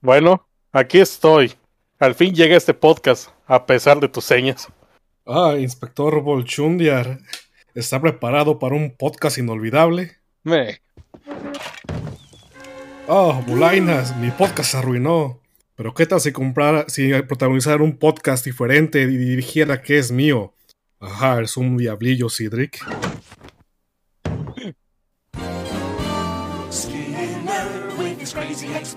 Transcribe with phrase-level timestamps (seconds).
[0.00, 1.54] Bueno, aquí estoy.
[1.98, 4.68] Al fin llega este podcast, a pesar de tus señas.
[5.26, 7.18] Ah, Inspector Bolchundiar.
[7.74, 10.16] ¿Está preparado para un podcast inolvidable?
[10.44, 10.80] Me.
[13.08, 15.40] Oh, Bulainas, mi podcast se arruinó.
[15.74, 20.54] Pero qué tal si comprara, si protagonizara un podcast diferente y dirigiera que es mío.
[21.00, 22.84] Ajá, es un diablillo, Cedric.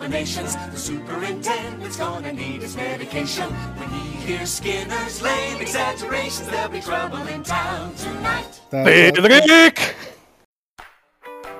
[0.02, 0.56] Explanations.
[0.72, 3.48] The superintendent's gonna need his medication.
[3.78, 8.62] When he hears Skinner's lame exaggerations, there'll be trouble in town tonight.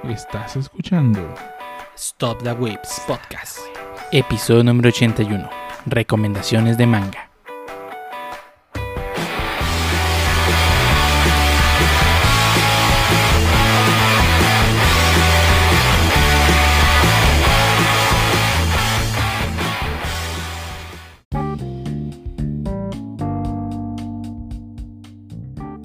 [0.04, 1.22] Estás escuchando
[1.96, 3.60] Stop the Waves Podcast.
[4.12, 5.50] Episodio número 81.
[5.86, 7.31] Recomendaciones de manga.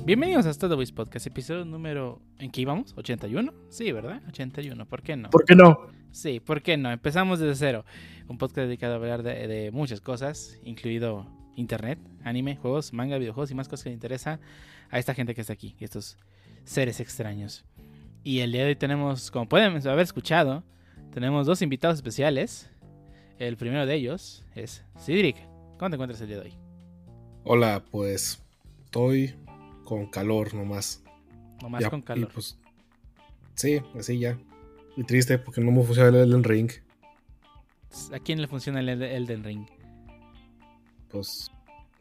[0.07, 2.23] Bienvenidos a Waves Podcast, episodio número...
[2.39, 2.95] ¿En qué íbamos?
[2.95, 3.53] ¿81?
[3.71, 4.23] Sí, ¿verdad?
[4.29, 5.31] 81, ¿por qué no?
[5.31, 5.89] ¿Por qué no?
[6.13, 6.93] Sí, ¿por qué no?
[6.93, 7.85] Empezamos desde cero.
[8.29, 13.51] Un podcast dedicado a hablar de, de muchas cosas, incluido internet, anime, juegos, manga, videojuegos
[13.51, 14.39] y más cosas que le interesa
[14.91, 16.17] a esta gente que está aquí, estos
[16.63, 17.65] seres extraños.
[18.23, 20.63] Y el día de hoy tenemos, como pueden haber escuchado,
[21.11, 22.71] tenemos dos invitados especiales.
[23.41, 25.37] El primero de ellos es Cedric.
[25.79, 26.55] ¿Cómo te encuentras el día de hoy?
[27.43, 28.41] Hola, pues
[28.85, 29.35] estoy
[29.87, 31.03] con calor nomás.
[31.63, 32.31] Nomás Ya, con y calor.
[32.35, 32.59] pues,
[33.55, 34.39] sí, así ya.
[34.97, 36.71] Y triste porque no me funciona el Elden Ring.
[38.13, 39.67] ¿A quién le funciona el Elden Ring?
[41.09, 41.51] Pues,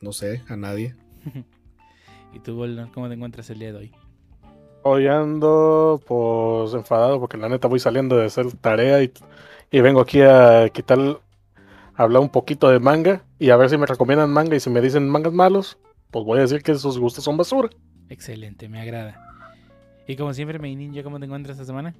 [0.01, 0.95] no sé, a nadie.
[2.33, 2.61] ¿Y tú,
[2.93, 3.91] cómo te encuentras el día de hoy?
[4.83, 9.11] Hoy ando, pues, enfadado porque la neta voy saliendo de hacer tarea y,
[9.71, 13.77] y vengo aquí a quitar, a hablar un poquito de manga y a ver si
[13.77, 15.77] me recomiendan manga y si me dicen mangas malos,
[16.15, 17.67] pues voy a decir que sus gustos son basura.
[18.07, 19.19] Excelente, me agrada.
[20.07, 21.93] Y como siempre, May Ninja, ¿cómo te encuentras esta semana?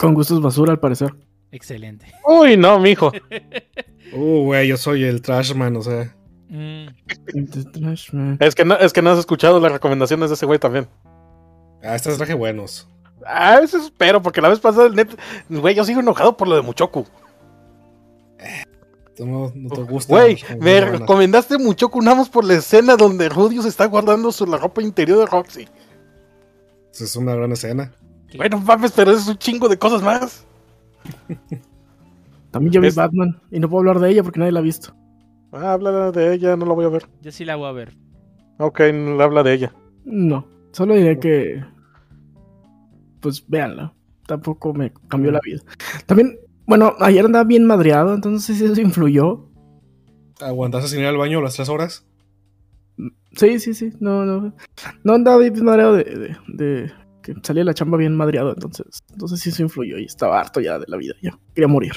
[0.00, 1.14] Con gustos basura, al parecer.
[1.52, 2.12] Excelente.
[2.26, 3.12] Uy, no, mijo.
[4.12, 6.16] Uh, güey, yo soy el Trashman, o sea.
[6.48, 6.86] Mm,
[7.52, 8.36] The Trash Man.
[8.40, 10.88] Es que no, es que no has escuchado las recomendaciones de ese güey también.
[11.84, 12.88] Ah, estos traje buenos.
[13.24, 15.16] Ah, eso espero, porque la vez pasada, el net,
[15.48, 17.06] güey, yo sigo enojado por lo de Muchoku.
[19.20, 20.14] Tú No, no te gusta.
[20.14, 24.46] Güey, me recomendaste Muchoku nada más por la escena donde Rudio se está guardando su,
[24.46, 25.68] la ropa interior de Roxy.
[26.98, 27.92] Es una gran escena.
[28.34, 30.46] Bueno, mames, pero es un chingo de cosas más.
[32.50, 34.62] También yo vi Es- Batman y no puedo hablar de ella porque nadie la ha
[34.62, 34.94] visto.
[35.52, 37.06] Ah, habla de ella, no la voy a ver.
[37.20, 37.94] Yo sí la voy a ver.
[38.58, 39.74] Ok, no habla de ella.
[40.06, 41.62] No, solo diré que.
[43.20, 43.92] Pues véanla.
[44.26, 45.60] Tampoco me cambió la vida.
[46.06, 46.38] También,
[46.70, 49.48] bueno, ayer andaba bien madreado, entonces no sé si eso influyó.
[50.40, 52.06] ¿Aguantaste sin ir al baño las tres horas?
[53.32, 53.92] Sí, sí, sí.
[53.98, 54.54] No, no.
[55.02, 56.92] No andaba bien madreado de, de, de
[57.24, 59.02] que salía de la chamba bien madreado, entonces.
[59.10, 61.14] Entonces sí eso influyó y estaba harto ya de la vida.
[61.20, 61.92] Ya quería morir.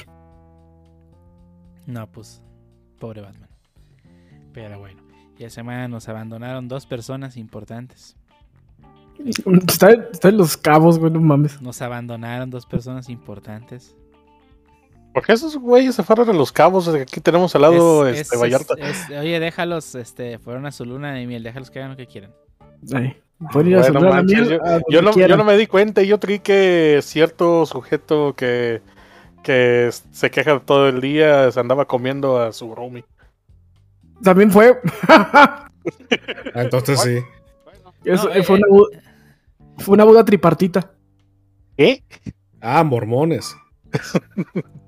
[1.86, 2.42] No, pues,
[2.98, 3.50] pobre Batman.
[4.52, 5.04] Pero bueno,
[5.38, 8.16] y esta semana nos abandonaron dos personas importantes.
[9.68, 11.62] Está, está en los cabos, güey, no mames.
[11.62, 13.96] Nos abandonaron dos personas importantes.
[15.14, 16.88] ¿Por qué esos güeyes se fueron a los cabos?
[16.88, 18.74] Aquí tenemos al lado Es- este, es- Vallarta.
[18.78, 21.96] es- es- oye, déjalos, este, fueron a su luna de miel, déjalos que hagan lo
[21.96, 22.32] que quieran.
[23.52, 26.06] Pueden ir a Bueno, manches, yo- a Yo no, yo no me di cuenta y
[26.08, 28.82] yo creí que cierto sujeto que,
[29.42, 33.04] que se queja todo el día se andaba comiendo a su roomie.
[34.22, 34.80] También fue.
[35.08, 35.68] Ah,
[36.54, 37.18] entonces sí.
[38.04, 38.88] Eso, No, eh, fue, una, bu-
[39.78, 40.90] fue una boda tripartita.
[41.76, 42.02] ¿Qué?
[42.60, 43.54] Ah, mormones.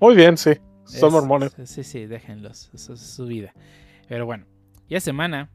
[0.00, 0.52] Muy bien, sí.
[0.84, 1.54] Son Es- mormones.
[1.64, 2.70] Sí, sí, déjenlos.
[2.74, 3.52] Eso es su vida.
[4.08, 4.46] Pero bueno,
[4.88, 5.50] ya semana,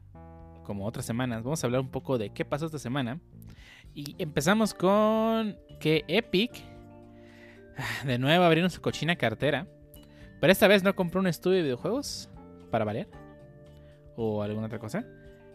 [0.64, 3.20] como otras semanas, vamos a hablar un poco de qué pasó esta semana.
[3.94, 6.52] Y empezamos con que Epic
[8.04, 9.66] de nuevo abrieron su cochina cartera.
[10.40, 12.28] Pero esta vez no compró un estudio de videojuegos
[12.70, 13.08] para valer.
[14.16, 15.04] O alguna otra cosa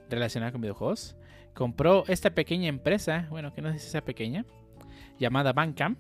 [0.09, 1.15] relacionada con videojuegos.
[1.53, 4.45] Compró esta pequeña empresa, bueno, que no sé si sea pequeña,
[5.19, 5.99] llamada Bandcamp.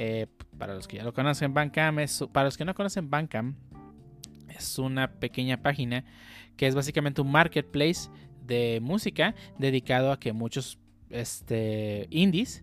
[0.00, 3.58] Eh, para los que ya lo conocen, Bandcamp es, para los que no conocen Bandcamp,
[4.48, 6.04] es una pequeña página
[6.56, 8.08] que es básicamente un marketplace
[8.46, 10.78] de música dedicado a que muchos
[11.10, 12.62] este, indies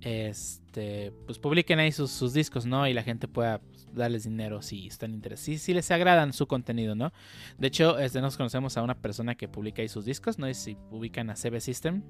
[0.00, 2.86] este, pues publiquen ahí sus, discos, ¿no?
[2.86, 6.46] Y la gente pueda pues, darles dinero si están interesados, si, si les agradan su
[6.46, 7.12] contenido, ¿no?
[7.58, 10.48] De hecho, este, nos conocemos a una persona que publica ahí sus discos, ¿no?
[10.48, 12.04] Y si publican a CB System.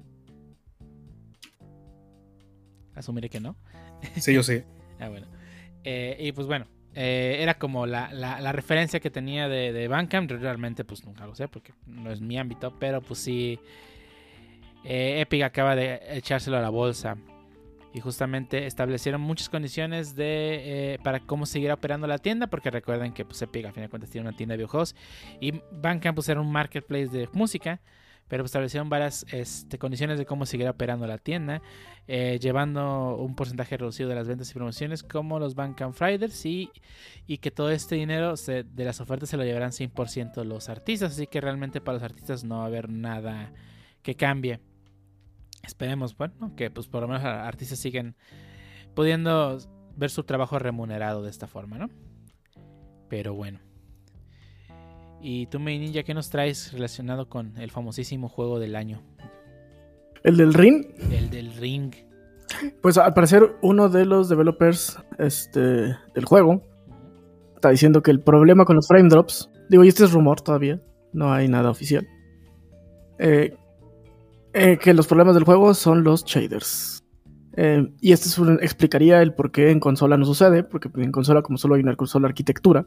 [2.93, 3.55] Asumiré que no.
[4.17, 4.63] Sí, yo sí.
[4.99, 5.27] Ah, bueno.
[5.83, 6.65] Eh, y pues bueno,
[6.95, 10.31] eh, era como la, la- referencia que tenía de, de Bandcamp.
[10.31, 13.59] Realmente, pues nunca lo sé porque no es mi ámbito, pero pues sí.
[14.83, 17.17] eh, Epic acaba de echárselo a la bolsa.
[17.93, 22.47] Y justamente establecieron muchas condiciones de eh, para cómo seguir operando la tienda.
[22.47, 24.95] Porque recuerden que pues, Epic a fin de cuentas tiene una tienda de videojuegos.
[25.39, 27.79] Y Bandcamp pues, era un marketplace de música.
[28.27, 31.61] Pero establecieron varias este, condiciones de cómo seguir operando la tienda.
[32.09, 36.45] eh, llevando un porcentaje reducido de las ventas y promociones como los Bandcamp Fridays.
[36.45, 36.71] Y,
[37.41, 41.13] que todo este dinero de las ofertas se lo llevarán 100% los artistas.
[41.13, 43.51] Así que realmente para los artistas no va a haber nada
[44.01, 44.59] que cambie.
[45.63, 48.15] Esperemos, bueno, que pues por lo menos a- artistas siguen
[48.95, 49.57] pudiendo
[49.97, 51.89] ver su trabajo remunerado de esta forma, ¿no?
[53.09, 53.59] Pero bueno.
[55.21, 59.01] Y tú, mi ninja, ¿qué nos traes relacionado con el famosísimo juego del año?
[60.23, 61.93] El del Ring, El del ring.
[62.81, 66.61] pues al parecer uno de los developers este, del juego
[67.55, 70.81] está diciendo que el problema con los frame drops, digo, y este es rumor todavía,
[71.13, 72.07] no hay nada oficial,
[73.19, 73.55] eh,
[74.53, 77.03] eh, que los problemas del juego son los shaders.
[77.55, 81.11] Eh, y esto es un- explicaría el por qué en consola no sucede, porque en
[81.11, 82.85] consola como solo hay una consola arquitectura,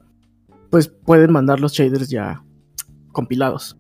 [0.71, 2.45] pues pueden mandar los shaders ya
[3.13, 3.77] compilados.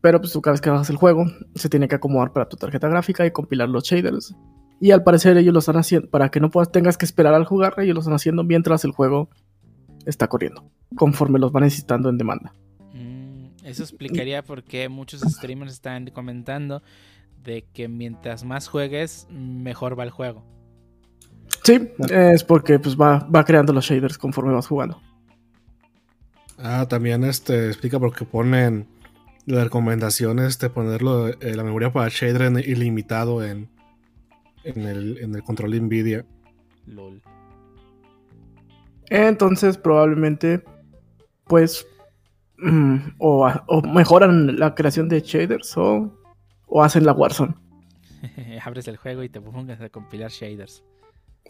[0.00, 2.56] Pero pues tú cada vez que bajas el juego, se tiene que acomodar para tu
[2.56, 4.34] tarjeta gráfica y compilar los shaders.
[4.80, 7.44] Y al parecer ellos lo están haciendo, para que no puedas, tengas que esperar al
[7.44, 9.30] jugar, ellos lo están haciendo mientras el juego
[10.04, 12.52] está corriendo, conforme los van necesitando en demanda.
[12.92, 16.82] Mm, eso explicaría por qué muchos streamers están comentando
[17.44, 20.44] de que mientras más juegues, mejor va el juego.
[21.62, 25.00] Sí, es porque pues va, va creando los shaders conforme vas jugando.
[26.62, 28.86] Ah, también este explica por qué ponen
[29.46, 33.68] la recomendación este ponerlo eh, la memoria para shader en- ilimitado en,
[34.62, 36.24] en, el, en el control Nvidia.
[36.86, 37.20] LOL.
[39.10, 40.62] Entonces probablemente
[41.44, 41.86] pues
[42.58, 46.16] mm, o, a- o mejoran la creación de shaders o,
[46.66, 47.54] o hacen la Warzone.
[48.64, 50.84] Abres el juego y te pongas a compilar shaders.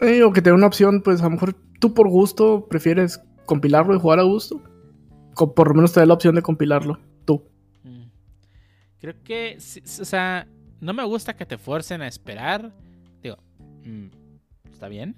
[0.01, 3.21] Eh, o que te dé una opción, pues a lo mejor tú por gusto prefieres
[3.45, 4.63] compilarlo y jugar a gusto.
[5.35, 7.45] Por lo menos te da la opción de compilarlo, tú.
[7.85, 8.05] Mm.
[9.01, 10.47] Creo que, o sea,
[10.81, 12.73] no me gusta que te forcen a esperar.
[13.23, 13.37] Digo,
[13.85, 14.07] mm,
[14.73, 15.17] está bien.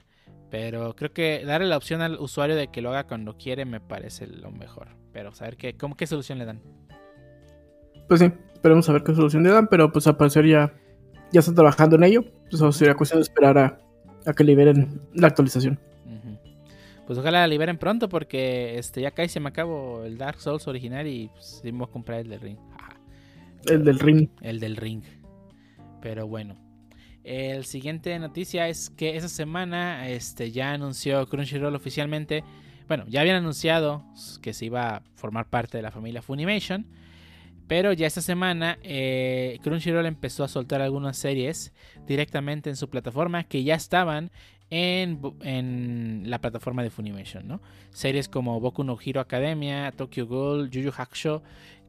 [0.51, 3.81] Pero creo que darle la opción al usuario de que lo haga cuando quiere me
[3.81, 4.89] parece lo mejor.
[5.13, 6.61] Pero saber qué, cómo, qué solución le dan.
[8.09, 10.73] Pues sí, esperemos a ver qué solución le dan, pero pues al parecer ya,
[11.33, 12.25] ya están trabajando en ello.
[12.51, 13.79] Pues sería cuestión de esperar a,
[14.27, 15.81] a que liberen la actualización.
[17.07, 20.67] Pues ojalá la liberen pronto porque este ya casi se me acabó el Dark Souls
[20.67, 22.59] original y pues, a comprar el del ring.
[23.67, 24.29] El del ring.
[24.43, 25.03] El del ring.
[26.03, 26.55] Pero bueno.
[27.23, 32.45] El siguiente noticia es que esa semana este, ya anunció Crunchyroll oficialmente.
[32.87, 34.05] Bueno, ya habían anunciado
[34.43, 36.87] que se iba a formar parte de la familia Funimation.
[37.67, 41.73] Pero ya esta semana eh, Crunchyroll empezó a soltar algunas series
[42.07, 44.31] directamente en su plataforma que ya estaban
[44.71, 47.61] en, en la plataforma de Funimation, ¿no?
[47.91, 51.43] Series como Boku no Hero Academia, Tokyo Ghoul, Yu Yu Hakusho,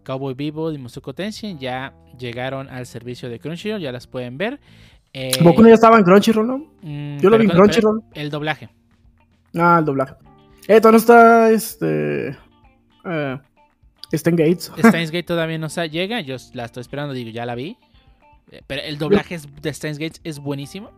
[0.03, 4.59] Cowboy Bebop y Mushoku Tenshin ya llegaron al servicio de Crunchyroll, ya las pueden ver.
[5.13, 6.57] Eh, Boku no ya estaba en Crunchyroll, ¿no?
[6.81, 8.03] mm, Yo lo vi en Crunchyroll.
[8.13, 8.69] El doblaje.
[9.55, 10.13] Ah, el doblaje.
[10.67, 12.29] Eh, todavía no está este.
[13.05, 13.37] Eh,
[14.11, 14.71] está en Gates.
[14.77, 17.77] Steins Gate todavía no llega, yo la estoy esperando, digo, ya la vi.
[18.51, 20.91] Eh, Pero el doblaje de Steins Gate es buenísimo.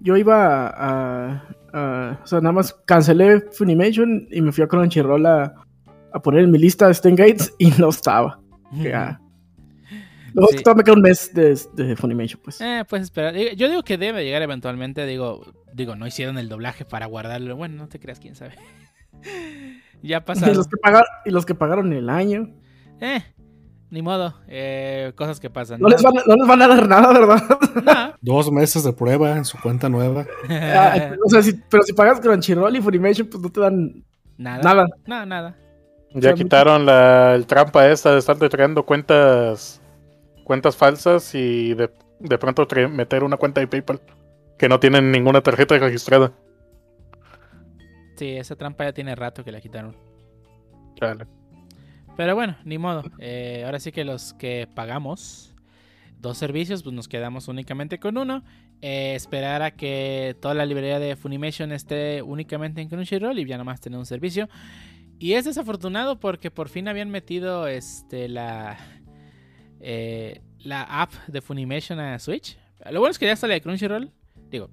[0.00, 5.54] Yo iba a, O sea, nada más cancelé Funimation y me fui a Crunchyroll a,
[6.12, 8.40] a poner en mi lista Stain Gates y no estaba.
[8.94, 9.18] Ah.
[10.34, 10.62] Luego Sí.
[10.76, 12.60] me queda un mes de, de Funimation, pues.
[12.60, 13.32] Eh, pues esperar.
[13.34, 15.06] Digo, Yo digo que debe llegar eventualmente.
[15.06, 17.56] Digo, digo, no hicieron el doblaje para guardarlo.
[17.56, 18.54] Bueno, no te creas, quién sabe.
[20.02, 20.56] ya Y pasaron.
[20.56, 22.50] los, que pagaron, y los que pagaron el año.
[23.00, 23.22] Eh,
[23.90, 24.34] ni modo.
[24.48, 25.80] Eh, cosas que pasan.
[25.80, 28.14] No les, van, a- no les van a dar nada, ¿verdad?
[28.20, 30.26] Dos meses de prueba en su cuenta nueva.
[30.48, 34.04] Ah, o sea, si- pero si pagas Crunchyroll y Funimation, pues no te dan
[34.36, 34.62] nada.
[34.62, 34.86] nada.
[35.06, 35.56] No, nada.
[36.14, 39.82] Ya sea, quitaron la el trampa esta de estar creando cuentas
[40.44, 41.90] cuentas falsas y de,
[42.20, 44.00] de pronto meter una cuenta de PayPal
[44.56, 46.32] que no tienen ninguna tarjeta registrada.
[48.16, 49.94] Sí, esa trampa ya tiene rato que la quitaron.
[50.94, 51.26] Chale.
[52.16, 53.02] Pero bueno, ni modo.
[53.18, 55.54] Eh, ahora sí que los que pagamos
[56.18, 58.42] dos servicios, pues nos quedamos únicamente con uno.
[58.82, 63.58] Eh, esperar a que toda la librería de Funimation esté únicamente en Crunchyroll y ya
[63.58, 64.48] nomás tener un servicio.
[65.18, 68.76] Y es desafortunado porque por fin habían metido este la
[69.80, 72.58] eh, la app de Funimation a Switch.
[72.90, 74.10] Lo bueno es que ya sale de Crunchyroll.
[74.50, 74.70] Digo,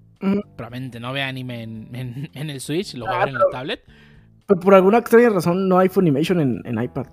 [0.55, 3.45] probablemente no vea anime en, en- en el Switch, lo voy a ver en la
[3.51, 3.83] tablet.
[4.47, 7.05] Pero por alguna extraña razón no hay Funimation en, en iPad.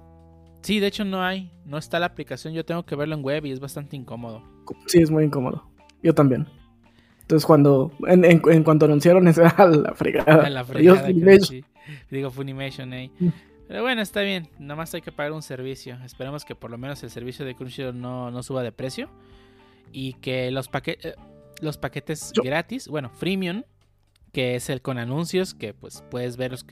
[0.63, 1.51] Sí, de hecho no hay.
[1.65, 2.53] No está la aplicación.
[2.55, 4.43] Yo tengo que verlo en web y es bastante incómodo.
[4.87, 5.65] Sí, es muy incómodo.
[6.03, 6.47] Yo también.
[7.23, 10.45] Entonces cuando, en, en, en cuanto anunciaron eso, a la fregada.
[10.47, 11.41] A la fregada Funimation.
[11.45, 11.65] sí.
[12.11, 13.11] Digo Funimation, eh.
[13.69, 14.49] Pero bueno, está bien.
[14.59, 15.97] Nada más hay que pagar un servicio.
[16.05, 19.09] Esperemos que por lo menos el servicio de Crunchyroll no, no suba de precio.
[19.93, 21.15] Y que los, paque- eh,
[21.61, 23.63] los paquetes Yo- gratis, bueno, freemium,
[24.33, 26.67] que es el con anuncios, que pues puedes ver los,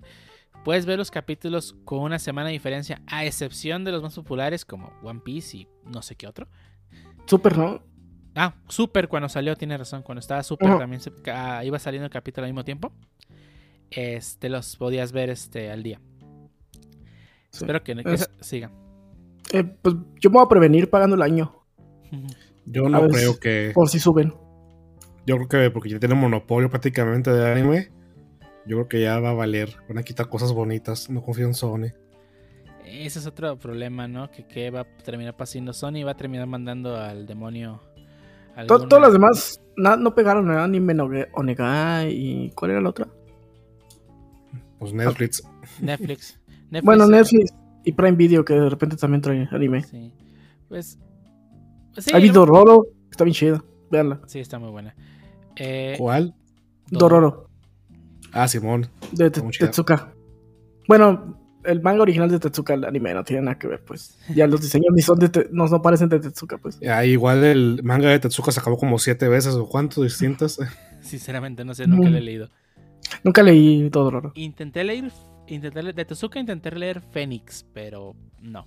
[0.64, 4.64] puedes ver los capítulos con una semana de diferencia, a excepción de los más populares
[4.64, 6.46] como One Piece y no sé qué otro.
[7.26, 7.82] Súper, ¿no?
[8.34, 10.02] Ah, Super cuando salió, tiene razón.
[10.02, 12.92] Cuando estaba Super también se- ah, iba saliendo el capítulo al mismo tiempo.
[13.90, 16.00] Este los podías ver este al día.
[17.50, 17.64] Sí.
[17.64, 18.70] Espero que, que Es- esa- siga.
[19.52, 21.54] Eh, pues yo me voy a prevenir pagando el año.
[22.70, 23.70] Yo no creo que.
[23.74, 24.34] Por si suben.
[25.26, 27.88] Yo creo que porque ya tiene monopolio prácticamente de anime.
[28.68, 29.75] Yo creo que ya va a valer.
[29.88, 31.08] Van a quitar cosas bonitas.
[31.10, 31.88] No confío en Sony.
[32.84, 34.30] Ese es otro problema, ¿no?
[34.30, 35.72] Que, que va a terminar pasando.
[35.72, 37.80] Sony va a terminar mandando al demonio.
[38.54, 40.50] Alguna- Todas las demás na- no pegaron.
[40.50, 42.50] Anime Noge- Onegai y...
[42.50, 43.08] ¿Cuál era la otra?
[44.78, 45.42] Pues Netflix.
[45.80, 46.38] Netflix.
[46.70, 47.52] Netflix Bueno, Netflix
[47.84, 49.82] y Prime Video que de repente también trae anime.
[49.82, 50.12] Sí.
[50.68, 50.98] Pues.
[51.94, 53.64] pues sí, Hay lo- Dororo, está bien chida.
[53.90, 54.20] Veanla.
[54.26, 54.94] Sí, está muy buena.
[55.56, 56.34] Eh, ¿Cuál?
[56.90, 57.48] Dororo,
[58.32, 58.87] Ah, Simón.
[59.12, 59.30] de.
[59.30, 60.12] Tetsuka.
[60.87, 64.18] Bueno, el manga original de Tetsuka, el anime, no tiene nada que ver, pues.
[64.35, 66.78] Ya los diseños ni son de Te- no, no parecen de Tetsuka, pues.
[66.88, 70.58] Ah, igual el manga de Tetsuka se acabó como siete veces o cuánto distintas.
[71.00, 72.12] sinceramente, no sé, nunca Mm.
[72.12, 72.49] lo he leído.
[73.25, 74.32] Nunca leí todo Dororo.
[74.35, 75.11] Intenté leer.
[75.47, 78.66] Intenté leer de Tezuka intenté leer Fénix, pero no.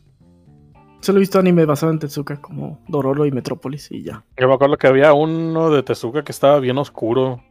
[1.01, 4.23] Solo he visto anime basado en Tetsuka, como Dororo y Metrópolis, y ya.
[4.37, 7.43] Yo me acuerdo que había uno de Tezuka que estaba bien oscuro.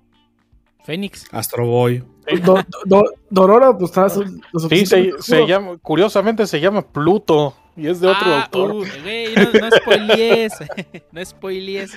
[0.85, 1.27] Fénix.
[1.33, 2.03] Astro Boy.
[2.45, 8.09] Do- do- Dororo, pues está Sí, se, llama, curiosamente se llama Pluto y es de
[8.09, 8.73] otro Ah, autor.
[8.73, 10.53] uh, güey, no, no spoilees.
[11.13, 11.93] no spoilees.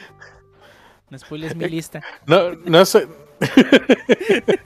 [1.10, 2.02] No spoilees mi lista.
[2.26, 3.08] No, no sé.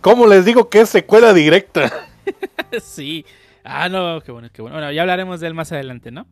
[0.00, 2.08] ¿Cómo les digo que es secuela directa?
[2.82, 3.24] sí.
[3.64, 4.76] Ah, no, qué bueno, qué bueno.
[4.76, 6.26] Bueno, ya hablaremos de él más adelante, ¿no?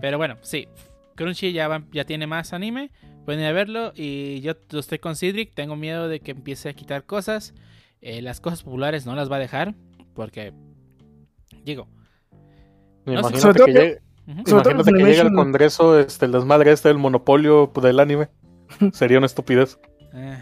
[0.00, 0.68] Pero bueno, sí.
[1.18, 2.90] Crunchy ya, va- ya tiene más anime.
[3.26, 3.92] Pueden ir a verlo.
[3.94, 5.52] Y yo yo estoy con Cedric.
[5.54, 7.52] Tengo miedo de que empiece a quitar cosas.
[8.00, 9.74] Eh, las cosas populares no las va a dejar.
[10.14, 10.52] Porque.
[11.64, 11.88] Digo.
[13.04, 15.34] No, Imagínate que, que- llegue, imagínate que al.
[15.34, 18.28] Congreso este, el desmadre este del monopolio del anime.
[18.92, 19.78] Sería una estupidez.
[20.14, 20.38] Eh,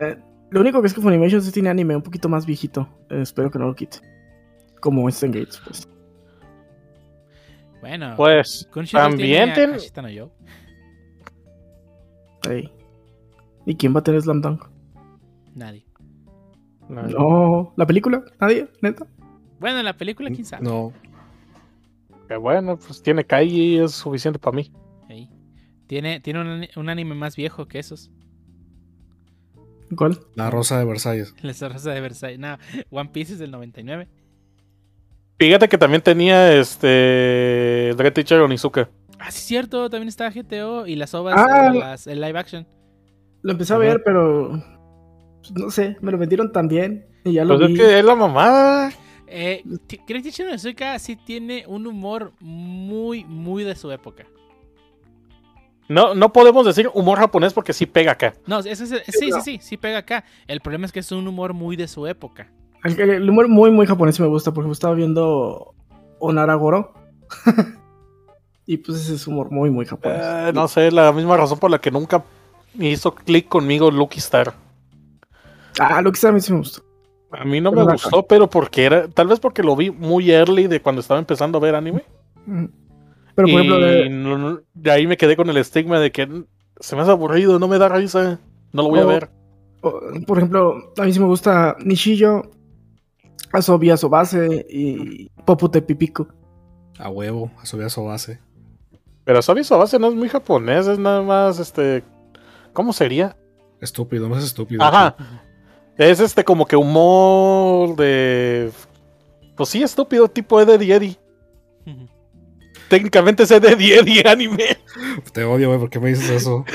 [0.00, 0.16] Eh,
[0.50, 2.88] lo único que es que Funimation sí tiene anime un poquito más viejito.
[3.10, 3.98] Eh, espero que no lo quite.
[4.80, 5.88] Como Eastern Gates, pues.
[7.86, 8.14] Bueno.
[8.16, 10.32] Pues también tiene Yo.
[13.66, 14.64] ¿Y quién va a tener Slam Dunk?
[15.54, 15.84] Nadie.
[16.88, 18.22] No, ¿la película?
[18.40, 18.68] ¿Nadie?
[18.80, 19.06] ¿Neta?
[19.58, 20.62] Bueno, en la película, quién sabe.
[20.62, 20.92] No.
[22.28, 24.70] que bueno, pues tiene Kai y es suficiente para mí.
[25.86, 28.10] Tiene, tiene un, un anime más viejo que esos.
[29.96, 30.18] ¿Cuál?
[30.34, 31.34] La Rosa de Versalles.
[31.42, 32.40] La Rosa de Versailles.
[32.40, 32.58] No,
[32.90, 34.08] One Piece es del 99.
[35.38, 38.88] Fíjate que también tenía este Dread Teacher Onizuka.
[39.18, 39.90] Ah, sí, cierto.
[39.90, 41.72] También está GTO y las ovas, Ah.
[41.74, 42.66] las- el live action.
[43.42, 44.62] Lo empecé a ver, pero.
[45.40, 47.06] pues, No sé, me lo vendieron tan bien.
[47.24, 47.74] Y ya lo Pues vi.
[47.74, 48.92] es que es la mamada.
[49.28, 49.62] Eh,
[50.08, 54.24] Great Teacher Onizuka sí tiene un humor muy, muy de su época.
[55.88, 58.34] No, no podemos decir humor japonés porque sí pega acá.
[58.46, 60.24] No, ese es el- sí, sí, sí, sí pega acá.
[60.48, 62.50] El problema es que es un humor muy de su época.
[62.86, 64.52] El, el humor muy, muy japonés me gusta.
[64.52, 65.74] Por ejemplo, estaba viendo
[66.18, 66.92] Onaragoro.
[68.66, 70.22] y pues ese es humor muy, muy japonés.
[70.22, 72.24] Eh, no sé, la misma razón por la que nunca
[72.78, 74.54] hizo clic conmigo Lucky Star.
[75.78, 76.82] Ah, que sea, a mí sí me gustó.
[77.30, 80.68] A mí no me gustó, pero porque era, tal vez porque lo vi muy early
[80.68, 82.04] de cuando estaba empezando a ver anime.
[82.46, 86.44] Pero por y ejemplo, de, ahí me quedé con el estigma de que "Mm,
[86.80, 88.38] se me hace aburrido, no me da risa,
[88.72, 89.30] no lo voy a ver.
[89.82, 92.42] o- por ejemplo, a mí sí me gusta Nishiyo,
[93.56, 96.28] Asobi Asobase y Popute Pipico.
[96.98, 97.50] A huevo.
[97.60, 98.40] A subir a su base.
[99.24, 102.04] Pero Sabi base no es muy japonés, es nada más este.
[102.72, 103.36] ¿Cómo sería?
[103.80, 104.84] Estúpido, más estúpido.
[104.84, 105.16] Ajá.
[105.96, 108.70] Es este como que humor de.
[109.56, 111.18] Pues sí, estúpido, tipo Eddie Eddie.
[112.88, 114.78] Técnicamente es Eddie Eddie anime.
[115.32, 115.80] Te odio, güey.
[115.80, 116.64] ¿Por qué me dices eso?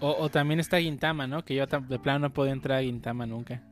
[0.00, 1.46] O, o también está Gintama, ¿no?
[1.46, 3.62] Que yo de plano no podía entrar a Gintama nunca.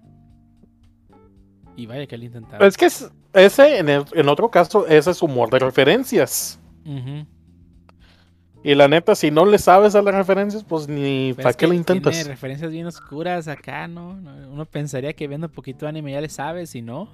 [1.77, 2.67] Y vaya que lo intentaba.
[2.67, 6.59] Es que es- ese, en, el- en otro caso, ese es humor de referencias.
[8.65, 11.67] Y la neta, si no le sabes a las referencias, pues ni Pero para qué
[11.67, 12.13] lo intentas.
[12.15, 14.15] Tiene referencias bien oscuras acá, ¿no?
[14.15, 17.09] No, Uno pensaría que viendo poquito anime ya le sabes y no.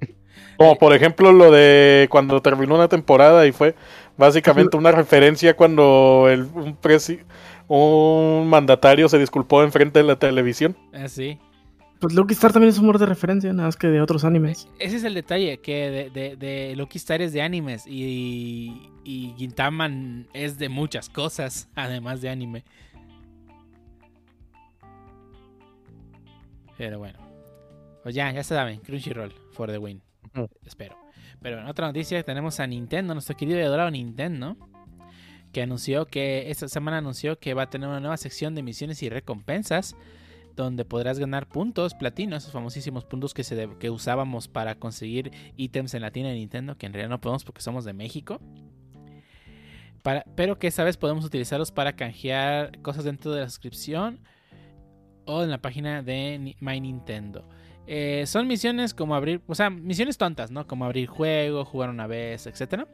[0.56, 3.76] Como por ejemplo lo de cuando terminó una temporada y fue
[4.16, 7.24] básicamente una referencia cuando el, un, presi-
[7.68, 10.76] un mandatario se disculpó enfrente de la televisión.
[10.92, 11.38] Así.
[12.00, 14.66] Pues Lucky Star también es humor de referencia, nada más que de otros animes.
[14.78, 19.34] Ese es el detalle, que de, de, de Lucky Star es de animes y, y
[19.36, 19.90] Gintama
[20.32, 22.64] es de muchas cosas, además de anime.
[26.78, 27.18] Pero bueno.
[28.02, 30.00] Pues ya, ya se saben, Crunchyroll for the win.
[30.64, 30.96] Espero.
[31.42, 34.56] Pero en otra noticia tenemos a Nintendo, nuestro querido y adorado Nintendo,
[35.52, 39.02] que anunció que esta semana anunció que va a tener una nueva sección de misiones
[39.02, 39.96] y recompensas
[40.56, 46.10] donde podrás ganar puntos platino, esos famosísimos puntos que, usábamos para conseguir ítems en la
[46.10, 48.40] tienda de Nintendo, que en realidad no podemos porque somos de México.
[50.34, 54.20] Pero que esta vez podemos utilizarlos para canjear cosas dentro de la suscripción
[55.26, 57.46] o en la página de My Nintendo.
[57.86, 60.66] Eh, son misiones como abrir, o sea, misiones tontas, ¿no?
[60.66, 62.86] Como abrir juego, jugar una vez, etcétera.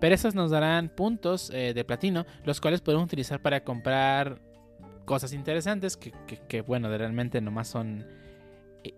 [0.00, 4.40] Pero esas nos darán puntos eh, de platino, los cuales podemos utilizar para comprar
[5.10, 8.06] cosas interesantes que, que- que, bueno, realmente nomás son
[8.84, 8.94] e-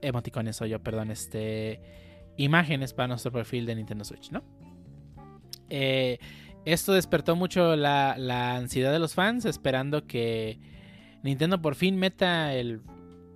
[0.00, 1.80] emoticones o yo, perdón, este
[2.38, 4.42] imágenes para nuestro perfil de Nintendo Switch, ¿no?
[5.68, 6.18] Eh,
[6.64, 10.58] esto despertó mucho la, la ansiedad de los fans, esperando que
[11.22, 12.80] Nintendo por fin meta el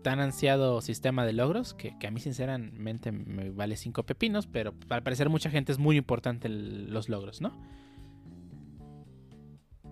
[0.02, 5.02] tan ansiado sistema de logros, que, a mí sinceramente me vale cinco pepinos, pero al
[5.02, 7.52] parecer mucha gente es muy importante los logros, ¿no?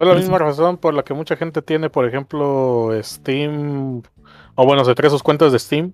[0.00, 4.02] Es la Pues misma razón por la que mucha gente tiene, por ejemplo, Steam,
[4.54, 5.92] o bueno, se trae sus cuentas de Steam,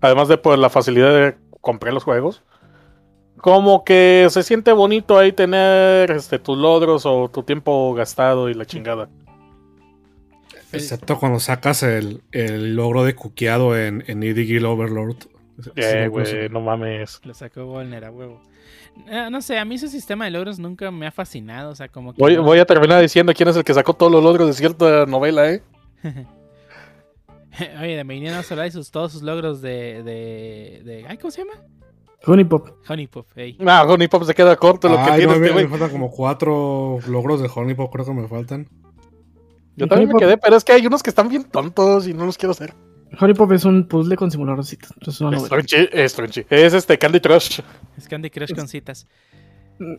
[0.00, 2.42] además de por la facilidad de comprar los juegos.
[3.38, 8.54] Como que se siente bonito ahí tener este, tus logros o tu tiempo gastado y
[8.54, 9.08] la chingada.
[10.72, 15.16] Excepto cuando sacas el, el logro de cuqueado en, en Edigil Overlord.
[15.74, 17.20] Ese Eh, güey, no mames.
[17.24, 18.40] Lo sacó Volner a huevo.
[19.08, 21.88] Eh, no sé, a mí ese sistema de logros nunca me ha fascinado, o sea,
[21.88, 22.20] como que...
[22.22, 24.52] Voy, no- voy a terminar diciendo quién es el que sacó todos los logros de
[24.54, 25.62] cierta novela, ¿eh?
[27.80, 31.04] Oye, de Medina no solo hay sus, todos sus logros de, de, de...
[31.08, 31.60] Ay, ¿cómo se llama?
[32.24, 32.68] Honey Pop.
[32.88, 33.58] Honey Pop, ey.
[33.66, 35.64] Ah, Honey Pop se queda corto lo que tiene no, este me, güey.
[35.64, 38.68] me faltan como cuatro logros de Honey Pop, creo que me faltan.
[39.76, 42.24] Yo también me quedé, pero es que hay unos que están bien tontos y no
[42.24, 42.74] los quiero hacer.
[43.20, 44.92] Honey Pop es un puzzle con simuladorcitos.
[45.06, 46.18] Es una Es
[46.50, 47.60] es este Candy Crush.
[47.96, 49.06] Es Candy Crush con citas.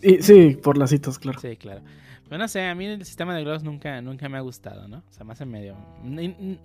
[0.01, 1.39] Y, sí, por las citas, claro.
[1.39, 1.81] Sí, claro.
[2.27, 4.97] Pero no sé, a mí el sistema de logros nunca, nunca me ha gustado, ¿no?
[4.97, 5.75] O sea, más en medio...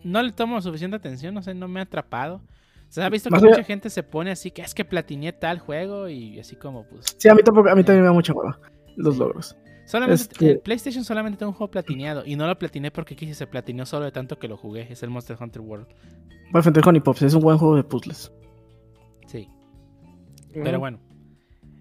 [0.05, 2.37] No le tomo suficiente atención, no sé, no me ha atrapado.
[2.37, 4.85] O sea, ha visto que Más allá- mucha gente se pone así, que es que
[4.85, 7.15] platiné tal juego y así como, pues...
[7.19, 8.59] Sí, a mí tampoco, a mí también me da mucha hueva.
[8.97, 9.57] Los logros.
[9.89, 13.33] Solamente, Este- el PlayStation solamente tengo un juego platineado y no lo platiné porque quise,
[13.33, 14.87] se platineó solo de tanto que lo jugué.
[14.93, 15.87] Es el Monster Hunter World.
[16.53, 18.31] A defender Honey Pop, es un buen juego de puzzles.
[19.27, 19.49] Sí.
[20.53, 20.99] Pero bueno.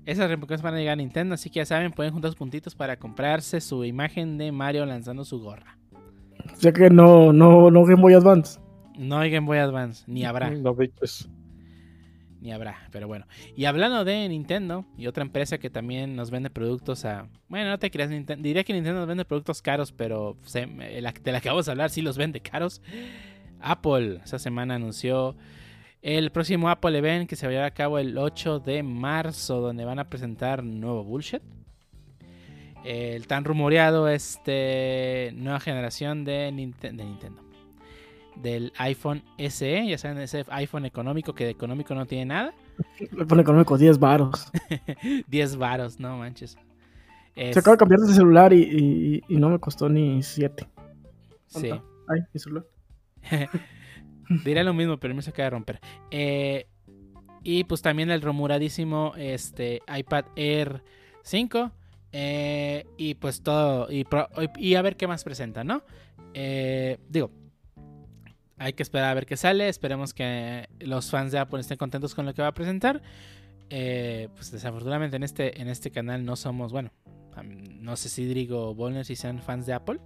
[0.06, 2.76] Esas recompensas van a llegar a Nintendo, así que ya saben, pueden juntar sus puntitos
[2.76, 5.78] para comprarse su imagen de Mario lanzando su gorra.
[6.54, 8.58] O sea que no, no, no Game Boy Advance.
[8.98, 11.30] No hay Game Boy Advance, ni habrá, No, bitches.
[12.41, 13.26] Ni habrá, pero bueno.
[13.56, 17.28] Y hablando de Nintendo y otra empresa que también nos vende productos a...
[17.50, 21.32] Bueno, no te creas, Ninten- diría que Nintendo nos vende productos caros, pero la- de
[21.32, 22.82] la que vamos a hablar sí los vende caros.
[23.60, 25.36] Apple esa semana anunció
[26.04, 29.60] el próximo Apple Event que se va a llevar a cabo el 8 de marzo,
[29.62, 31.41] donde van a presentar nuevo bullshit.
[32.86, 37.41] El tan rumoreado este nueva generación de Nintendo.
[38.41, 42.54] Del iPhone SE, ya saben, ese iPhone económico que de económico no tiene nada.
[43.17, 44.52] Le pone económico 10 varos.
[45.28, 46.58] 10 varos, no manches.
[47.36, 50.67] Es- Se acaba de cambiar de celular y, y- y no me costó ni 7.
[51.47, 51.69] sí.
[52.10, 52.65] Ay, mi celular.
[54.45, 55.80] Diré lo mismo, pero me se acaba de romper.
[56.12, 56.67] Eh,
[57.43, 60.84] y pues también el rumoradísimo este, iPad Air
[61.23, 61.71] 5.
[62.12, 63.91] eh, y pues todo.
[63.91, 65.82] Y, pro- y a ver qué más presenta, ¿no?
[66.34, 67.32] Eh, digo,
[68.58, 69.70] hay que esperar a ver qué sale.
[69.70, 73.02] Esperemos que los fans de Apple estén contentos con lo que va a presentar.
[73.70, 76.91] Eh, pues desafortunadamente en este, en este canal no somos, bueno,
[77.80, 80.00] no sé si Drigo o Bonner si sean fans de Apple.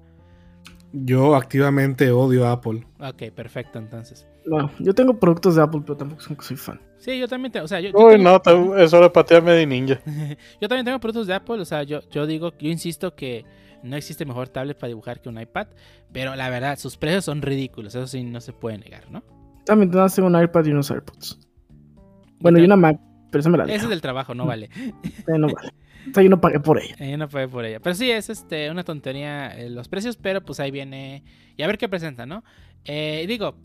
[0.93, 2.85] Yo activamente odio a Apple.
[2.99, 4.27] Ok, perfecto, entonces.
[4.45, 6.81] No, yo tengo productos de Apple, pero tampoco son que soy fan.
[6.97, 9.09] Sí, yo también, te- o sea, yo, yo Uy, tengo- no, te- es hora de
[9.11, 10.01] patearme de ninja.
[10.59, 13.45] Yo también tengo productos de Apple, o sea, yo, yo digo, yo insisto que
[13.83, 15.67] no existe mejor tablet para dibujar que un iPad,
[16.11, 19.23] pero la verdad, sus precios son ridículos, eso sí no se puede negar, ¿no?
[19.65, 21.39] También tengo un iPad y unos AirPods.
[22.39, 22.99] Bueno, y una Mac.
[23.31, 23.83] pero esa me la Ese dejo.
[23.85, 24.69] es del trabajo, no vale.
[25.27, 25.69] Eh, no vale.
[26.09, 26.95] O sea, yo no pagué por ella.
[26.97, 27.79] Eh, Yo no pagué por ella.
[27.79, 31.23] Pero sí, es este una tontería eh, los precios, pero pues ahí viene.
[31.57, 32.43] Y a ver qué presenta, ¿no?
[32.85, 33.55] Eh, digo,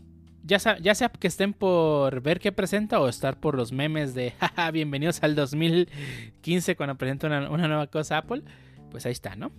[0.43, 4.13] ya, sa- ya sea que estén por ver qué presenta o estar por los memes
[4.13, 8.43] de jaja, bienvenidos al 2015 cuando presenta una, una nueva cosa Apple,
[8.91, 9.51] pues ahí está, ¿no?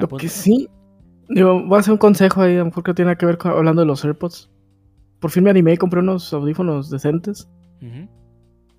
[0.00, 0.68] Lo que sí,
[1.28, 3.50] digo, voy a hacer un consejo ahí, a lo mejor que tiene que ver con
[3.52, 4.50] hablando de los AirPods.
[5.20, 7.48] Por fin me animé y compré unos audífonos decentes.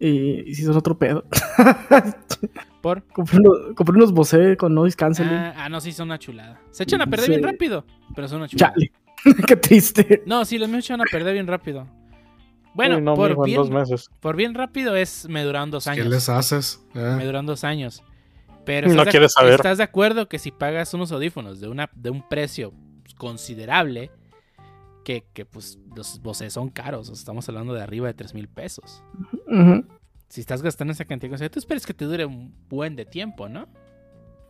[0.01, 1.25] Y, y si son otro pedo.
[2.82, 3.03] Por.
[3.08, 5.34] compré, unos, compré unos Bose con noise canceling.
[5.34, 6.62] Ah, ah, no, sí, son una chulada.
[6.71, 7.32] Se echan a perder Sí.
[7.32, 7.84] bien rápido,
[8.15, 8.73] pero son una chulada.
[8.73, 8.91] Chale.
[9.47, 10.23] Qué triste.
[10.25, 11.86] No, sí, los míos echan a perder bien rápido.
[12.73, 14.10] Bueno, Uy, no, por, mijo, en dos bien, meses.
[14.21, 16.05] por bien rápido es me duran dos ¿Qué años.
[16.08, 16.82] les haces?
[16.95, 18.01] Eh, Me duran dos años.
[18.65, 19.54] Pero No ¿estás, de, quieres saber.
[19.54, 22.74] ¿estás de acuerdo que si pagas unos audífonos de, una, de un precio
[23.17, 24.12] considerable,
[25.04, 28.34] que, que pues los Bose son caros, o sea, estamos hablando de arriba de 3
[28.34, 29.04] mil pesos.
[30.28, 33.06] Si estás gastando esa cantidad, o sea, tú esperes que te dure un buen de
[33.06, 33.67] tiempo, ¿no?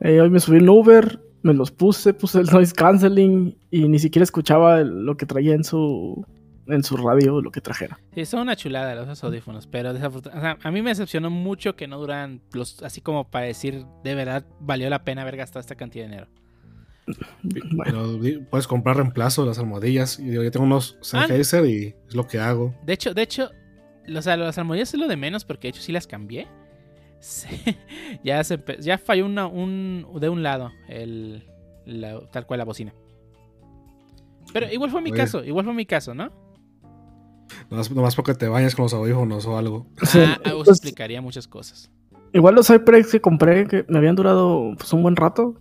[0.01, 3.99] Eh, hoy me subí en Uber, me los puse, puse el noise canceling y ni
[3.99, 6.25] siquiera escuchaba el- lo que traía en su
[6.71, 7.99] en su radio, lo que trajera.
[8.15, 11.97] Sí, son una chulada los audífonos, pero desafortunadamente, a mí me decepcionó mucho que no
[11.99, 16.05] duran los, así como para decir, de verdad, valió la pena haber gastado esta cantidad
[16.05, 16.27] de dinero.
[17.71, 20.19] Bueno, pero puedes comprar reemplazo de las almohadillas.
[20.19, 21.25] Y digo, yo tengo unos Ah.
[21.27, 22.75] Sennheiser y es lo que hago.
[22.85, 23.49] De hecho, de hecho,
[24.15, 26.47] o sea, las almohadillas es lo de menos porque de hecho sí las cambié.
[27.21, 27.47] Sí,
[28.23, 31.43] ya, se ya falló una, un, de un lado, el,
[31.85, 32.93] la- tal cual la bocina.
[34.53, 35.19] Pero igual fue mi Oye.
[35.19, 36.31] caso, igual fue mi caso, ¿no?
[37.69, 39.87] Nomás, nomás porque te bañas con los audífonos o algo.
[40.03, 41.91] Sí, Ah, eso pues, explicaría muchas cosas.
[42.33, 45.55] igual los HyperX que compré, que me habían durado pues, un buen rato,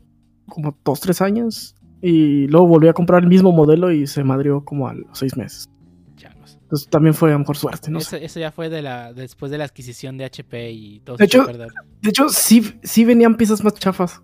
[0.49, 1.75] como dos, tres años.
[2.01, 5.37] Y luego volví a comprar el mismo modelo y se madrió como a los seis
[5.37, 5.69] meses.
[6.17, 6.59] Changos.
[6.63, 8.19] Entonces también fue a lo mejor suerte, no sé.
[8.19, 11.25] Eso, eso ya fue de la, después de la adquisición de HP y todo De
[11.25, 11.45] hecho-.
[11.47, 14.23] De hecho, sí, sí venían piezas más chafas.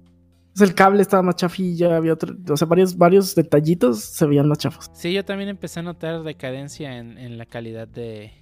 [0.60, 4.58] El cable estaba más chafilla, había otro, o sea, varios, varios detallitos se veían más
[4.58, 4.90] chafas.
[4.94, 8.32] Sí, yo también empecé a notar decadencia en, en la calidad de,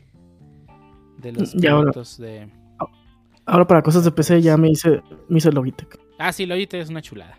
[1.18, 2.51] de los Y ahora- productos de...
[3.44, 5.98] Ahora para cosas de PC ya me hice, me hice Logitech.
[6.18, 7.37] Ah, sí, Logitech es una chulada.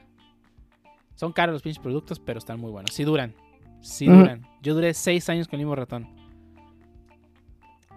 [1.16, 2.92] Son caros los pinches productos, pero están muy buenos.
[2.94, 3.34] Sí duran.
[3.80, 4.42] Sí duran.
[4.62, 6.10] Yo duré seis años con el mismo ratón.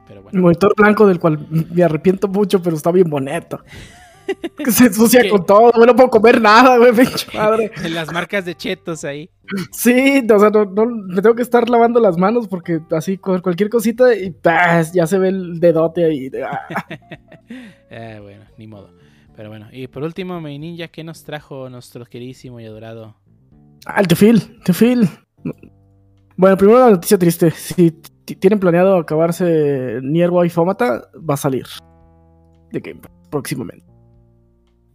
[0.07, 0.41] Pero El bueno.
[0.43, 3.61] monitor blanco del cual me arrepiento mucho, pero está bien bonito.
[4.57, 5.29] Que se ensucia ¿Qué?
[5.29, 6.93] con todo, no puedo comer nada, güey,
[7.35, 7.71] madre.
[7.91, 9.31] Las marcas de chetos ahí.
[9.71, 13.71] Sí, o sea, no, no- me tengo que estar lavando las manos porque así cualquier
[13.71, 14.93] cosita y ¡paz!
[14.93, 16.31] ya se ve el dedote ahí.
[16.45, 16.67] Ah.
[17.91, 18.91] Ah, bueno, ni modo.
[19.37, 19.69] Pero bueno.
[19.71, 23.15] Y por último, mi ninja, ¿qué nos trajo nuestro queridísimo y adorado?
[23.85, 25.09] Ah, el Tefil, Tefil.
[26.37, 27.51] Bueno, primero una noticia triste.
[27.53, 27.93] Si
[28.41, 31.67] tienen planeado acabarse Nier Wife Automata, va a salir
[32.73, 33.87] de Game próximamente.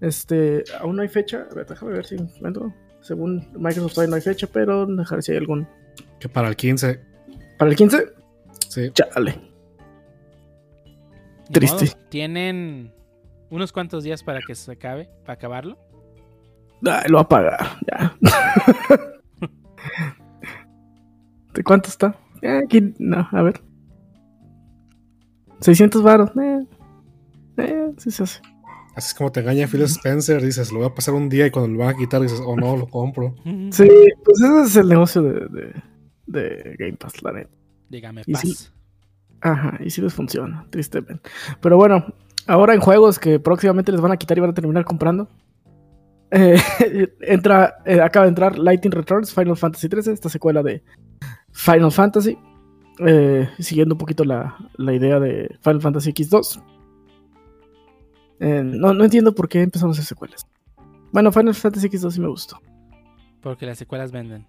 [0.02, 1.48] Este, aún no hay fecha.
[1.50, 2.74] A ver, déjame ver si encuentro.
[3.02, 5.68] Según Microsoft todavía no hay fecha, pero dejar si hay algún.
[6.20, 7.00] Que para el 15.
[7.58, 8.08] ¿Para el 15?
[8.68, 8.92] Sí.
[8.92, 9.40] Chale.
[11.52, 11.86] Triste.
[11.86, 12.08] modo.
[12.10, 12.94] Tienen
[13.50, 15.78] unos cuantos días para que se acabe, para acabarlo.
[16.86, 18.18] Ay, lo va a pagar, ya.
[21.54, 22.16] ¿De cuánto está?
[22.42, 23.62] Eh, aquí, no, a ver.
[25.60, 26.32] 600 baros.
[26.38, 26.66] Eh,
[27.58, 28.42] eh, sí se hace.
[28.96, 30.42] Así es como te engaña Phil Spencer.
[30.42, 32.56] Dices, lo voy a pasar un día y cuando lo van a quitar dices, oh
[32.56, 33.36] no, lo compro.
[33.72, 33.88] Sí,
[34.24, 35.74] pues ese es el negocio de, de,
[36.28, 37.50] de Game Pass, la neta.
[37.90, 38.42] Dígame, Y paz.
[38.42, 38.54] sí.
[39.42, 41.30] Ajá, y sí les funciona, tristemente.
[41.62, 42.06] Pero bueno,
[42.48, 45.28] ahora en juegos que próximamente les van a quitar y van a terminar comprando.
[46.32, 46.58] eh,
[47.22, 50.84] entra, eh, acaba de entrar Lightning Returns, Final Fantasy XIII, esta secuela de
[51.52, 52.38] Final Fantasy.
[53.06, 56.62] eh, siguiendo un poquito la, la idea de Final Fantasy X2.
[58.42, 60.48] Eh, no, no entiendo por qué empezamos a hacer secuelas.
[61.12, 62.60] Bueno, Final Fantasy X2 sí me gustó.
[63.40, 64.48] Porque las secuelas venden.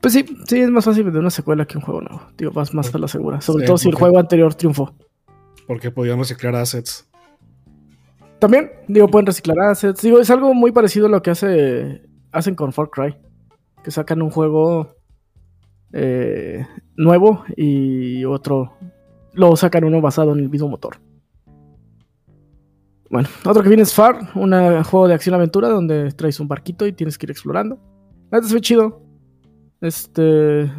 [0.00, 2.22] Pues sí, sí, es más fácil vender una secuela que un juego nuevo.
[2.38, 3.42] Digo, vas más a la segura.
[3.42, 4.94] Sobre Sí, todo si el juego anterior triunfó.
[5.66, 7.06] Porque podían reciclar assets.
[8.38, 10.00] También, digo, pueden reciclar assets.
[10.00, 13.16] Digo, es algo muy parecido a lo que hace, hacen con Far Cry.
[13.84, 14.96] Que sacan un juego
[15.92, 16.66] eh,
[16.96, 18.72] nuevo y otro.
[19.34, 20.98] Luego sacan uno basado en el mismo motor.
[23.10, 24.50] Bueno, otro que viene es Far, un
[24.84, 27.78] juego de acción-aventura donde traes un barquito y tienes que ir explorando.
[28.42, 29.02] Se ve chido.
[29.80, 30.70] Este.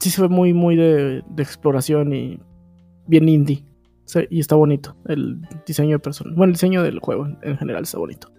[0.00, 2.40] Sí se ve muy, muy de, exploración y
[3.06, 3.64] bien indie.
[4.30, 4.96] Y está bonito.
[5.06, 6.34] El diseño de personas.
[6.34, 8.30] Bueno, el diseño del juego en, en general está bonito.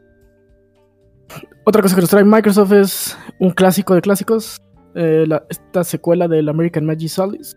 [1.64, 4.62] Otra cosa que nos trae Microsoft es un clásico de clásicos.
[4.96, 7.56] eh, esta secuela del American Magic Alice.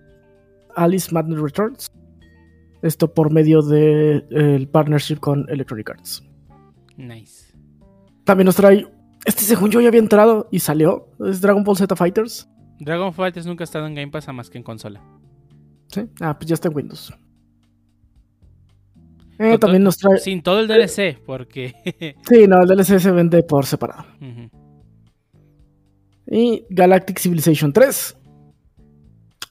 [0.76, 1.92] Alice Madness Returns.
[2.84, 6.22] Esto por medio del de, el partnership con Electronic Arts.
[6.98, 7.56] Nice.
[8.24, 8.86] También nos trae.
[9.24, 11.08] Este, según yo, ya había entrado y salió.
[11.26, 12.46] Es Dragon Ball Z Fighters.
[12.78, 15.02] Dragon Ball Fighters nunca ha estado en Game Pass más que en consola.
[15.86, 16.02] Sí.
[16.20, 17.14] Ah, pues ya está en Windows.
[19.38, 20.18] Eh, también nos trae.
[20.18, 22.16] Sin todo el DLC, porque.
[22.28, 24.04] sí, no, el DLC se vende por separado.
[24.20, 24.50] Uh -huh.
[26.26, 28.14] Y Galactic Civilization 3.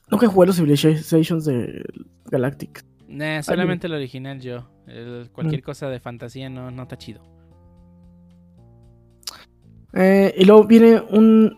[0.08, 1.82] Nunca jugué los Civilizations de
[2.26, 2.93] Galactic.
[3.14, 4.68] Nah, solamente el original yo.
[4.88, 5.64] El, cualquier mm.
[5.64, 7.22] cosa de fantasía no, no está chido.
[9.92, 11.56] Eh, y luego viene un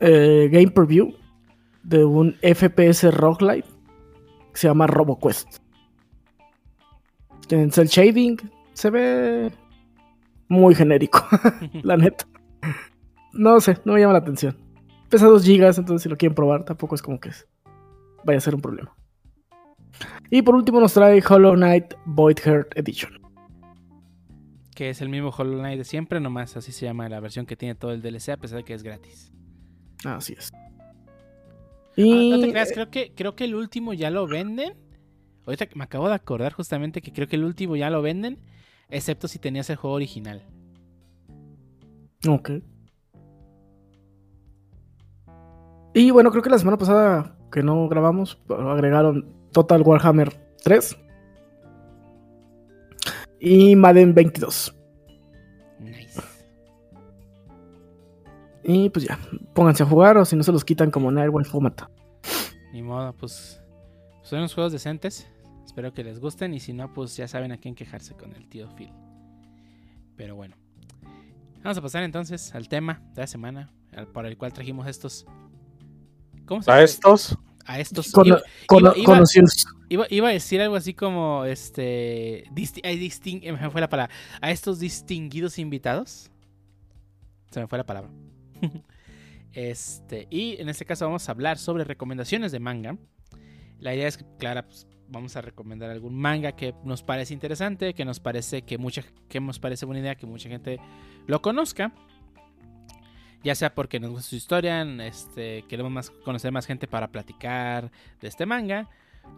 [0.00, 1.14] eh, game preview
[1.82, 3.66] de un FPS roguelite
[4.52, 5.58] que se llama RoboQuest.
[7.48, 8.36] En cel shading
[8.74, 9.50] se ve
[10.48, 11.26] muy genérico,
[11.82, 12.26] la neta.
[13.32, 14.56] No sé, no me llama la atención.
[15.08, 17.30] Pesa 2 GB, entonces si lo quieren probar, tampoco es como que
[18.22, 18.94] vaya a ser un problema.
[20.30, 23.20] Y por último nos trae Hollow Knight Void Heart Edition.
[24.74, 27.56] Que es el mismo Hollow Knight de siempre, nomás así se llama la versión que
[27.56, 29.32] tiene todo el DLC, a pesar de que es gratis.
[30.04, 30.52] Así es.
[31.96, 32.32] Y...
[32.32, 34.74] Ah, no te creas, creo que, creo que el último ya lo venden.
[35.46, 38.38] Ahorita me acabo de acordar justamente que creo que el último ya lo venden,
[38.88, 40.46] excepto si tenías el juego original.
[42.28, 42.50] Ok.
[45.92, 50.32] Y bueno, creo que la semana pasada que no grabamos, agregaron Total Warhammer
[50.62, 50.96] 3
[53.40, 54.76] y Madden 22.
[55.78, 56.20] Nice.
[58.62, 59.18] Y pues ya,
[59.54, 61.90] pónganse a jugar o si no se los quitan como Nightwolf Fomata.
[62.72, 63.60] Ni modo, pues
[64.22, 65.26] son unos juegos decentes.
[65.64, 68.48] Espero que les gusten y si no, pues ya saben a quién quejarse con el
[68.48, 68.92] tío Phil.
[70.16, 70.56] Pero bueno,
[71.62, 73.72] vamos a pasar entonces al tema de la semana
[74.12, 75.26] para el cual trajimos estos
[76.46, 77.38] ¿Cómo se ¿A estos?
[77.70, 78.10] A estos.
[78.10, 79.64] Con, iba, iba, conocidos.
[79.88, 82.42] iba, iba, a decir algo así como este.
[82.50, 84.12] Disti disting me fue la palabra.
[84.40, 86.32] A estos distinguidos invitados.
[87.52, 88.10] Se me fue la palabra.
[89.52, 90.26] este.
[90.30, 92.96] Y en este caso vamos a hablar sobre recomendaciones de manga.
[93.78, 97.94] La idea es que, claro, pues, vamos a recomendar algún manga que nos parece interesante,
[97.94, 100.80] que nos parece que mucha, que nos parece buena idea que mucha gente
[101.28, 101.92] lo conozca
[103.42, 107.90] ya sea porque nos gusta su historia, este, queremos más, conocer más gente para platicar
[108.20, 108.88] de este manga,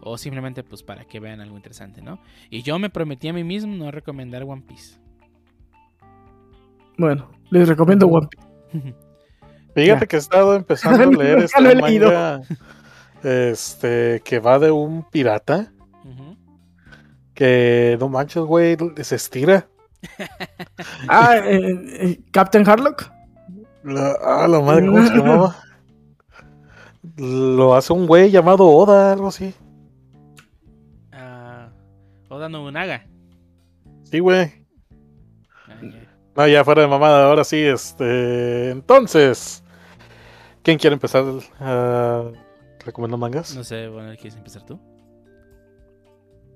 [0.01, 2.19] o simplemente pues para que vean algo interesante, ¿no?
[2.49, 4.97] Y yo me prometí a mí mismo no recomendar One Piece.
[6.97, 8.47] Bueno, les recomiendo One Piece.
[9.75, 10.07] Fíjate ya.
[10.07, 12.41] que he estado empezando a leer este manga
[13.23, 15.71] este, que va de un pirata.
[16.03, 16.37] Uh -huh.
[17.33, 19.67] Que no manches, güey, se estira.
[21.07, 23.09] ah, eh, eh, Captain Harlock.
[23.83, 25.55] La, ah, la madre, ¿cómo se llamaba?
[27.17, 29.53] Lo hace un güey llamado Oda, algo así.
[31.11, 33.05] Uh, Oda Nobunaga.
[34.03, 34.65] Sí, güey.
[35.67, 36.07] Ah, yeah.
[36.35, 38.71] No, ya fuera de mamada, ahora sí, este.
[38.71, 39.63] Entonces.
[40.63, 41.25] ¿Quién quiere empezar
[41.59, 42.33] a uh,
[42.85, 43.53] recomendar mangas?
[43.53, 44.79] No sé, bueno, ¿quieres empezar tú?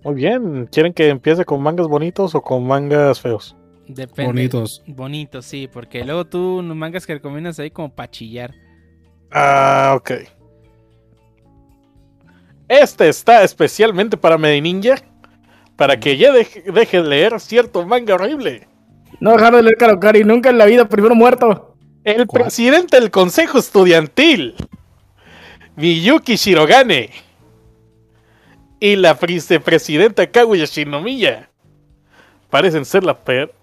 [0.06, 0.68] Muy bien.
[0.68, 3.57] ¿Quieren que empiece con mangas bonitos o con mangas feos?
[3.88, 4.26] Depende.
[4.26, 4.84] Bonitos.
[4.86, 8.54] Bonitos, sí, porque luego tú mangas que recomiendas ahí como para chillar.
[9.32, 10.12] Ah, ok.
[12.68, 14.96] Este está especialmente para Medininja.
[15.76, 18.68] Para que ya deje, deje, de leer cierto manga horrible.
[19.20, 21.76] No dejar de leer Karokari, nunca en la vida, primero muerto.
[22.04, 22.44] El ¿Cuál?
[22.44, 24.56] presidente del consejo estudiantil,
[25.76, 27.12] Miyuki Shirogane,
[28.80, 31.50] y la vicepresidenta Kaguya Shinomiya
[32.50, 33.18] parecen ser la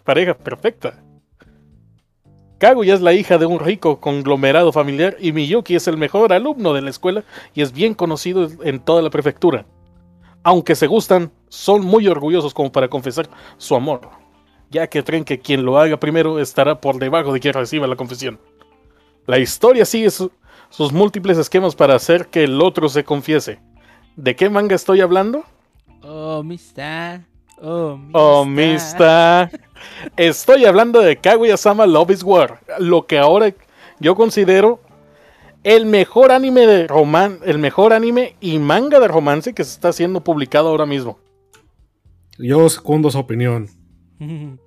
[0.04, 1.02] pareja perfecta.
[2.58, 6.72] Kaguya es la hija de un rico conglomerado familiar y Miyuki es el mejor alumno
[6.72, 9.66] de la escuela y es bien conocido en toda la prefectura.
[10.42, 14.08] Aunque se gustan, son muy orgullosos como para confesar su amor,
[14.70, 17.96] ya que creen que quien lo haga primero estará por debajo de quien reciba la
[17.96, 18.38] confesión.
[19.26, 20.30] La historia sigue su
[20.74, 23.60] sus múltiples esquemas para hacer que el otro se confiese.
[24.16, 25.44] ¿De qué manga estoy hablando?
[26.02, 27.20] Oh, amistad.
[27.66, 28.18] Oh, mista.
[28.18, 29.50] Oh, mista.
[30.16, 32.60] Estoy hablando de Kaguya-sama Love is War.
[32.78, 33.54] Lo que ahora
[34.00, 34.80] yo considero
[35.62, 39.94] el mejor anime de romance, el mejor anime y manga de romance que se está
[39.94, 41.18] siendo publicado ahora mismo.
[42.38, 43.68] Yo secundo su opinión.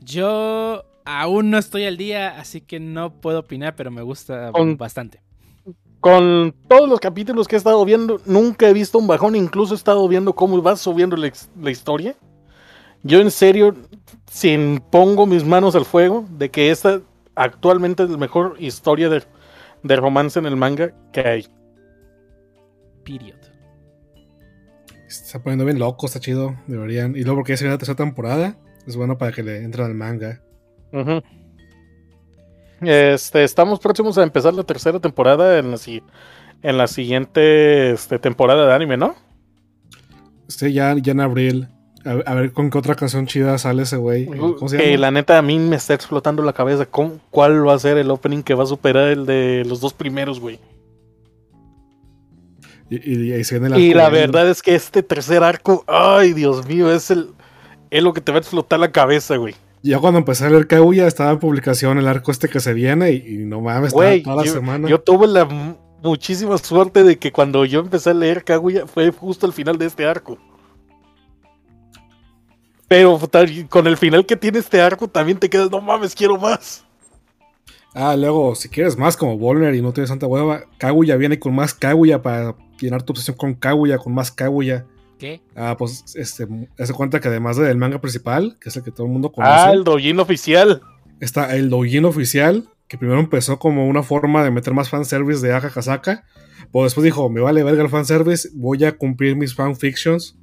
[0.00, 4.78] yo aún no estoy al día, así que no puedo opinar, pero me gusta Con,
[4.78, 5.20] bastante.
[6.00, 9.76] Con todos los capítulos que he estado viendo, nunca he visto un bajón, incluso he
[9.76, 12.16] estado viendo cómo va subiendo la, la historia.
[13.02, 13.74] Yo en serio,
[14.30, 17.00] sin pongo mis manos al fuego, de que esta
[17.34, 19.22] actualmente es la mejor historia de,
[19.82, 21.46] de romance en el manga que hay.
[23.04, 23.38] Period.
[25.08, 26.54] Se está poniendo bien loco, está chido.
[26.66, 27.16] Deberían.
[27.16, 28.56] Y luego porque ya se viene la tercera temporada.
[28.86, 30.42] Es bueno para que le entren al manga.
[32.80, 36.02] Este, estamos próximos a empezar la tercera temporada en la, si-
[36.62, 39.14] en la siguiente este, temporada de anime, ¿no?
[40.48, 41.68] Sí, ya, ya en abril.
[42.04, 44.24] A, a ver con qué otra canción chida sale ese güey.
[44.26, 46.86] ¿Cómo se Que la neta a mí me está explotando la cabeza.
[46.86, 49.92] ¿Cómo- ¿Cuál va a ser el opening que va a superar el de los dos
[49.92, 50.58] primeros, güey?
[52.88, 55.84] Y, y- y ahí se viene Y arco la verdad es que este tercer arco,
[55.86, 57.28] ay Dios mío, es el
[57.90, 59.54] es lo que te va a explotar la cabeza, güey.
[59.82, 63.12] Yo cuando empecé a leer Kaguya estaba en publicación el arco este que se viene
[63.12, 64.88] y, y no mames, estaba Güey, toda la yo, semana.
[64.88, 69.10] yo tuve la mu- muchísima suerte de que cuando yo empecé a leer Kaguya fue
[69.10, 70.38] justo al final de este arco.
[72.90, 73.20] Pero
[73.68, 76.84] con el final que tiene este arco también te quedas, no mames, quiero más.
[77.94, 81.54] Ah, luego, si quieres más como Volner y no tienes tanta hueva, Kaguya viene con
[81.54, 84.86] más Kaguya para llenar tu obsesión con Kaguya, con más Kaguya.
[85.20, 85.40] ¿Qué?
[85.54, 86.48] Ah, pues, este,
[86.80, 89.52] hace cuenta que además del manga principal, que es el que todo el mundo conoce,
[89.54, 90.82] Ah, el doujin oficial.
[91.20, 95.52] está el doujin oficial, que primero empezó como una forma de meter más fanservice de
[95.52, 96.24] Aka Kasaka,
[96.72, 100.36] pero después dijo, me vale verga el fanservice, voy a cumplir mis fanfictions,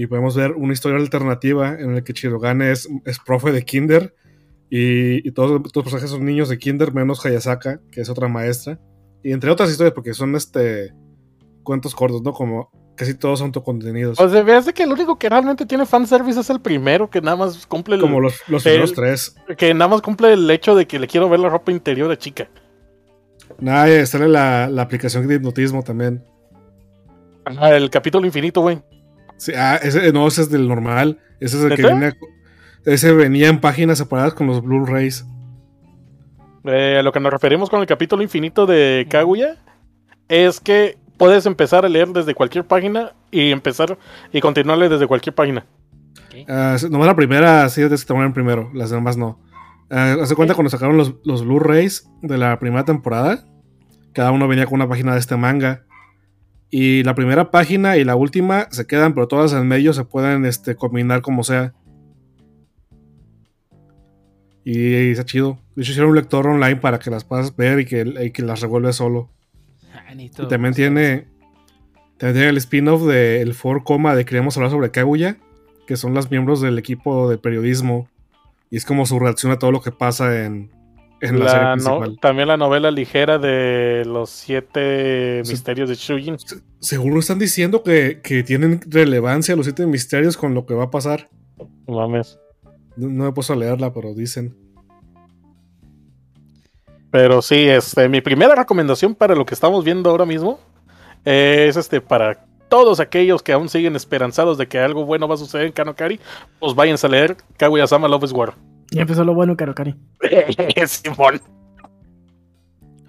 [0.00, 4.14] y podemos ver una historia alternativa en la que Chirogane es, es profe de Kinder,
[4.70, 8.28] y, y todos, todos los personajes son niños de Kinder, menos Hayasaka, que es otra
[8.28, 8.78] maestra,
[9.24, 10.92] y entre otras historias, porque son este
[11.64, 12.32] cuentos cortos, ¿no?
[12.32, 14.20] Como casi todos son autocontenidos.
[14.20, 17.36] O sea, hace que el único que realmente tiene fanservice es el primero, que nada
[17.36, 19.34] más cumple el, como los, los el- primeros tres.
[19.56, 22.18] que nada más cumple el hecho de que le quiero ver la ropa interior de
[22.18, 22.48] chica.
[23.58, 26.22] Nada, sale la, la aplicación de hipnotismo también.
[27.62, 28.80] El capítulo infinito, güey.
[29.38, 31.18] Sí, ah, ese no, ese es del normal.
[31.40, 32.14] Ese es el que viene.
[32.84, 35.24] Ese venía en páginas separadas con los Blu-rays.
[36.64, 39.56] Eh, a lo que nos referimos con el capítulo infinito de Kaguya
[40.28, 43.98] es que puedes empezar a leer desde cualquier página y empezar
[44.32, 45.66] y continuarle desde cualquier página.
[46.48, 49.40] Ah, nomás la primera sí tienes que en primero, las demás no.
[49.90, 53.44] Ah, Haz de cuenta cuando sacaron los, los Blu-rays de la primera temporada,
[54.12, 55.84] cada uno venía con una página de este manga.
[56.70, 60.44] Y la primera página y la última se quedan, pero todas en medio se pueden
[60.44, 61.72] este, combinar como sea.
[64.64, 65.58] Y, está chido.
[65.74, 68.42] De hecho, hicieron un lector online para que las puedas ver y que, y que
[68.42, 69.30] las revuelves solo.
[69.94, 71.26] Ah, Y también tiene,
[72.18, 75.38] también tiene el spin-off de El 4 Coma de Queríamos hablar sobre Kaguya,
[75.86, 78.08] que son las miembros del equipo de periodismo.
[78.70, 80.70] Y es como su reacción a todo lo que pasa en,
[81.20, 86.38] en la, La serie no- también la novela ligera de los siete misterios de Shujin.
[86.38, 90.84] Se- Seguro están diciendo que, que tienen relevancia los siete misterios con lo que va
[90.84, 91.28] a pasar.
[91.86, 92.38] Mames.
[92.96, 94.56] No, no me a leerla, pero dicen.
[97.10, 100.60] Pero sí, este, mi primera recomendación para lo que estamos viendo ahora mismo
[101.24, 105.38] es este para todos aquellos que aún siguen esperanzados de que algo bueno va a
[105.38, 106.20] suceder en Kanokari,
[106.60, 108.54] pues váyanse a leer Kaguya-sama Love is War.
[108.90, 109.94] Ya empezó lo bueno, Karokari.
[110.86, 111.40] Simón.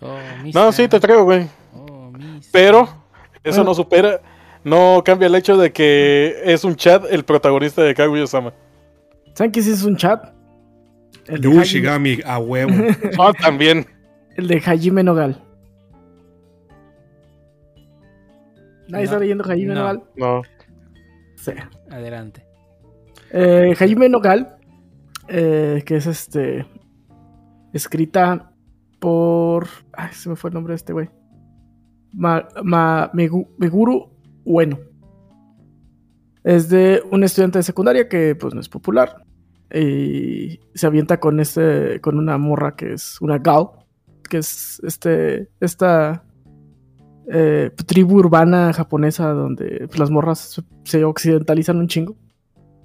[0.02, 0.18] Oh,
[0.54, 1.48] No, sí, te traigo, güey.
[1.74, 2.12] Oh.
[2.52, 2.82] Pero
[3.44, 3.63] eso Bueno.
[3.65, 4.22] no supera,
[4.63, 8.54] no cambia el hecho de que es un chat el protagonista de Kaguya-sama.
[9.34, 10.34] ¿Saben qué sí es un chat?
[11.28, 12.72] El de, Hajime, a huevo.
[13.20, 13.86] Ah, también.
[14.36, 15.42] el de Hajime Nogal.
[18.88, 19.80] ¿Nadie No, está leyendo Hajime no.
[19.82, 20.04] Nogal?
[20.15, 20.42] No.
[21.36, 21.52] Sí.
[21.92, 22.44] Adelante.
[23.32, 24.58] Eh, Hajime Nogal,
[25.30, 26.65] eh, que es este.
[27.72, 28.52] Escrita
[29.00, 29.68] por.
[29.94, 31.10] Ay, se me fue el nombre de este güey.
[33.13, 34.10] Meguru
[34.44, 34.80] Ueno.
[36.44, 39.24] Es de un estudiante de secundaria que, pues, no es popular.
[39.74, 42.02] Y se avienta con este.
[42.02, 43.70] con una morra que es una gal.
[44.28, 45.50] Que es este.
[45.60, 46.24] esta.
[47.32, 52.15] eh, tribu urbana japonesa donde pues, las morras se occidentalizan un chingo.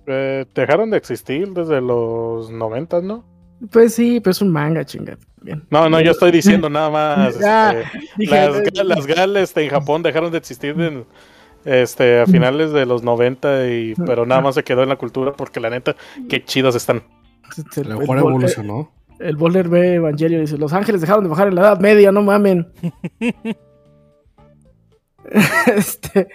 [0.06, 3.24] Eh, dejaron de existir desde los noventas, ¿no?
[3.70, 5.16] Pues sí, pero es un manga, chinga.
[5.40, 5.62] Bien.
[5.70, 7.36] No, no, yo estoy diciendo nada más.
[7.44, 7.74] Ah,
[8.18, 11.04] este, las, eh, ga- las GAL este, en Japón dejaron de existir en,
[11.64, 15.32] este, a finales de los 90, y, pero nada más se quedó en la cultura
[15.32, 15.96] porque la neta,
[16.28, 17.02] qué chidas están.
[17.56, 18.90] este, A el, lo mejor evolucionó.
[19.20, 22.12] el Boller ve Evangelio y dice: Los ángeles dejaron de bajar en la edad media,
[22.12, 22.66] no mamen.
[25.74, 26.28] este,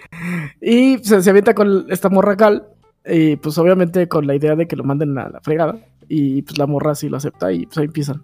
[0.60, 2.66] y se, se avienta con esta morra cal.
[3.06, 5.78] Y pues obviamente con la idea de que lo manden a la fregada.
[6.08, 8.22] Y pues la morra sí lo acepta y pues ahí empiezan.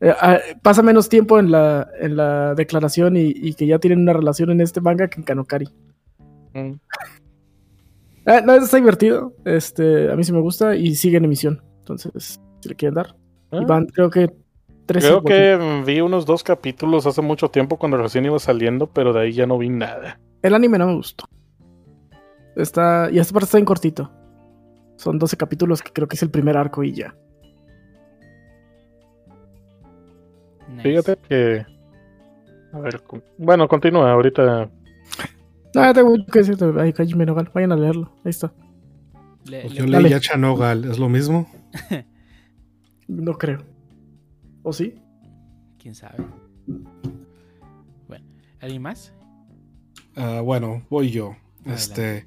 [0.00, 4.00] Eh, ah, pasa menos tiempo en la, en la declaración y, y que ya tienen
[4.00, 5.68] una relación en este manga que en Kanokari.
[6.54, 6.72] Mm.
[8.28, 9.34] Ah, no, está divertido.
[9.44, 11.62] Este, a mí sí me gusta y sigue en emisión.
[11.78, 13.14] Entonces, si le quieren dar.
[13.52, 13.60] Ah.
[13.62, 14.32] Y van, creo que
[14.84, 18.88] tres Creo que mm, vi unos dos capítulos hace mucho tiempo cuando recién iba saliendo,
[18.88, 20.18] pero de ahí ya no vi nada.
[20.42, 21.26] El anime no me gustó.
[22.56, 24.10] Está, y esta parte está en cortito.
[24.96, 27.14] Son 12 capítulos que creo que es el primer arco y ya.
[30.68, 30.82] Nice.
[30.82, 31.66] Fíjate que.
[32.72, 34.10] A ver, con- bueno, continúa.
[34.12, 34.70] Ahorita.
[35.74, 36.64] No, tengo mucho que decirte.
[36.78, 37.50] Ay, Hajime no Gal.
[37.54, 38.12] Vayan a leerlo.
[38.24, 38.52] Ahí está.
[39.44, 41.46] Le- Pues yo leí a Chanogal, ¿es lo mismo?
[43.08, 43.60] No creo.
[44.64, 44.96] ¿O sí?
[45.78, 46.16] ¿Quién sabe?
[48.08, 48.26] Bueno,
[48.60, 49.14] ¿alguien más?
[50.16, 51.36] Ah, bueno, voy yo.
[51.60, 51.72] Adelante.
[51.74, 52.26] Este,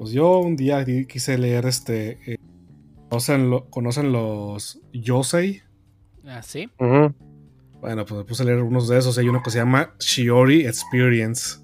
[0.00, 2.18] pues yo un día quise leer este.
[2.26, 2.36] eh,
[3.10, 5.60] ¿conocen, lo- ¿Conocen los Yosei?
[6.24, 6.70] Ah, sí.
[6.78, 9.18] Bueno, pues me puse a leer unos de esos.
[9.18, 11.58] Hay uno que se llama Shiori Experience.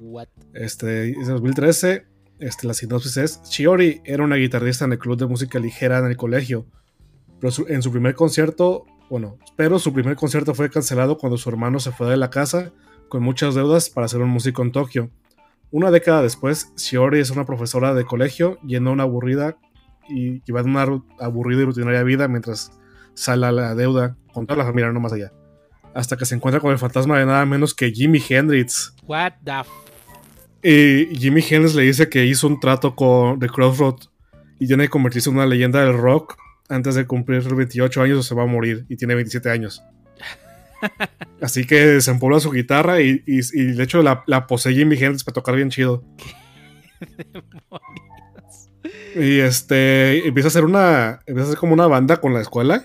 [0.00, 0.26] What?
[0.52, 2.06] Este, es de 2013.
[2.40, 6.06] Este, la sinopsis es: Shiori era una guitarrista en el club de música ligera en
[6.06, 6.66] el colegio.
[7.40, 11.48] Pero su- en su primer concierto, bueno, pero su primer concierto fue cancelado cuando su
[11.50, 12.72] hermano se fue de la casa
[13.08, 15.10] con muchas deudas para ser un músico en Tokio.
[15.70, 19.58] Una década después, Shiori es una profesora de colegio yendo a una aburrida
[20.08, 22.70] y llevando una aburrida y rutinaria vida mientras
[23.14, 25.32] sale a la deuda con toda la familia, no más allá.
[25.94, 28.94] Hasta que se encuentra con el fantasma de nada menos que Jimi Hendrix.
[29.06, 29.70] What the f
[30.62, 33.96] Y Jimi Hendrix le dice que hizo un trato con The Crossroad
[34.60, 36.36] y tiene que convertirse en una leyenda del rock
[36.68, 39.82] antes de cumplir 28 años o se va a morir y tiene 27 años.
[41.40, 45.24] Así que desempolva su guitarra y, y- y de hecho la, la posee Jimi Hendrix
[45.24, 46.02] para tocar bien chido.
[49.16, 51.20] Y este empieza a hacer una.
[51.26, 52.84] Empieza a hacer como una banda con la escuela.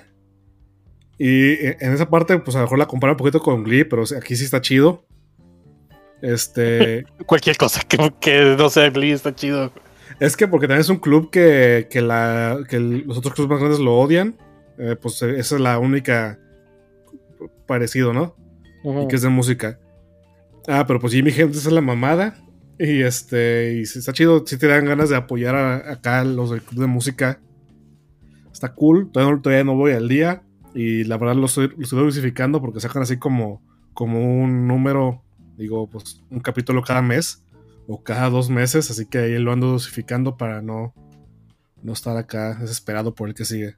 [1.18, 4.04] Y en esa parte, pues a lo mejor la compara un poquito con Glee, pero
[4.18, 5.06] aquí sí está chido.
[6.22, 7.06] Este.
[7.26, 9.72] Cualquier cosa que, que no sea Glee está chido.
[10.20, 13.50] Es que porque también es un club que, que, la, que el- los otros clubes
[13.52, 14.38] más grandes lo odian.
[14.78, 16.40] eh, pues esa es la única
[17.66, 18.36] parecido, ¿no?
[18.84, 19.80] Y que es de música.
[20.68, 22.36] Ah, pero pues Jimmy Hendrix es la mamada.
[22.80, 26.62] Y este, y está chido, si te dan ganas de apoyar a, acá los del
[26.62, 27.40] club de música.
[28.52, 30.44] Está cool, todavía no, todavía no voy al día.
[30.74, 33.62] Y la verdad lo estoy, lo estoy dosificando porque sacan así como,
[33.94, 35.24] como un número,
[35.58, 37.44] digo, pues un capítulo cada mes
[37.88, 38.90] o cada dos meses.
[38.90, 40.94] Así que ahí lo ando dosificando para no,
[41.84, 43.76] no estar acá desesperado por el que sigue.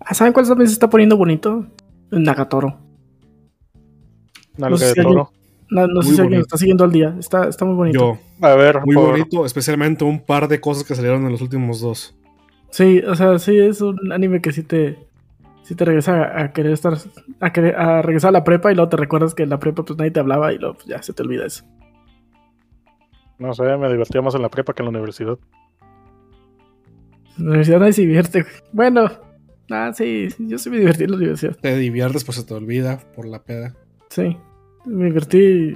[0.00, 1.66] Ah, ¿Saben cuál también se está poniendo bonito?
[2.10, 2.78] Nagatoro.
[4.56, 5.24] Nalga no sé de si alguien-.
[5.70, 7.14] No, no sé si alguien está siguiendo al día.
[7.18, 8.18] Está, está muy bonito.
[8.40, 11.40] Yo, A ver, muy por- bonito, especialmente un par de cosas que salieron en los
[11.42, 12.16] últimos dos.
[12.70, 14.98] Sí, o sea, sí es un anime que sí te,
[15.62, 16.94] sí te regresa a, a querer estar,
[17.40, 19.84] a, querer, a regresar a la prepa y luego te recuerdas que en la prepa
[19.84, 21.64] pues nadie te hablaba y luego pues, ya se te olvida eso.
[23.38, 25.38] No sé, me divertía más en la prepa que en la universidad.
[27.38, 28.42] En la universidad nadie se divierte.
[28.42, 28.54] güey.
[28.72, 29.08] Bueno,
[29.70, 31.56] ah, sí, sí, yo sí me divertí en la universidad.
[31.56, 33.74] Te diviertes, pues se te olvida por la peda.
[34.10, 34.36] Sí,
[34.86, 35.74] me divertí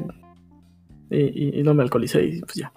[1.11, 2.72] y, y- y no me alcoholicé y pues ya.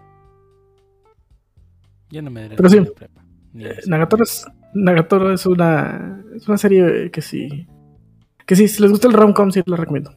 [2.10, 2.80] Yo no me diré Pero sí.
[2.80, 3.26] la prepa.
[3.60, 3.80] Eh.
[3.88, 7.68] Nagatoro es, Nagatoro es una, es una serie que sí,
[8.46, 10.16] que sí, si les gusta el rom-com sí la recomiendo.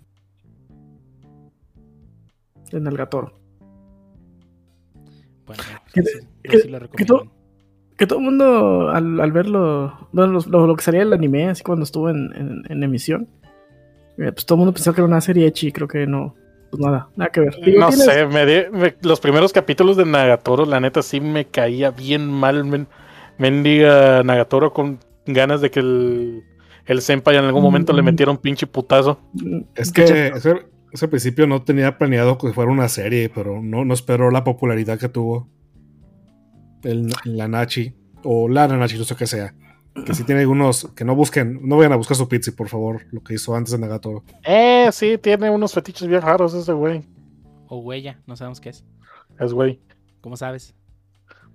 [2.72, 3.32] En Nagatoro.
[5.46, 7.32] Bueno, que- sí, yo que- sí lo que recomiendo.
[8.00, 11.62] Que todo el mundo al, al verlo, bueno, lo, lo que salía del anime, así
[11.62, 13.28] cuando estuvo en, en- en emisión,
[14.18, 16.34] eh, pues todo el mundo pensó que era una serie hecha y creo que no,
[16.70, 17.54] pues nada, nada que ver.
[17.62, 21.44] Digo, No sé, me di- me- los primeros capítulos de Nagatoro, la neta sí me
[21.44, 22.64] caía bien mal.
[22.64, 22.86] Men,
[23.38, 26.42] mendiga Nagatoro con ganas de que el,
[26.86, 28.04] el senpai en algún momento le Mm.
[28.06, 29.20] metiera un pinche putazo.
[29.74, 30.32] Es que ese,
[30.92, 34.98] ese principio no tenía planeado que fuera una serie, pero no, no esperó la popularidad
[34.98, 35.48] que tuvo
[36.82, 37.92] el, la Nachi
[38.24, 39.54] o la Nachi, no sé qué sea.
[40.06, 43.06] Que sí tiene algunos que no busquen, no vayan a buscar su pizza, por favor,
[43.10, 44.22] lo que hizo antes de Nagatoro.
[44.44, 47.02] Eh, sí, tiene unos fetiches bien raros ese güey.
[47.68, 48.84] O huella, no sabemos qué es.
[49.38, 49.80] Es güey.
[50.20, 50.74] ¿Cómo sabes?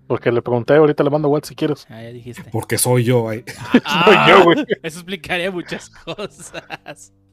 [0.07, 1.87] Porque le pregunté, ahorita le mando WhatsApp si quieres.
[1.89, 2.43] Ah, ya dijiste.
[2.51, 3.27] Porque soy yo.
[3.27, 3.43] ay.
[4.05, 4.57] Soy yo, güey.
[4.83, 7.13] Eso explicaría muchas cosas.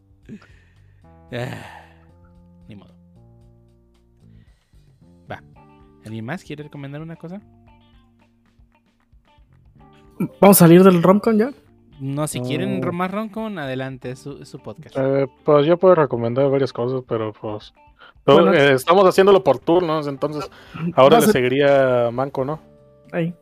[1.34, 1.86] Ah,
[2.68, 2.94] ni modo.
[5.30, 5.42] Va.
[6.04, 7.40] ¿Alguien más quiere recomendar una cosa?
[10.40, 11.50] Vamos a salir del rom-com ya.
[12.00, 12.92] No, si quieren Oh.
[12.92, 14.96] más roncon, adelante, es su, es su podcast.
[14.98, 17.72] Eh, pues yo puedo recomendar varias cosas, pero pues.
[18.24, 18.54] todo- Bueno.
[18.54, 20.48] eh, estamos haciéndolo por turnos, entonces
[20.94, 22.60] ahora le a- seguiría Manco, ¿no?
[23.12, 23.34] ahí.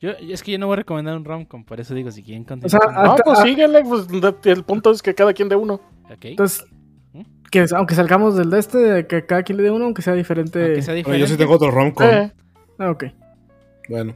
[0.00, 2.44] Yo, es que yo no voy a recomendar un romcom, por eso digo, si quieren
[2.44, 2.82] sea, continuar.
[2.86, 5.74] con- Ah, No, pues síguele, pues de- el punto es que cada quien de uno.
[6.10, 6.24] Ok.
[6.24, 6.66] Entonces,
[7.12, 7.20] ¿Mm?
[7.50, 10.62] que aunque salgamos del de este, que cada quien le dé uno, aunque sea diferente.
[10.64, 11.20] Aunque sea Bueno, diferente.
[11.20, 12.06] yo sí tengo otro romcom.
[12.06, 12.32] Eh,
[12.78, 13.04] Ah, ok.
[13.88, 14.14] Bueno,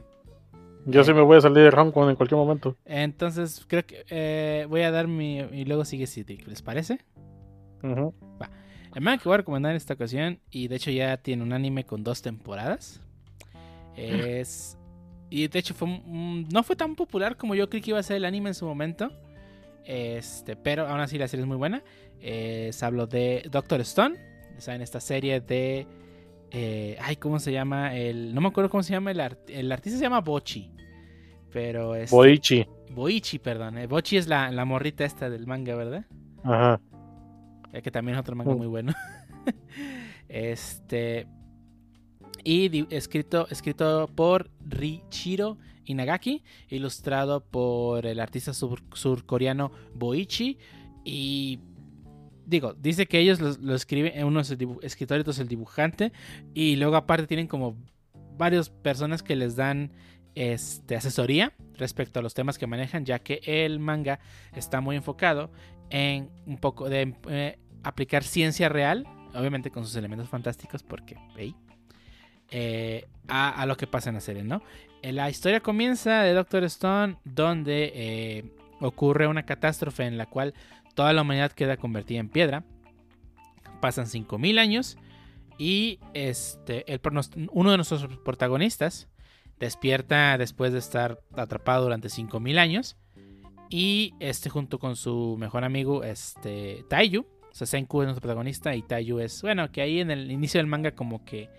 [0.87, 2.75] yo sí me voy a salir de Ramcon en cualquier momento.
[2.85, 5.37] Entonces, creo que eh, voy a dar mi.
[5.39, 6.37] Y luego sigue City.
[6.47, 6.99] ¿Les parece?
[7.83, 8.13] Ujú.
[8.95, 11.53] El manga que voy a recomendar en esta ocasión, y de hecho ya tiene un
[11.53, 12.99] anime con dos temporadas,
[13.95, 14.77] es...
[15.29, 18.15] Y de hecho fue, no fue tan popular como yo creí que iba a ser
[18.17, 19.11] el anime en su momento.
[19.85, 21.83] Este, pero aún así la serie es muy buena.
[22.21, 24.15] Es, hablo de Doctor Stone.
[24.57, 24.81] ¿Saben?
[24.81, 25.85] Esta serie de...
[26.49, 27.95] eh, ay, ¿cómo se llama?
[27.95, 29.99] El, no me acuerdo cómo se llama el, art- el artista.
[29.99, 30.71] se llama Bochi.
[31.57, 32.11] Pero es...
[32.11, 32.67] Boichi.
[32.91, 33.79] Boichi, perdón.
[33.79, 36.05] eh, Bochi es la, la morrita esta del manga, ¿verdad?
[36.43, 36.79] Ajá.
[37.73, 38.57] Eh, que también es otro manga Mm.
[38.57, 38.93] muy bueno.
[40.29, 41.27] este.
[42.43, 50.57] Y di- escrito, escrito por Richiro Inagaki, ilustrado por el artista sur- surcoreano Boichi.
[51.03, 51.59] Y
[52.45, 55.39] digo, dice que ellos lo, lo escriben, uno es el dibu- escritor y otro es
[55.39, 56.11] el dibujante.
[56.53, 57.75] Y luego aparte tienen como
[58.37, 59.91] varias personas que les dan
[60.37, 64.19] este, asesoría respecto a los temas que manejan, ya que el manga
[64.53, 65.51] está muy enfocado
[65.89, 71.55] en un poco de eh, aplicar ciencia real, obviamente con sus elementos fantásticos, porque ¿veis?
[72.51, 74.61] Eh, a, lo que pasa en la serie, ¿no?
[75.01, 80.53] Eh, La historia comienza de Doctor Stone, donde ocurre una catástrofe en la cual
[80.93, 82.63] toda la humanidad queda convertida en piedra.
[83.81, 84.97] Pasan 5000 años
[85.57, 87.01] y este, el,
[87.51, 89.07] uno de nuestros protagonistas
[89.59, 92.95] despierta después de estar atrapado durante 5000 años.
[93.69, 98.73] Y este junto con su mejor amigo este Taiyu, o sea, Senku es nuestro protagonista
[98.75, 101.49] y Taiyu es, bueno, que ahí en el inicio del manga como que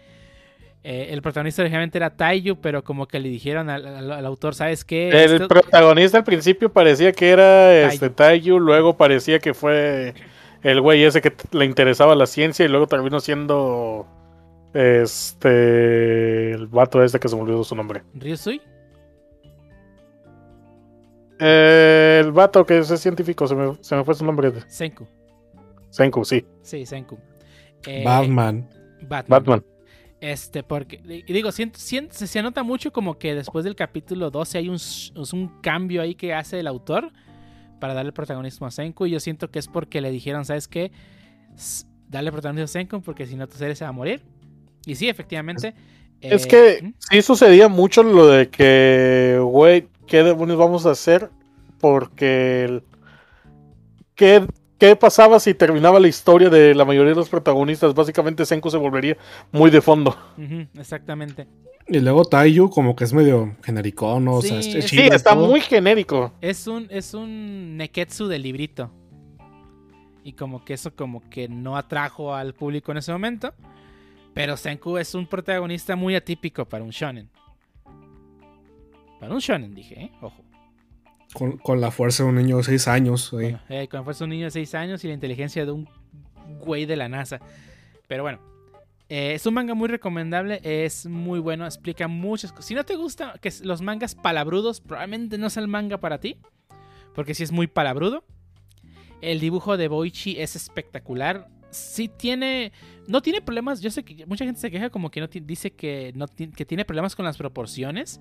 [0.84, 4.55] eh, el protagonista originalmente era Taiyu, pero como que le dijeron al, al- al autor,
[4.55, 5.09] ¿sabes qué?
[5.11, 10.14] El Esto- protagonista al principio parecía que era este Taiyu, luego parecía que fue
[10.62, 14.07] el güey ese que le interesaba la ciencia y luego terminó siendo
[14.75, 18.03] este el vato este que se me olvidó su nombre.
[18.14, 18.61] Ryusui.
[21.41, 24.53] Eh, el vato que es científico, se me, se me fue su nombre.
[24.69, 25.07] Senku.
[25.91, 26.45] Senku, sí.
[26.62, 27.19] Sí, Senku.
[27.87, 28.69] Eh, Batman.
[29.03, 29.25] Batman.
[29.29, 29.64] Batman.
[30.21, 34.31] Este, porque, y digo, siento- siento- se, se nota mucho como que después del capítulo
[34.33, 34.79] 12 hay un,
[35.33, 37.12] un cambio ahí que hace el autor
[37.79, 39.07] para darle protagonismo a Senku.
[39.07, 40.91] Y yo siento que es porque le dijeron, ¿sabes qué?
[42.09, 44.25] Dale protagonismo a Senku porque si no tu serie se va a morir.
[44.89, 45.74] Y sí, efectivamente.
[46.20, 46.93] Es eh, que ¿hmm?
[46.99, 51.28] sí sucedía mucho lo de que, güey, ¿qué demonios vamos a hacer?
[51.80, 52.82] Porque el-
[54.14, 54.47] ¿qué,
[54.78, 57.95] qué pasaba si terminaba la historia de la mayoría de los protagonistas?
[57.95, 59.16] Básicamente Senku se volvería
[59.53, 60.16] muy de fondo.
[60.78, 61.47] Exactamente.
[61.86, 64.36] Y luego Taiyu como que es medio genericón, ¿no?
[64.36, 65.47] O sea, Sí, es- es es- Sí, chido y está todo.
[65.47, 66.32] muy genérico.
[66.41, 68.91] Es un, es un Neketsu de librito.
[70.24, 73.55] Y como que eso como que no atrajo al público en ese momento.
[74.39, 77.28] Pero Senku es un protagonista muy atípico para un shonen.
[79.18, 80.12] Para un shonen, dije, ¿eh?
[80.20, 80.45] Ojo.
[81.32, 83.32] Con, con la fuerza de un niño de 6 años.
[83.32, 85.89] Bueno, eh, con fuerza un niño de 6 años y la inteligencia de un
[86.61, 87.41] güey de la NASA.
[88.07, 88.39] Pero bueno,
[89.09, 92.66] eh, es un manga muy recomendable, es muy bueno, explica muchas cosas.
[92.66, 96.36] Si no te gustan que los mangas palabrudos, probablemente no sea el manga para ti,
[97.12, 98.22] porque si es muy palabrudo.
[99.20, 101.49] El dibujo de Boichi es espectacular.
[101.71, 102.73] Sí tiene,
[103.07, 103.81] no tiene problemas.
[103.81, 106.85] Yo sé que mucha gente se queja como que no dice que no que tiene
[106.85, 108.21] problemas con las proporciones,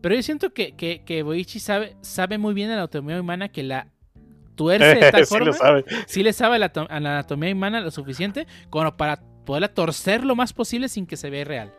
[0.00, 3.48] pero yo siento que, que, que Boichi sabe, sabe muy bien de la anatomía humana
[3.48, 3.88] que la
[4.54, 5.84] tuerce de tal sí forma lo sabe.
[6.06, 9.68] sí le sabe a la, to- a la anatomía humana lo suficiente como para poderla
[9.68, 11.72] torcer lo más posible sin que se vea real.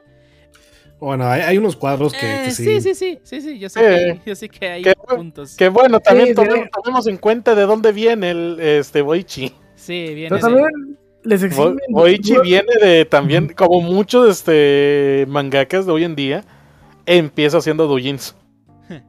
[1.00, 2.64] Bueno, hay, hay unos cuadros que, que Eh, sí.
[2.66, 5.56] sí, sí, sí, sí, sí, yo sé, Eh, que, yo sé que hay que- puntos.
[5.56, 9.54] Que bueno, también Sí, tomemos, en cuenta de dónde viene el este Boichi.
[9.76, 10.26] Sí.
[10.30, 11.42] Pero también les
[12.44, 16.44] viene de también, como muchos este mangakas de hoy en día,
[17.06, 18.36] empieza haciendo doujins.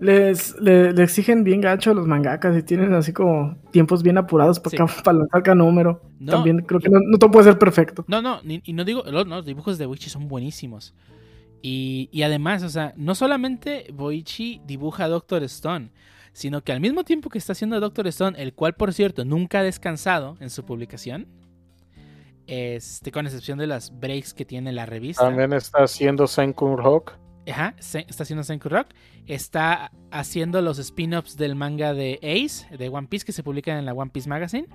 [0.00, 4.18] Les, le, le exigen bien gacho a los mangakas y tienen así como tiempos bien
[4.18, 4.76] apurados para, Sí.
[4.76, 6.02] cada- para lanzar cada número.
[6.18, 8.04] No, También creo que no, no todo puede ser perfecto.
[8.06, 10.94] No, no, ni- y no digo, no, los dibujos de Boichi son buenísimos.
[11.62, 15.88] Y, y además, o sea, no solamente Boichi dibuja a Doctor Stone,
[16.32, 19.60] sino que al mismo tiempo que está haciendo Doctor Stone, el cual por cierto nunca
[19.60, 21.26] ha descansado en su publicación,
[22.46, 25.22] este, con excepción de las breaks que tiene la revista.
[25.24, 27.12] También está haciendo Senku Rock.
[27.48, 28.88] Ajá, está haciendo Senku Rock.
[29.26, 33.84] Está haciendo los spin-offs del manga de Ace, de One Piece, que se publican en
[33.86, 34.68] la One Piece Magazine.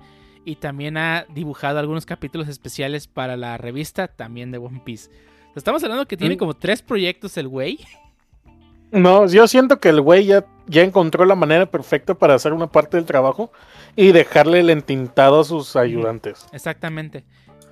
[0.44, 5.10] Y también ha dibujado algunos capítulos especiales para la revista, también de One Piece.
[5.54, 6.38] Estamos hablando que tiene Mm.
[6.38, 7.78] como tres proyectos el güey.
[8.90, 12.66] No, yo siento que el güey ya, ya encontró la manera perfecta para hacer una
[12.72, 13.52] parte del trabajo
[13.96, 16.46] y dejarle el entintado a sus ayudantes.
[16.52, 17.24] Exactamente.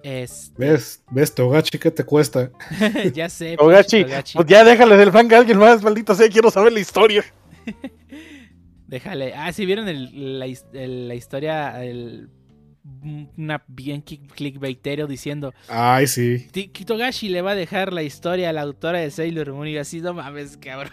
[0.03, 1.03] Es, ¿Ves?
[1.11, 1.79] ¿Ves, Togachi?
[1.79, 2.51] ¿Qué te cuesta?
[3.15, 3.57] ya sé.
[3.57, 4.35] Togachi, pinche Togachi.
[4.37, 7.25] pues ya déjale del manga a alguien más, maldita sea, quiero saber la historia.
[8.87, 9.35] Déjale.
[9.35, 12.29] Ah, si vieron el- la, el- la historia, el
[13.35, 16.47] una bien click- clickbaitero diciendo Ay, sí.
[16.53, 19.77] "Ti- Togashi le va a dejar la historia a la autora de Sailor Moon y
[19.77, 20.93] así, no mames, cabrón.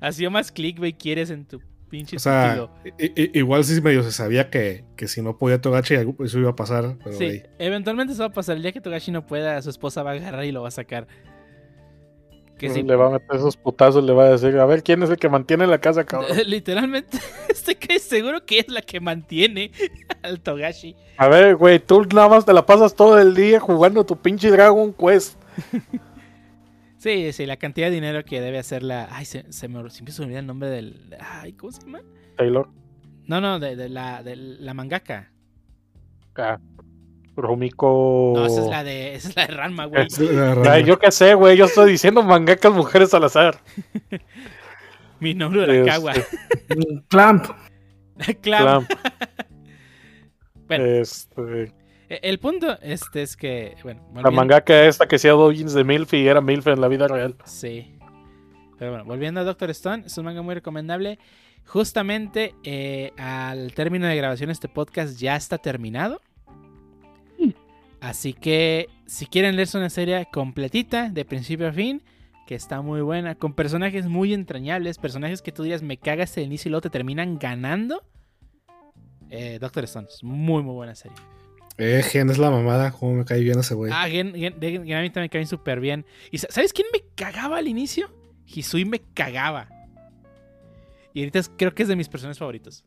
[0.00, 2.68] Así o más clickbait quieres en tu pinche O sea,
[3.34, 6.56] igual sí medio se sabía que, que si no podía Togachi, algo- eso iba a
[6.56, 6.96] pasar.
[7.04, 8.56] Pero Sí, eventualmente eso va a pasar.
[8.56, 10.72] El día que Togashi no pueda, su esposa va a agarrar y lo va a
[10.72, 11.06] sacar.
[12.58, 15.02] Que sí, Le va a meter esos putazos, le va a decir, a ver quién
[15.02, 16.30] es el que mantiene la casa, cabrón.
[16.46, 17.18] literalmente
[17.48, 19.72] estoy casi seguro que es la que mantiene
[20.22, 20.94] al Togashi.
[21.18, 24.48] A ver, güey, tú nada más te la pasas todo el día jugando tu pinche
[24.50, 25.36] Dragon Quest.
[27.02, 29.08] Sí, sí, la cantidad de dinero que debe hacer la.
[29.10, 31.16] Ay, se, se me siempre se me olvida el nombre del.
[31.18, 32.00] Ay, ¿cómo se llama?
[32.36, 32.68] Taylor.
[33.26, 35.32] No, no, de, de la, de la mangaka.
[36.36, 36.60] Ah,
[37.34, 38.34] Rumiko.
[38.36, 40.06] No, esa es la de, esa es la de Ranma, güey.
[40.70, 43.58] Ay, yo qué sé, güey, yo estoy diciendo mangakas mujeres al azar.
[45.18, 46.12] Mi nombre era Kawa.
[46.12, 47.46] Este, Clamp.
[48.42, 48.84] Clam.
[48.86, 48.90] Clamp,
[50.68, 51.72] Bueno, este,
[52.22, 56.14] el punto este es que, bueno, la volviendo- mangaka esta que hacía doujins de MILF
[56.14, 57.36] y era MILF en la vida real.
[57.44, 57.94] Sí.
[58.78, 61.18] Pero bueno, volviendo a Doctor Stone, es un manga muy recomendable.
[61.64, 66.20] Justamente eh, al término de grabación este podcast ya está terminado.
[68.00, 72.02] Así que si quieren leerse una serie completita, de principio a fin,
[72.48, 76.44] que está muy buena, con personajes muy entrañables, personajes que tú dirías me cagas el
[76.46, 78.02] inicio y luego te terminan ganando.
[79.30, 81.16] Eh, Doctor Stone, es muy muy buena serie.
[81.84, 82.92] Eh, Gen es la mamada.
[82.92, 83.90] Cómo me cae bien ese güey.
[83.94, 86.04] Ah, Gen, Gen- Gen- Gen a mí también me caen súper bien.
[86.30, 88.08] ¿Y sa- sabes quién me cagaba al inicio?
[88.46, 89.68] Hisui me cagaba.
[91.14, 92.84] Y ahorita es- creo que es de mis personajes favoritos.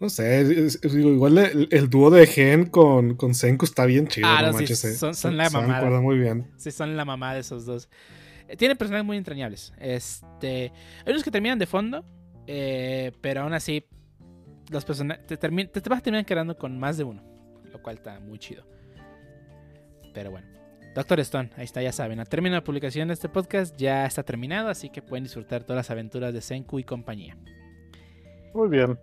[0.00, 3.84] No sé, es- es- digo, igual el, el dúo de Gen con, con Senku está
[3.84, 4.26] bien chido.
[4.28, 4.94] Ah, no sí, manches, eh.
[4.94, 5.78] son- son la Se mamada.
[5.78, 6.50] acuerdan muy bien.
[6.56, 7.88] Sí, son la mamá de esos dos.
[8.48, 9.74] Eh, Tienen personajes muy entrañables.
[9.78, 10.72] Este,
[11.04, 12.04] hay unos que terminan de fondo,
[12.46, 13.84] eh, pero aún así
[14.70, 17.22] los personajes te, te vas a terminar quedando con más de uno,
[17.70, 18.64] lo cual está muy chido.
[20.12, 20.48] Pero bueno,
[20.94, 22.18] Doctor Stone, ahí está, ya saben.
[22.18, 25.62] Al término de la publicación de este podcast ya está terminado, así que pueden disfrutar
[25.62, 27.36] todas las aventuras de Senku y compañía.
[28.54, 28.98] Muy bien.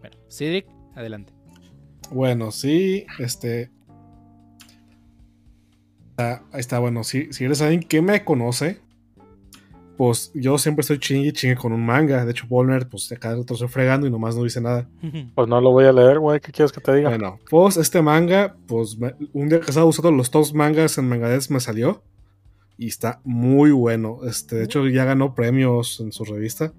[0.00, 1.32] Bueno, Cedric, adelante.
[2.10, 3.70] Bueno, sí, este.
[6.16, 8.80] Ah, ahí está, bueno, si, si eres alguien que me conoce,
[9.98, 12.24] pues yo siempre estoy chingue y chingue con un manga.
[12.24, 14.88] De hecho, Volner, pues acá lo estoy fregando y nomás no dice nada.
[15.34, 16.40] Pues no lo voy a leer, güey.
[16.40, 17.10] ¿Qué quieres que te diga?
[17.10, 21.08] Bueno, pues este manga, pues me- un día que estaba usando los dos mangas en
[21.08, 22.02] Mangadets me salió.
[22.78, 24.20] Y está muy bueno.
[24.24, 26.72] Este, de hecho, ya ganó premios en su revista.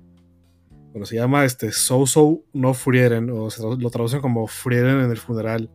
[0.91, 2.05] Bueno, se llama este So
[2.53, 5.69] no Frieren, o se lo traducen como Frieren en el funeral.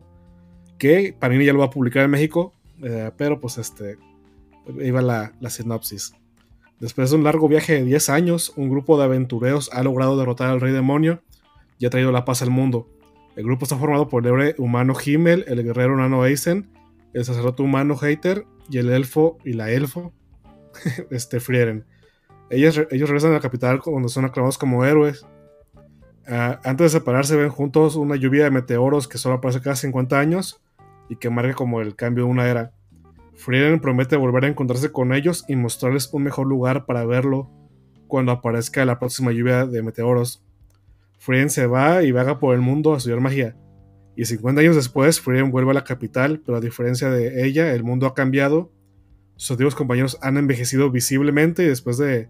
[0.79, 3.97] Que Panini ya lo va a publicar en México, eh, pero pues este,
[4.81, 6.13] iba la, la sinopsis.
[6.79, 10.49] Después de un largo viaje de 10 años, un grupo de aventureros ha logrado derrotar
[10.49, 11.21] al rey demonio
[11.79, 12.89] y ha traído la paz al mundo.
[13.35, 16.69] El grupo está formado por el héroe humano Himmel, el guerrero nano Eisen,
[17.13, 20.13] el sacerdote humano Hater y el elfo y la elfo
[21.11, 21.85] este, Frieren.
[22.49, 25.25] Ellos, ellos regresan a la capital cuando son aclamados como héroes.
[26.27, 30.19] Ah, antes de separarse ven juntos una lluvia de meteoros que solo aparece cada 50
[30.19, 30.61] años
[31.07, 32.71] y que marca como el cambio de una era.
[33.35, 37.51] Frieren promete volver a encontrarse con ellos y mostrarles un mejor lugar para verlo
[38.07, 40.43] cuando aparezca la próxima lluvia de meteoros.
[41.17, 43.57] Frieren se va y vaga por el mundo a estudiar magia.
[44.15, 47.83] Y 50 años después, Frieren vuelve a la capital, pero a diferencia de ella, el
[47.83, 48.71] mundo ha cambiado.
[49.35, 52.29] Sus antiguos compañeros han envejecido visiblemente y después de,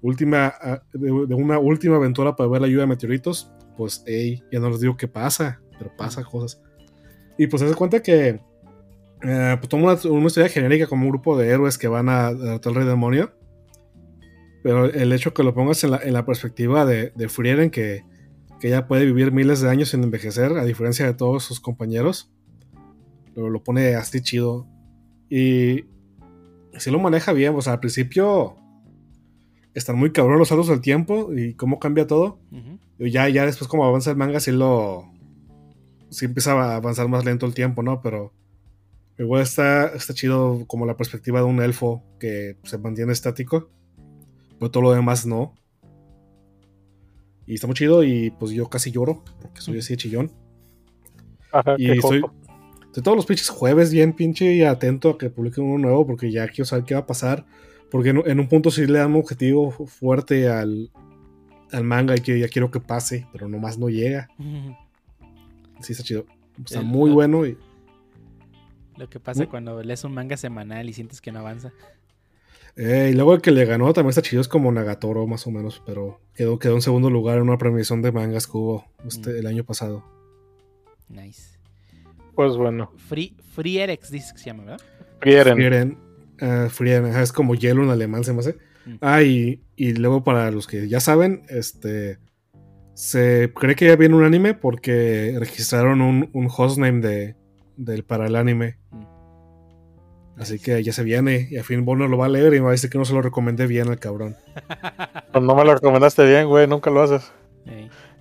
[0.00, 0.54] última,
[0.92, 4.80] de, una última aventura para ver la lluvia de meteoritos, pues, hey, ya no les
[4.80, 6.60] digo qué pasa, pero pasa cosas.
[7.38, 8.40] Y pues se cuenta que
[9.22, 12.32] eh, pues toma una, una historia genérica como un grupo de héroes que van a
[12.32, 13.32] derrotar al rey demonio.
[14.62, 18.04] Pero el hecho que lo pongas en la, en la perspectiva de, de Frieren, que,
[18.60, 22.30] que ella puede vivir miles de años sin envejecer, a diferencia de todos sus compañeros,
[23.34, 24.66] lo, lo pone así chido.
[25.28, 25.86] Y
[26.78, 28.56] si lo maneja bien, o sea, al principio
[29.74, 32.38] están muy cabrón los saltos del tiempo y cómo cambia todo.
[32.98, 35.10] Y ya, ya después como avanza el manga, sí lo...
[36.10, 38.02] Sí empieza a avanzar más lento el tiempo, ¿no?
[38.02, 38.32] Pero
[39.18, 43.70] igual está, está chido como la perspectiva de un elfo que se mantiene estático.
[44.58, 45.54] Pero todo lo demás no.
[47.46, 50.32] Y está muy chido y pues yo casi lloro, porque soy así de chillón.
[51.50, 52.22] Ajá, Y estoy,
[52.86, 56.30] estoy todos los pinches jueves bien pinche y atento a que publiquen uno nuevo porque
[56.30, 57.44] ya quiero saber qué va a pasar.
[57.90, 60.90] Porque en, en un punto sí le dan un objetivo fu- fuerte al,
[61.72, 64.28] al manga y que ya quiero que pase, pero nomás no llega.
[65.80, 66.24] Sí, está chido.
[66.64, 67.58] Está El- muy bueno y
[69.02, 69.46] Lo que pasa ¿Mm?
[69.48, 71.72] cuando lees un manga semanal y sientes que no avanza.
[72.76, 75.50] Eh, y luego el que le ganó también está chido, es como Nagatoro más o
[75.50, 79.30] menos, pero quedó, quedó en segundo lugar en una premiación de mangas que hubo este,
[79.32, 79.36] Mm.
[79.38, 80.04] el año pasado.
[81.08, 81.58] Nice.
[82.36, 84.80] Pues bueno, Free, Frierex dice que se llama, ¿verdad?
[85.20, 85.54] Frieren.
[85.56, 85.98] Frieren.
[86.40, 88.56] ah, Frieren, ajá, es como hielo en alemán, se me hace.
[88.86, 88.94] Mm.
[89.00, 92.18] Ah, y, y luego para los que ya saben, este.
[92.94, 97.36] Se cree que ya viene un anime porque registraron un, un hostname de,
[97.76, 98.76] del, para el anime.
[98.90, 99.12] Mm.
[100.38, 101.48] Así que ya se viene.
[101.50, 103.04] Y a fin Bono lo va a leer y me va a decir que no
[103.04, 104.36] se lo recomendé bien al cabrón.
[105.32, 107.32] Pues no me lo recomendaste bien, güey, nunca lo haces.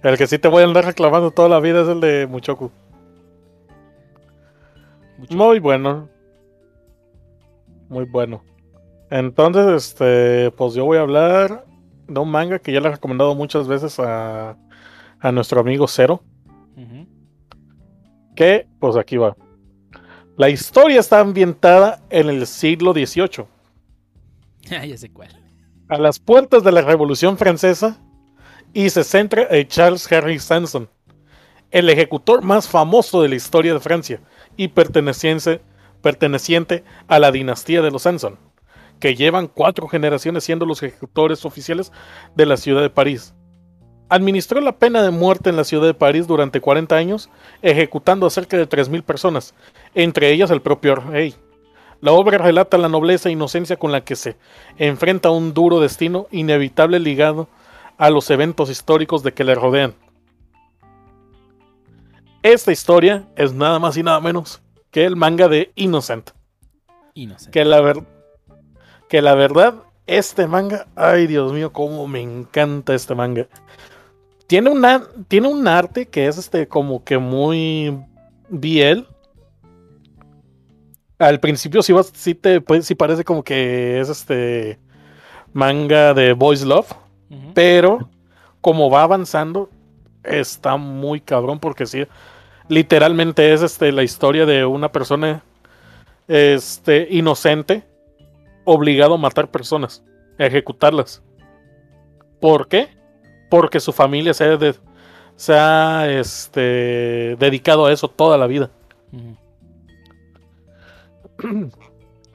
[0.02, 2.72] El que sí te voy a andar reclamando toda la vida es el de Muchoku.
[5.18, 5.36] Mucho.
[5.36, 6.08] Muy bueno.
[7.90, 8.46] Muy bueno.
[9.10, 11.66] Entonces, este, pues yo voy a hablar
[12.08, 14.56] de un manga que ya le he recomendado muchas veces a,
[15.20, 16.24] a nuestro amigo Cero.
[18.42, 19.38] Que, pues aquí va.
[20.36, 23.46] La historia está ambientada en el siglo XVIII,
[24.72, 25.30] Ah, ya sé cuál.
[25.90, 28.02] a las puertas de la Revolución Francesa,
[28.74, 30.90] y se centra en Charles Henry Sanson,
[31.70, 34.20] el ejecutor más famoso de la historia de Francia
[34.58, 35.62] y perteneciente,
[36.02, 38.40] perteneciente a la dinastía de los Sanson,
[39.00, 41.92] que llevan cuatro generaciones siendo los ejecutores oficiales
[42.36, 43.36] de la ciudad de París.
[44.12, 47.30] Administró la pena de muerte en la ciudad de París durante 40 años,
[47.62, 49.54] ejecutando a cerca de 3.000 personas,
[49.96, 51.34] entre ellas el propio rey.
[52.02, 54.36] La obra relata la nobleza e inocencia con la que se
[54.78, 57.48] enfrenta a un duro destino inevitable ligado
[57.98, 59.94] a los eventos históricos de que le rodean.
[62.44, 66.32] Esta historia es nada más y nada menos que el manga de Innocent.
[67.14, 67.52] Inocente.
[67.52, 68.04] Que la, ver-
[69.08, 73.48] que la verdad, este manga, ay Dios mío, cómo me encanta este manga.
[74.52, 77.98] Tiene, una, tiene un arte que es este como que muy
[78.50, 79.08] biel.
[81.18, 84.78] Al principio sí, sí te pues, sí parece como que es este
[85.54, 86.92] manga de Boys Love.
[87.54, 88.10] Pero
[88.60, 89.70] como va avanzando,
[90.22, 92.06] está muy cabrón porque sí,
[92.68, 95.46] literalmente es este, la historia de una persona
[96.28, 97.86] este, inocente
[98.66, 100.04] obligado a matar personas,
[100.38, 101.24] a ejecutarlas.
[102.42, 103.01] ¿Por qué?
[103.52, 104.76] Porque su familia se ha, de-
[105.36, 108.72] se ha, este, dedicado a eso toda la vida.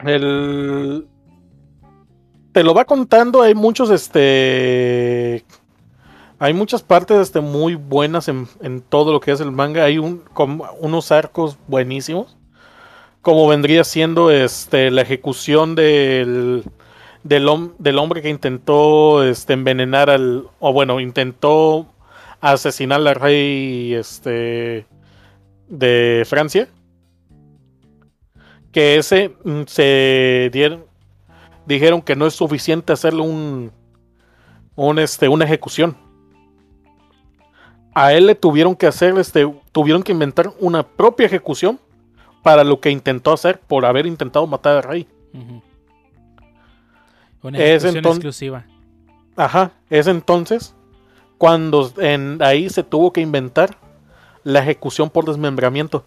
[0.05, 1.07] El...
[2.51, 5.43] Te lo va contando, hay muchos, este...
[6.39, 9.83] Hay muchas partes este, muy buenas en, en todo lo que es el manga.
[9.85, 12.37] Hay un, como unos arcos buenísimos.
[13.23, 16.63] Como vendría siendo este, la ejecución del,
[17.27, 20.47] del, hom- del hombre que intentó este, envenenar al...
[20.59, 21.87] O bueno, intentó
[22.41, 24.85] asesinar al rey este,
[25.67, 26.67] de Francia
[28.71, 30.85] que ese mm, se dieron
[31.65, 33.71] dijeron que no es suficiente hacerle un,
[34.99, 35.97] este una ejecución.
[37.93, 41.79] A él le tuvieron que hacer este tuvieron que inventar una propia ejecución
[42.43, 45.07] para lo que intentó hacer por haber intentado matar al rey.
[47.41, 48.65] Una Es exclusiva.
[49.35, 50.73] Ajá, es entonces
[51.37, 53.77] cuando en ahí se tuvo que inventar
[54.43, 56.05] la ejecución por desmembramiento.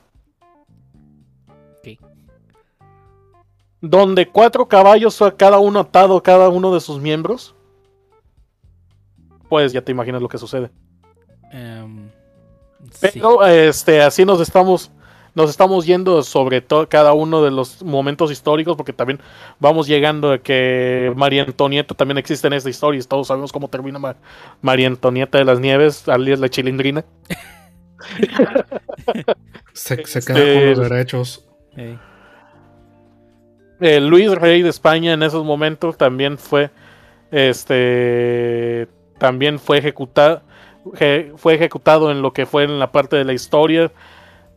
[1.78, 1.98] Ok.
[3.80, 7.54] Donde cuatro caballos, cada uno atado a cada uno de sus miembros.
[9.48, 10.70] Pues ya te imaginas lo que sucede.
[11.52, 12.08] Em,
[12.92, 13.08] sí.
[13.14, 14.90] Pero este, así nos estamos,
[15.34, 19.20] nos estamos yendo sobre todo cada uno de los momentos históricos, porque también
[19.58, 23.00] vamos llegando a que María Antonieta también existe en esta historia.
[23.00, 24.16] y Todos sabemos cómo termina Ma-
[24.62, 27.04] María Antonieta de las Nieves, alias la chilindrina.
[29.72, 31.46] Se, se Este- queda con los derechos.
[33.80, 36.70] Eh, Luis Rey de España en esos momentos también fue
[37.30, 40.42] este también fue ejecutado
[41.36, 43.90] fue ejecutado en lo que fue en la parte de la historia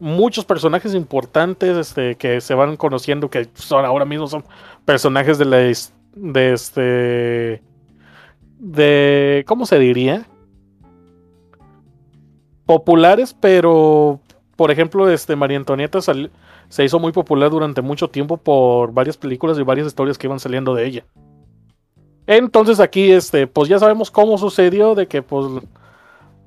[0.04, 4.44] muchos personajes importantes este, que se van conociendo que son ahora mismo son
[4.84, 7.64] personajes de la de este
[8.60, 10.28] de cómo se diría
[12.66, 14.20] populares pero
[14.58, 19.58] por ejemplo este María Antonieta se hizo muy popular durante mucho tiempo por varias películas
[19.58, 21.06] y varias historias que iban saliendo de ella.
[22.26, 25.62] Entonces aquí, este, pues ya sabemos cómo sucedió, de que pues,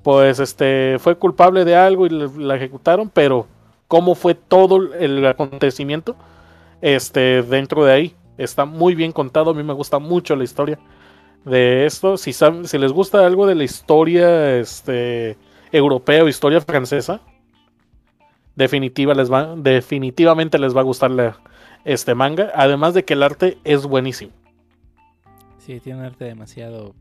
[0.03, 3.47] pues este, fue culpable de algo y la ejecutaron, pero
[3.87, 6.15] cómo fue todo el acontecimiento,
[6.81, 8.15] este, dentro de ahí.
[8.37, 10.79] Está muy bien contado, a mí me gusta mucho la historia
[11.43, 12.17] de esto.
[12.17, 15.37] Si, saben- si les gusta algo de la historia, este,
[15.71, 17.21] europea o historia francesa,
[18.55, 21.35] definitiva les va, definitivamente les va a gustar
[21.85, 22.51] este manga.
[22.55, 24.31] Además de que el arte es buenísimo.
[25.57, 26.95] Sí, tiene un arte demasiado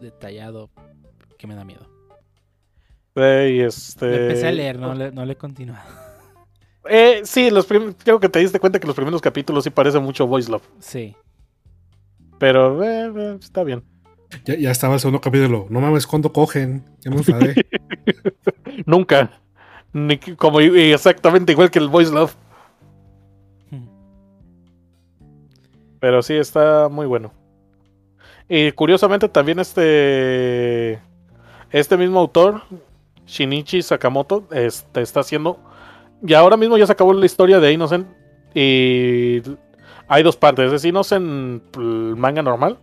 [0.00, 0.70] detallado
[1.38, 1.86] que me da miedo.
[3.20, 4.06] Eh, y este...
[4.06, 5.82] Lo empecé a leer, no, le- no le he continuado.
[6.88, 10.02] Eh, sí, los prim- creo que te diste cuenta que los primeros capítulos sí parecen
[10.02, 10.62] mucho Voice Love.
[10.78, 11.16] Sí.
[12.38, 13.82] Pero eh, eh, está bien.
[14.44, 15.66] Ya, ya estaba el segundo capítulo.
[15.70, 16.84] No mames, ¿cuándo cogen?
[17.00, 17.54] Ya me enfadé.
[18.86, 19.30] Nunca.
[19.92, 22.34] Ni como exactamente igual que el Voice Love.
[26.00, 27.32] Pero sí, está muy bueno.
[28.48, 31.00] Y curiosamente también este.
[31.70, 32.62] Este mismo autor,
[33.28, 35.60] Shinichi Sakamoto, este, está haciendo.
[36.26, 38.08] Y ahora mismo ya se acabó la historia de Innocent.
[38.54, 39.42] Y
[40.08, 40.72] hay dos partes.
[40.72, 42.78] Es Innocent el manga normal.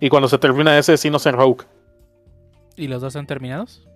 [0.00, 1.64] Y cuando se termina ese es Innocent Rogue.
[2.74, 3.86] ¿Y los dos están terminados?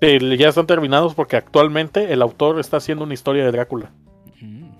[0.00, 3.90] Sí, ya están terminados porque actualmente el autor está haciendo una historia de Drácula.
[4.40, 4.70] Mm.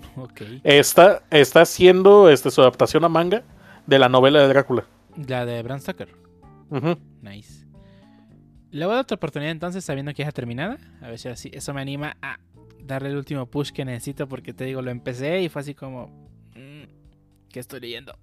[0.62, 3.42] Está, está haciendo este, su adaptación a manga
[3.86, 4.84] de la novela de Drácula.
[5.26, 6.08] La de Bram Stoker.
[7.22, 7.61] Nice.
[8.72, 10.78] Le voy a dar otra oportunidad entonces, sabiendo que ya está terminada.
[11.02, 12.38] A ver si así eso me anima a
[12.80, 16.06] darle el último push que necesito, porque te digo, lo empecé y fue así como.
[16.56, 16.84] mm,
[17.50, 18.14] ¿Qué estoy leyendo?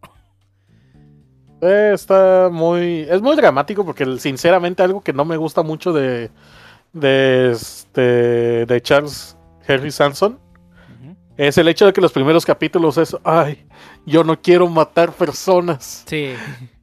[1.62, 3.06] Eh, está muy.
[3.10, 6.32] Es muy dramático porque, sinceramente, algo que no me gusta mucho de.
[6.91, 9.38] De, este, de Charles
[9.68, 10.39] Henry Sanson
[11.39, 13.16] es el hecho de que los primeros capítulos es.
[13.24, 13.66] Ay,
[14.06, 16.04] yo no quiero matar personas.
[16.06, 16.34] Sí.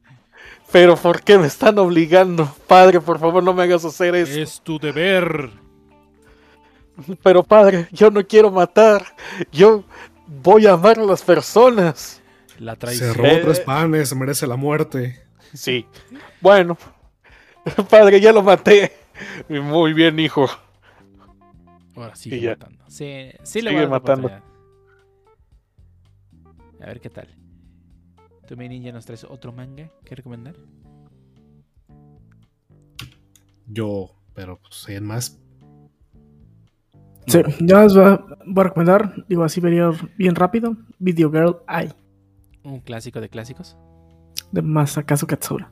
[0.71, 2.53] Pero ¿por qué me están obligando?
[2.67, 4.39] Padre, por favor, no me hagas hacer esto.
[4.39, 5.49] es tu deber.
[7.23, 9.05] Pero padre, yo no quiero matar.
[9.51, 9.83] Yo
[10.25, 12.21] voy a amar a las personas.
[12.59, 13.13] La Se traición.
[13.13, 15.23] robó Eh, tres panes, se merece la muerte.
[15.53, 15.85] Sí.
[16.41, 16.75] Bueno.
[17.89, 18.93] Padre, ya lo maté.
[19.47, 20.47] Muy bien, hijo.
[21.95, 22.83] Ahora sigue matando.
[22.87, 24.27] Sí, sí le Sigue voy a matando.
[24.29, 24.41] A
[26.85, 27.27] ver qué tal.
[28.47, 30.55] Tú, mi ninja, nos traes otro manga que recomendar.
[33.67, 35.37] Yo, pero pues hay más.
[37.27, 41.57] Sí, ya les voy a, voy a recomendar, digo así vería bien rápido, Video Girl
[41.67, 41.91] Eye,
[42.63, 43.77] Un clásico de clásicos.
[44.53, 45.69] de Masakazu Katsura.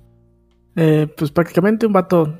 [0.76, 2.38] Eh, pues prácticamente un vato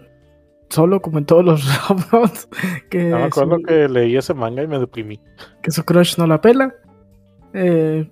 [0.70, 1.64] solo, como en todos los
[2.12, 2.50] robots,
[2.90, 5.18] que, No me acuerdo su, que leí ese manga y me deprimí.
[5.62, 6.76] que su crush no la pela.
[7.54, 8.12] Eh,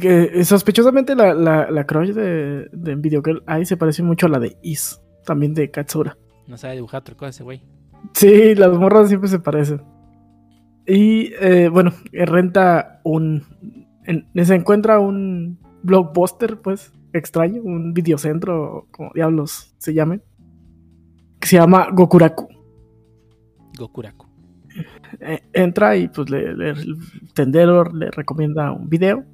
[0.00, 4.28] que sospechosamente la, la, la crush de, de Video Girl Eye se parece mucho a
[4.30, 6.16] la de Is, también de Katsura.
[6.46, 7.62] No sabe dibujar otra cosa ese güey.
[8.12, 9.82] Sí, las morras siempre se parecen.
[10.86, 13.42] Y eh, bueno, eh, renta un.
[14.04, 20.20] en- se encuentra un blockbuster, pues, extraño, un videocentro, como diablos se llame,
[21.40, 22.48] que se llama Gokuraku.
[23.78, 24.26] Gokuraku.
[25.20, 26.96] Eh, entra y pues le, le- el
[27.34, 29.24] tendero le recomienda un video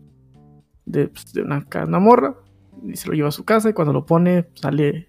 [0.85, 2.35] de, pues, de una, una morra
[2.85, 5.09] y se lo lleva a su casa y cuando lo pone sale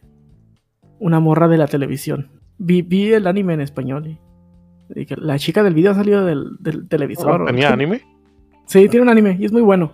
[0.99, 2.31] una morra de la televisión.
[2.57, 4.19] Vi, vi el anime en español y,
[4.95, 7.45] y que la chica del video ha salido del, del televisor.
[7.45, 8.01] ¿Tenía anime?
[8.65, 9.93] Sí, tiene un anime y es muy bueno.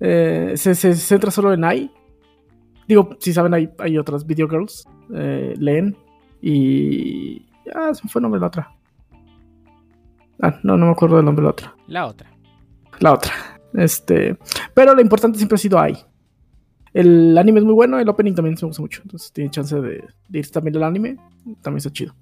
[0.00, 1.90] Eh, se, se centra solo en Ai.
[2.88, 4.86] Digo, si saben, hay, hay otras video girls.
[5.14, 5.96] Eh, leen.
[6.42, 7.46] Y.
[7.74, 8.74] Ah, se me fue el nombre de la otra.
[10.42, 11.74] Ah, no, no me acuerdo del nombre de la otra.
[11.86, 12.30] La otra.
[12.98, 13.32] La otra.
[13.74, 14.38] Este.
[14.72, 15.96] Pero lo importante siempre ha sido Ai.
[16.92, 19.02] El anime es muy bueno, el opening también se me gusta mucho.
[19.02, 21.16] Entonces tiene chance de, de irse también al anime.
[21.60, 22.14] También está chido.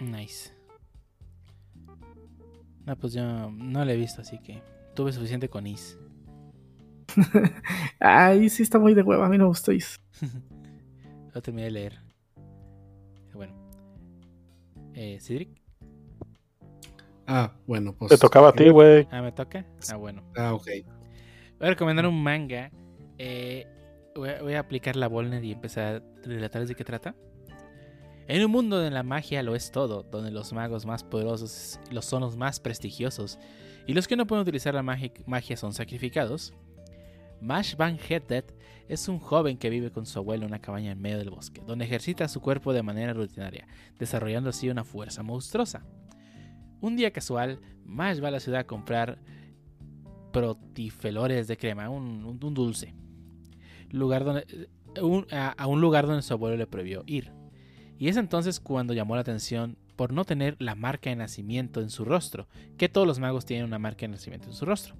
[0.00, 0.52] Nice.
[2.86, 4.62] No, pues yo no la he visto, así que
[4.94, 5.98] tuve suficiente con Is.
[8.00, 9.26] Ay, sí está muy de hueva.
[9.26, 10.00] A mí no me gusta Is.
[11.34, 12.00] Lo terminé de leer.
[13.34, 13.54] Bueno.
[14.94, 15.65] Eh, Cedric.
[17.26, 18.10] Ah, bueno, pues.
[18.10, 19.06] Te tocaba a ti, güey.
[19.10, 19.66] Ah, me toca.
[19.90, 20.22] Ah, bueno.
[20.36, 20.66] Ah, ok.
[21.58, 22.70] Voy a recomendar un manga.
[23.18, 23.66] eh,
[24.14, 27.14] voy, a, voy a aplicar la Volner y empezar a relatarles de qué trata.
[28.28, 32.04] En un mundo donde la magia lo es todo, donde los magos más poderosos los
[32.04, 33.38] son los más prestigiosos
[33.86, 36.52] y los que no pueden utilizar la magi- magia son sacrificados,
[37.40, 38.44] Mash Van Headed
[38.88, 41.62] es un joven que vive con su abuelo en una cabaña en medio del bosque,
[41.64, 43.68] donde ejercita su cuerpo de manera rutinaria,
[43.98, 45.84] desarrollando así una fuerza monstruosa.
[46.80, 49.18] Un día casual, Mash va a la ciudad a comprar
[50.32, 52.94] protifelores de crema, un, dulce.
[53.90, 54.68] Lugar donde,
[55.30, 57.32] a un lugar donde su abuelo le prohibió ir.
[57.98, 61.88] Y es entonces cuando llamó la atención por no tener la marca de nacimiento en
[61.88, 64.94] su rostro, que todos los magos tienen una marca de nacimiento en su rostro.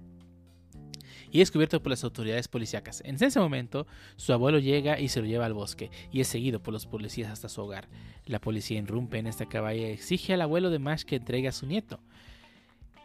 [1.36, 3.02] Y descubierto por las autoridades policíacas.
[3.04, 6.62] En ese momento, su abuelo llega y se lo lleva al bosque, y es seguido
[6.62, 7.90] por los policías hasta su hogar.
[8.24, 11.52] La policía irrumpe en esta cabaña y exige al abuelo de Mash que entregue a
[11.52, 12.00] su nieto,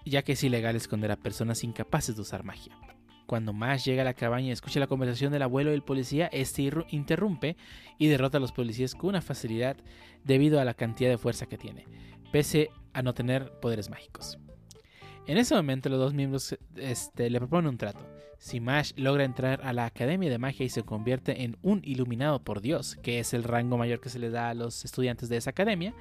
[0.06, 2.74] ya que es ilegal esconder a personas incapaces de usar magia.
[3.26, 6.28] Cuando Mash llega a la cabaña y escucha la conversación del abuelo y el policía,
[6.28, 7.58] este interrumpe
[7.98, 9.76] y derrota a los policías con una facilidad
[10.24, 11.86] debido a la cantidad de fuerza que tiene,
[12.32, 14.40] pese a no tener poderes mágicos.
[15.28, 18.11] En ese momento los dos miembros este, le proponen un trato.
[18.42, 22.44] Si Mash logra entrar a la Academia de Magia y se convierte en un iluminado
[22.44, 25.38] por Dios, que es el rango mayor que se le da a los estudiantes de
[25.38, 25.94] esa academia,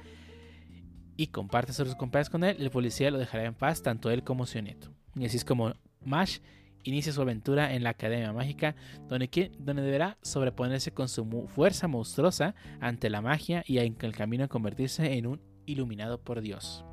[1.15, 4.47] y comparte sus compañeros con él, el policía lo dejará en paz, tanto él como
[4.47, 4.89] su nieto.
[5.15, 6.39] Y así es como Mash
[6.81, 8.75] inicia su aventura en la Academia Mágica,
[9.07, 9.29] donde,
[9.59, 15.13] deberá sobreponerse con su fuerza monstruosa ante la magia y en el camino a convertirse
[15.13, 16.83] en un iluminado por Dios.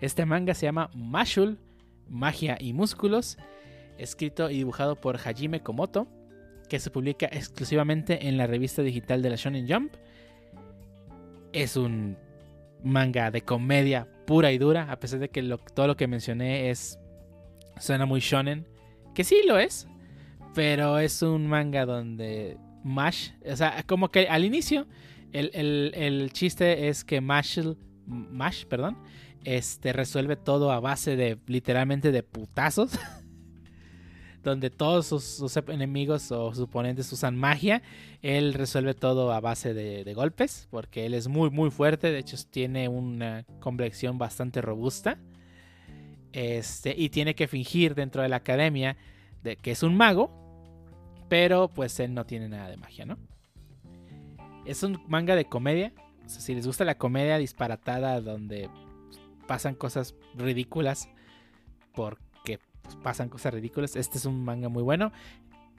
[0.00, 1.60] Este manga se llama Mashul,
[2.08, 3.38] Magia y Músculos,
[3.98, 6.06] escrito y dibujado por Hajime Komoto,
[6.68, 9.94] que se publica exclusivamente en la revista digital de la Shonen Jump.
[11.52, 12.16] Es un
[12.82, 15.42] manga de comedia pura y dura, a pesar de que
[15.74, 16.98] todo lo que mencioné es
[17.78, 18.66] suena muy shonen,
[19.14, 19.86] que sí lo es,
[20.54, 24.86] pero es un manga donde Mash, o sea, como que al inicio
[25.32, 27.76] el, el- el chiste es que Mashal-
[28.06, 28.96] Mash, perdón,
[29.44, 32.98] este resuelve todo a base de literalmente de putazos.
[34.50, 37.82] donde todos sus, enemigos o sus oponentes usan magia,
[38.22, 42.36] él resuelve todo a base de, golpes, porque él es muy muy fuerte, de hecho
[42.50, 45.18] tiene una complexión bastante robusta.
[46.32, 48.96] Este, y tiene que fingir dentro de la academia
[49.42, 50.30] de que es un mago,
[51.28, 53.18] pero pues él no tiene nada de magia, ¿no?
[54.66, 55.92] Es un manga de comedia,
[56.26, 58.68] si les gusta la comedia disparatada donde
[59.46, 61.08] pasan cosas ridículas
[61.94, 62.25] porque
[62.86, 65.12] pues, pasan cosas ridículas, este es un manga muy bueno.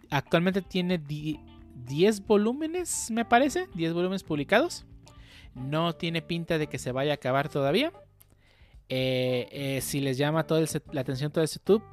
[0.10, 1.39] Actualmente tiene di-
[1.86, 4.86] 10 volúmenes, me parece, 10 volúmenes publicados.
[5.55, 7.91] No tiene pinta de que se vaya a acabar todavía.
[8.89, 11.84] Eh, eh, si les llama set- la atención todo el setup,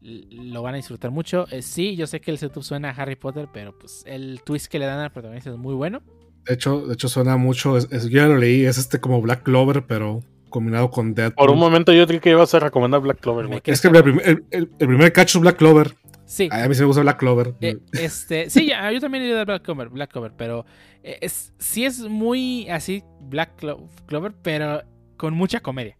[0.00, 1.46] lo van a disfrutar mucho.
[1.50, 4.66] Eh, sí, yo sé que el setup suena a Harry Potter, pero pues el twist
[4.66, 6.02] que le dan al protagonista es muy bueno.
[6.44, 7.76] De hecho, de hecho suena mucho.
[7.76, 8.64] Es- yo ya lo leí.
[8.64, 11.34] Es este como Black Clover, pero combinado con Deadpool.
[11.46, 13.60] Por un momento yo creí que ibas a recomendar Black Clover, güey.
[13.64, 15.94] Es que el, prim- el- el- el primer cacho es Black Clover.
[16.24, 16.48] Sí.
[16.50, 17.54] A mí sí me gusta Black Clover.
[17.60, 20.66] Eh, este, sí, yo también he ido a Black Clover, Black Clover, pero
[21.04, 24.82] eh, es, sí es muy así Black Clo- Clover, pero
[25.16, 25.96] con mucha comedia.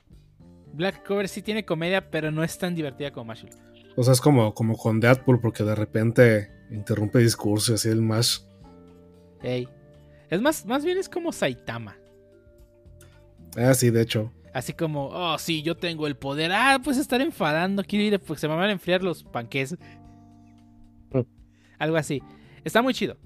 [0.72, 3.50] Black Clover sí tiene comedia, pero no es tan divertida como Mashul.
[3.96, 8.02] O sea, es como, como con Deadpool, porque de repente interrumpe discurso y así el
[8.02, 8.40] Mash.
[9.42, 9.68] Ey.
[10.28, 11.96] Es más, más bien es como Saitama.
[13.56, 14.32] Ah, sí, de hecho.
[14.56, 16.50] Así como, oh, sí, yo tengo el poder.
[16.50, 19.76] Ah, pues estar enfadando, quiero ir, porque se me van a enfriar los panques.
[21.12, 21.20] Mm.
[21.78, 22.22] Algo así.
[22.64, 23.18] Está muy chido.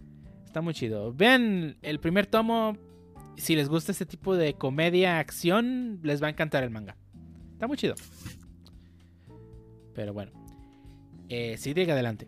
[0.44, 1.12] Está muy chido.
[1.14, 2.76] Vean el primer tomo.
[3.36, 6.96] Si les gusta este tipo de comedia, acción, les va a encantar el manga.
[7.52, 7.94] Está muy chido.
[9.94, 10.32] Pero bueno.
[11.28, 12.26] Eh, sigue adelante.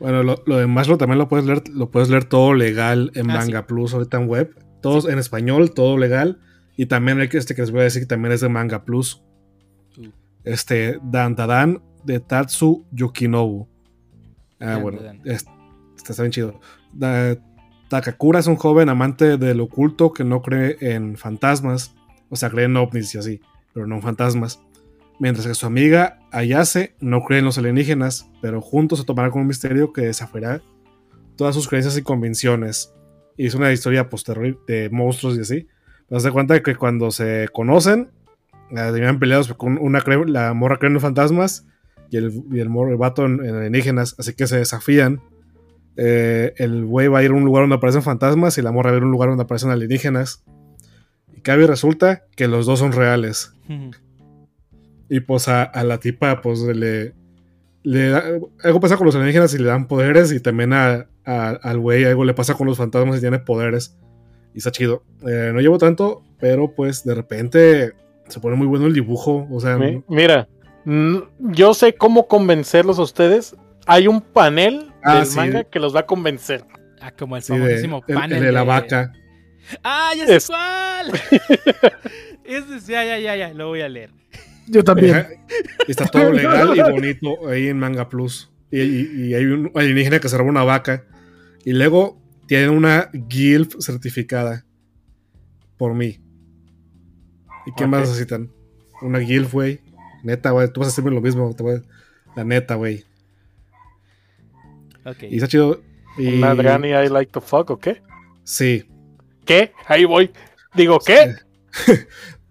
[0.00, 3.30] Bueno, lo, lo de Mashlo también lo puedes leer, lo puedes leer todo legal en
[3.30, 4.52] Ah, Manga Plus ahorita en web.
[4.82, 6.40] Todos en español, todo legal.
[6.80, 9.22] Y también este que les voy a decir que también es de Manga Plus.
[9.98, 10.06] Uh.
[10.44, 13.68] Este, Dan Dadan de Tatsu Yukinobu.
[14.58, 15.20] Ah, Dan bueno, Dadan.
[15.26, 15.44] es-
[15.96, 16.60] está, está bien chido.
[16.94, 17.36] Da-
[17.90, 21.94] Takakura es un joven amante del oculto que no cree en fantasmas.
[22.30, 23.40] O sea, cree en ovnis y así,
[23.74, 24.60] pero no en fantasmas.
[25.18, 29.42] Mientras que su amiga Ayase no cree en los alienígenas, pero juntos se tomarán con
[29.42, 30.62] un misterio que desafiará
[31.36, 32.94] todas sus creencias y convicciones.
[33.36, 35.68] Y es una historia pues, terror- de monstruos y así.
[36.10, 38.10] Te das cuenta que cuando se conocen,
[38.70, 41.66] eh, terminan peleados con una la morra cree en fantasmas
[42.10, 45.22] y el, y el, morro- el vato en, en alienígenas, así que se desafían.
[45.96, 48.90] Eh, el güey va a ir a un lugar donde aparecen fantasmas y la morra
[48.90, 50.44] va a ir a un lugar donde aparecen alienígenas.
[51.32, 53.54] Y cabe y resulta que los dos son reales.
[55.08, 57.14] Y pues a, a la tipa, pues le.
[57.82, 58.24] le da-
[58.64, 60.32] algo pasa con los alienígenas y le dan poderes.
[60.32, 63.96] Y también a- a- al güey algo le pasa con los fantasmas y tiene poderes.
[64.54, 65.02] Y está chido.
[65.26, 67.92] Eh, no llevo tanto, pero pues de repente
[68.28, 69.46] se pone muy bueno el dibujo.
[69.50, 70.48] O sea, Mi- Mira,
[71.38, 73.54] yo sé cómo convencerlos a ustedes.
[73.86, 75.36] Hay un panel Ah, del sí.
[75.36, 76.64] manga que los va a convencer.
[77.00, 79.12] Ah, como el sí, famosísimo el- panel el de la vaca.
[79.82, 81.12] Ah, ya sé Es- cuál.
[82.44, 84.10] Ese es- ya, ya, ya, ya, lo voy a leer.
[84.66, 85.16] Yo también.
[85.16, 85.28] Ajá.
[85.88, 88.50] Está todo legal y bonito ahí en Manga Plus.
[88.70, 91.04] Y, y- y hay un alienígena que se roba una vaca.
[91.64, 92.19] Y luego
[92.50, 94.64] tiene una GILF certificada.
[95.76, 96.18] Por mí.
[97.64, 98.50] ¿Y qué más necesitan?
[99.02, 99.78] Una GILF, güey.
[100.24, 100.66] Neta, güey.
[100.72, 101.54] Tú vas a hacerme lo mismo.
[101.54, 101.84] te voy-
[102.34, 103.04] La neta, güey.
[105.04, 105.22] Ok.
[105.30, 105.80] Y está chido.
[106.18, 106.38] Y...
[106.38, 108.02] Una Granny I like to fuck, ¿o qué?
[108.42, 108.84] Sí.
[109.44, 109.72] ¿Qué?
[109.86, 110.32] Ahí voy.
[110.74, 111.36] Digo, ¿qué?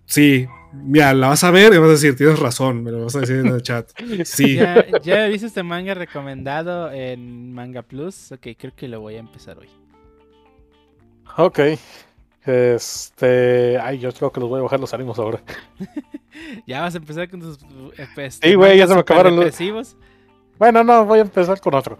[0.05, 3.17] Sí, Mira, la vas a ver y vas a decir, tienes razón, me lo vas
[3.17, 3.91] a decir en el chat.
[4.23, 4.55] Sí.
[4.55, 8.31] ¿Ya, ya viste este manga recomendado en Manga Plus?
[8.31, 9.67] Ok, creo que lo voy a empezar hoy.
[11.37, 11.59] Ok.
[12.45, 13.77] Este.
[13.79, 15.41] Ay, yo creo que los voy a bajar los ánimos ahora.
[16.67, 17.59] ¿Ya vas a empezar con tus...
[17.97, 19.95] eh, pues, Sí, güey, ya se me acabaron los-?
[20.57, 21.97] Bueno, no, voy a empezar con otro.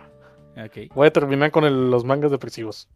[0.58, 0.94] Ok.
[0.96, 2.88] Voy a terminar con el- los mangas depresivos.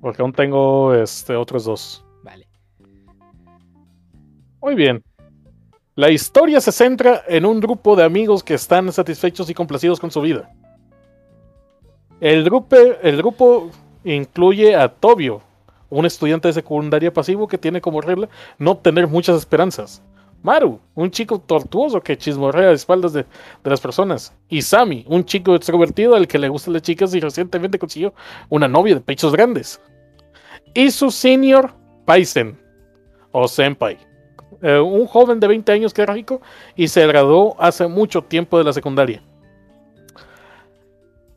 [0.00, 2.04] Porque aún tengo este, otros dos.
[2.22, 2.46] Vale.
[4.60, 5.02] Muy bien.
[5.94, 10.10] La historia se centra en un grupo de amigos que están satisfechos y complacidos con
[10.12, 10.48] su vida.
[12.20, 13.70] El grupo, el grupo
[14.14, 15.42] incluye a Tobio,
[15.90, 18.28] un estudiante de secundaria pasivo que tiene como regla
[18.58, 20.02] no tener muchas esperanzas.
[20.42, 24.32] Maru, un chico tortuoso que chismorrea a espaldas de, de las personas.
[24.48, 28.14] Y Sami, un chico extrovertido al que le gustan las chicas y recientemente consiguió
[28.48, 29.80] una novia de pechos grandes.
[30.74, 31.72] Y su senior,
[32.04, 32.56] Paisen,
[33.32, 33.98] o Senpai.
[34.62, 36.40] Eh, un joven de 20 años que era rico
[36.74, 39.22] y se graduó hace mucho tiempo de la secundaria.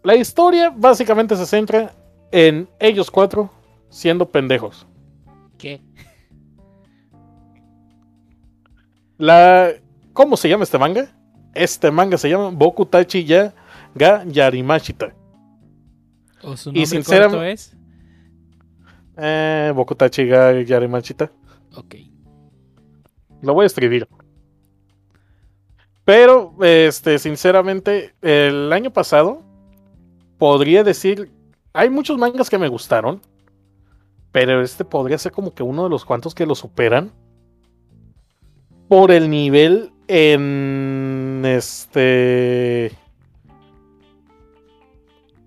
[0.04, 1.94] La historia básicamente se centra
[2.32, 3.50] en ellos cuatro
[3.90, 4.88] siendo pendejos.
[5.58, 5.82] ¿Qué?
[9.18, 9.72] La,
[10.14, 11.12] ¿Cómo se llama este manga?
[11.54, 13.54] Este manga se llama Boku Tachi ya
[13.94, 15.14] ga Yarimashita.
[16.44, 17.76] ¿O su Y nombre sinceram- corto es?
[19.18, 21.32] Eh, Boku Tachi ga Yarimashita.
[21.76, 21.96] Ok.
[23.42, 24.08] Lo voy a escribir.
[26.04, 29.44] Pero, este, sinceramente, el año pasado
[30.40, 31.32] podría decir,
[31.74, 33.22] hay muchos mangas que me gustaron,
[34.32, 37.12] pero este podría ser como que uno de los cuantos que lo superan
[38.88, 42.92] por el nivel en este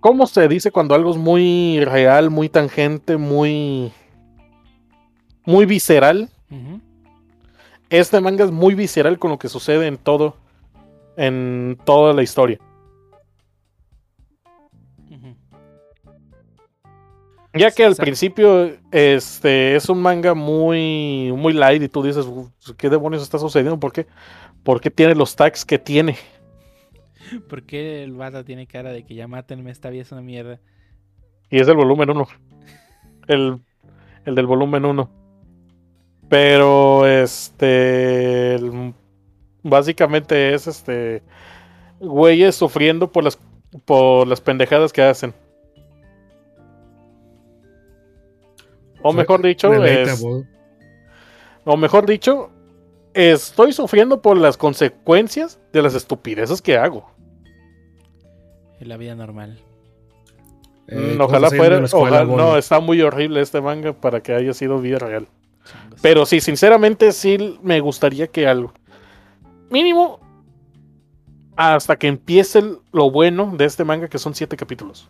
[0.00, 3.90] ¿Cómo se dice cuando algo es muy real, muy tangente, muy
[5.46, 6.28] muy visceral?
[7.88, 10.36] Este manga es muy visceral con lo que sucede en todo
[11.16, 12.58] en toda la historia.
[17.54, 18.02] Ya que al Exacto.
[18.02, 23.38] principio este es un manga muy muy light y tú dices, "Uf, ¿qué demonios está
[23.38, 23.78] sucediendo?
[23.78, 24.06] ¿Por qué?
[24.64, 26.16] ¿Por qué tiene los tags que tiene?
[27.48, 30.58] ¿Por qué el vato tiene cara de que ya mátenme, esta es una mierda?
[31.50, 32.26] Y es el volumen 1.
[33.28, 33.58] El,
[34.26, 35.10] el del volumen 1.
[36.28, 38.92] Pero este el-
[39.62, 41.22] básicamente es este
[42.00, 43.38] güeyes sufriendo por las
[43.84, 45.32] por las pendejadas que hacen.
[49.06, 50.24] O mejor dicho, es,
[51.64, 52.50] o mejor dicho,
[53.12, 57.10] estoy sufriendo por las consecuencias de las estupideces que hago.
[58.80, 59.58] En la vida normal.
[60.88, 64.52] Eh, Mm, ojalá fuera, escuela, ojalá- no, está muy horrible este manga para que haya
[64.54, 65.28] sido vida real.
[65.64, 66.00] Changos.
[66.02, 68.72] Pero sí, sinceramente sí me gustaría que algo.
[69.70, 70.18] Mínimo.
[71.56, 75.08] Hasta que empiece el- lo bueno de este manga, que son siete capítulos.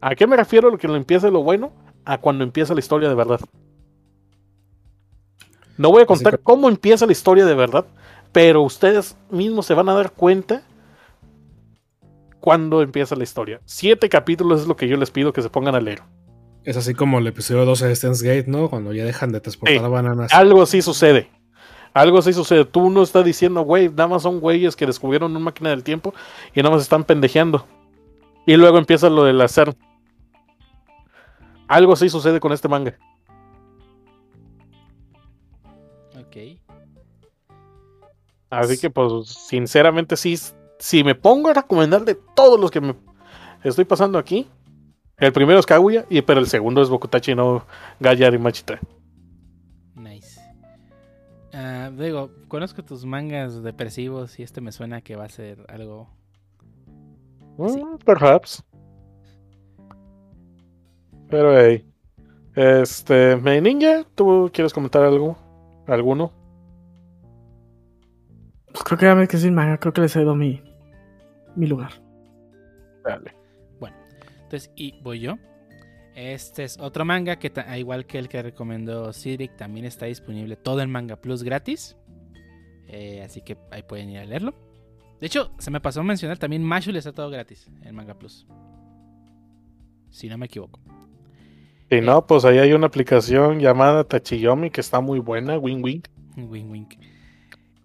[0.00, 1.72] ¿A qué me refiero lo que lo empiece lo bueno?
[2.10, 3.38] A cuando empieza la historia de verdad.
[5.78, 7.84] No voy a contar Básica- cómo empieza la historia de verdad,
[8.32, 10.62] pero ustedes mismos se van a dar cuenta
[12.40, 13.60] cuando empieza la historia.
[13.64, 16.02] Siete capítulos es lo que yo les pido que se pongan a leer.
[16.64, 18.68] Es así como el episodio 12 de Steins Gate, ¿no?
[18.68, 20.32] Cuando ya dejan de transportar bananas.
[20.34, 21.28] Algo así sucede.
[21.94, 22.64] Algo así sucede.
[22.64, 26.12] Tú no estás diciendo, güey, nada más son güeyes que descubrieron una máquina del tiempo
[26.54, 27.66] y nada más están pendejeando.
[28.46, 29.76] Y luego empieza lo del hacer.
[31.70, 32.98] Algo así sucede con este manga.
[36.18, 36.58] Ok.
[38.50, 40.36] Así que, pues, sinceramente, sí.
[40.80, 42.96] Si me pongo a recomendar de todos los que me
[43.62, 44.48] estoy pasando aquí,
[45.18, 47.64] el primero es Kaguya, y, pero el segundo es Bokutachi no
[48.00, 48.80] Gayari Machita.
[49.94, 50.40] Nice.
[51.52, 56.08] Ah, digo, conozco tus mangas depresivos y este me suena que va a ser algo.
[57.68, 57.80] Sí.
[57.80, 58.64] Mm, perhaps.
[61.30, 61.86] Pero hey.
[62.54, 65.38] Este, May Ninja, ¿tú quieres comentar algo?
[65.86, 66.32] ¿Alguno?
[68.72, 70.62] Pues creo que ya me quedé sin manga, creo que le cedo mi,
[71.56, 71.92] mi lugar.
[73.04, 73.40] Dale.
[74.50, 75.38] Entonces, y voy yo.
[76.16, 80.80] Este es otro manga que, igual que el que recomendó Cedric, también está disponible todo
[80.80, 81.96] en Manga Plus gratis.
[82.88, 84.52] Eh, así que ahí pueden ir a leerlo.
[85.20, 88.44] De hecho, se me pasó a mencionar también Mashul está todo gratis en Manga Plus.
[90.10, 90.80] Si no me equivoco.
[91.90, 96.02] Si no, pues ahí hay una aplicación llamada Tachiyomi que está muy buena, Wing Wing.
[96.36, 96.94] Wink, wink.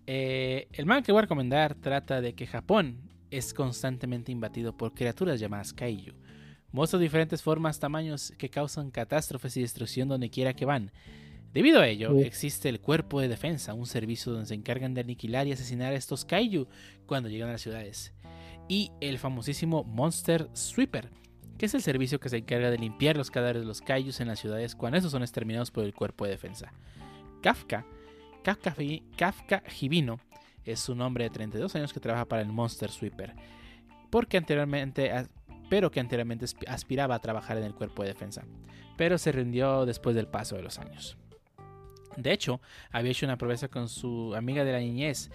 [0.06, 2.99] Eh, el manga que voy a recomendar trata de que Japón
[3.32, 6.14] es constantemente invadido por criaturas llamadas Kaiju.
[6.72, 10.91] Monstruos de diferentes formas, tamaños que causan catástrofes y destrucción donde quiera que van.
[11.52, 12.22] Debido a ello, Sí.
[12.22, 15.95] existe el Cuerpo de Defensa, un servicio donde se encargan de aniquilar y asesinar a
[15.95, 16.68] estos kaiju
[17.07, 18.14] cuando llegan a las ciudades.
[18.68, 21.10] Y el famosísimo Monster Sweeper,
[21.57, 24.27] que es el servicio que se encarga de limpiar los cadáveres de los kaijus en
[24.27, 26.73] las ciudades cuando estos son exterminados por el Cuerpo de Defensa.
[27.41, 27.86] Kafka,
[28.44, 28.76] Kafka,
[29.18, 29.64] Kafka
[30.65, 33.34] es un hombre de 32 años que trabaja para el Monster Sweeper,
[34.10, 35.11] porque anteriormente,
[35.69, 38.44] pero que anteriormente aspi- aspiraba a trabajar en el Cuerpo de Defensa,
[38.98, 41.18] pero se rindió después del paso de los años.
[42.18, 42.61] De hecho,
[42.91, 45.30] había hecho una promesa con su amiga de la niñez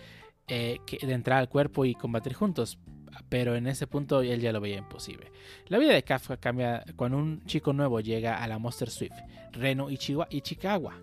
[0.49, 2.79] eh, que- de entrar al cuerpo y combatir juntos,
[3.29, 5.31] pero en ese punto él ya lo veía imposible.
[5.69, 9.19] La vida de Kafka cambia cuando un chico nuevo llega a la Monster Swift,
[9.53, 10.95] Reno Ichiwa- Ichikawa,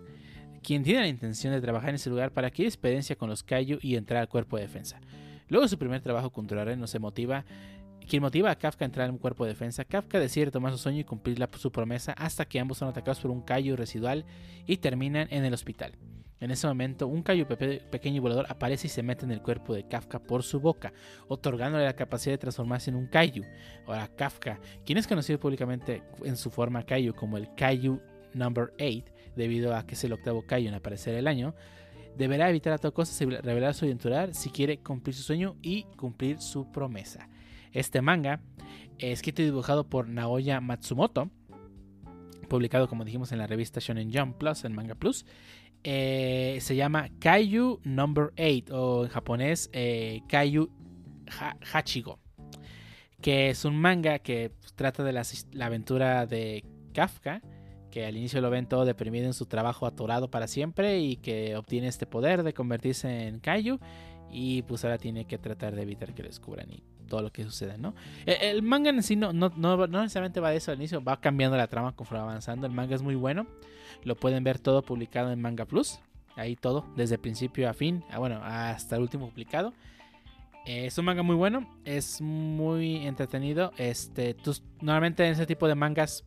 [0.62, 3.78] quien tiene la intención de trabajar en ese lugar para adquirir experiencia con los Kaiju
[3.80, 5.00] y entrar al cuerpo de defensa.
[5.48, 7.44] Luego de su primer trabajo contra Reno se motiva,
[8.06, 10.78] quien motiva a Kafka a entrar en un cuerpo de defensa, Kafka decide tomar su
[10.78, 14.24] sueño y cumplir su promesa hasta que ambos son atacados por un Kaiju residual
[14.66, 15.92] y terminan en el hospital.
[16.40, 19.74] En ese momento, un pepe- pequeño y volador aparece y se mete en el cuerpo
[19.74, 20.92] de Kafka por su boca,
[21.26, 23.42] otorgándole la capacidad de transformarse en un Kaiju.
[23.86, 28.00] Ahora, Kafka, quien es conocido públicamente en su forma Kaiju como el Kaiju
[28.34, 29.04] Number 8,
[29.34, 31.54] debido a que es el octavo Kaiju en aparecer el año,
[32.16, 36.40] deberá evitar a toda costa revelar su identidad si quiere cumplir su sueño y cumplir
[36.40, 37.28] su promesa.
[37.72, 38.40] Este manga,
[38.98, 41.30] escrito y dibujado por Naoya Matsumoto,
[42.48, 45.26] publicado como dijimos en la revista Shonen Jump Plus, en Manga Plus,
[45.84, 50.22] eh, se llama Kaiju Number 8 o en japonés eh,
[51.72, 52.18] Hachigo,
[53.20, 55.22] que es un manga que trata de la
[55.66, 57.42] aventura de Kafka,
[57.90, 61.56] que al inicio lo ven todo deprimido en su trabajo atorado para siempre y que
[61.56, 63.78] obtiene este poder de convertirse en Kaiju
[64.30, 67.42] y pues ahora tiene que tratar de evitar que lo descubran y todo lo que
[67.44, 67.94] sucede, ¿no?
[68.26, 71.02] El, el manga en sí no, no, no, no necesariamente va de eso al inicio,
[71.02, 72.66] va cambiando la trama conforme va avanzando.
[72.66, 73.46] El manga es muy bueno,
[74.04, 76.00] lo pueden ver todo publicado en Manga Plus,
[76.36, 79.72] ahí todo, desde principio a fin, ah, bueno, hasta el último publicado.
[80.66, 83.72] Eh, es un manga muy bueno, es muy entretenido.
[83.78, 86.24] Este, tú, normalmente en ese tipo de mangas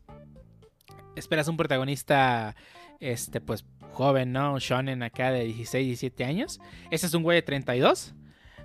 [1.14, 2.56] esperas un protagonista,
[2.98, 4.54] este, pues joven, ¿no?
[4.54, 6.60] Un shonen acá de 16, 17 años.
[6.90, 8.14] Este es un güey de 32.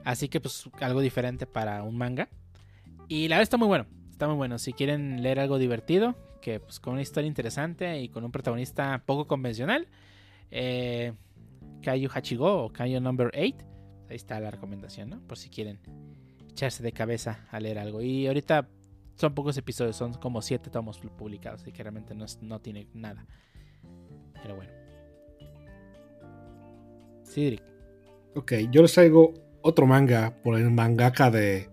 [0.08, 2.30] Así que pues algo diferente para un manga.
[3.10, 3.88] Y la verdad está muy bueno.
[4.10, 4.58] Está muy bueno.
[4.58, 9.04] Si quieren leer algo divertido, que pues con una historia interesante y con un protagonista
[9.06, 9.90] poco convencional.
[10.50, 11.12] Eh,
[11.86, 13.38] Hachigo o Kaiju Number 8.
[14.10, 15.20] Ahí está la recomendación, ¿no?
[15.28, 15.78] Por si quieren
[16.52, 18.02] echarse de cabeza a leer algo.
[18.02, 18.70] Y ahorita
[19.16, 21.64] son pocos episodios, son como 7 tomos publicados.
[21.64, 23.26] Así que realmente no, no tiene nada.
[24.42, 24.72] Pero bueno.
[27.26, 27.62] Cedric.
[28.36, 29.34] Ok, yo les traigo
[29.68, 31.70] otro manga por el mangaka de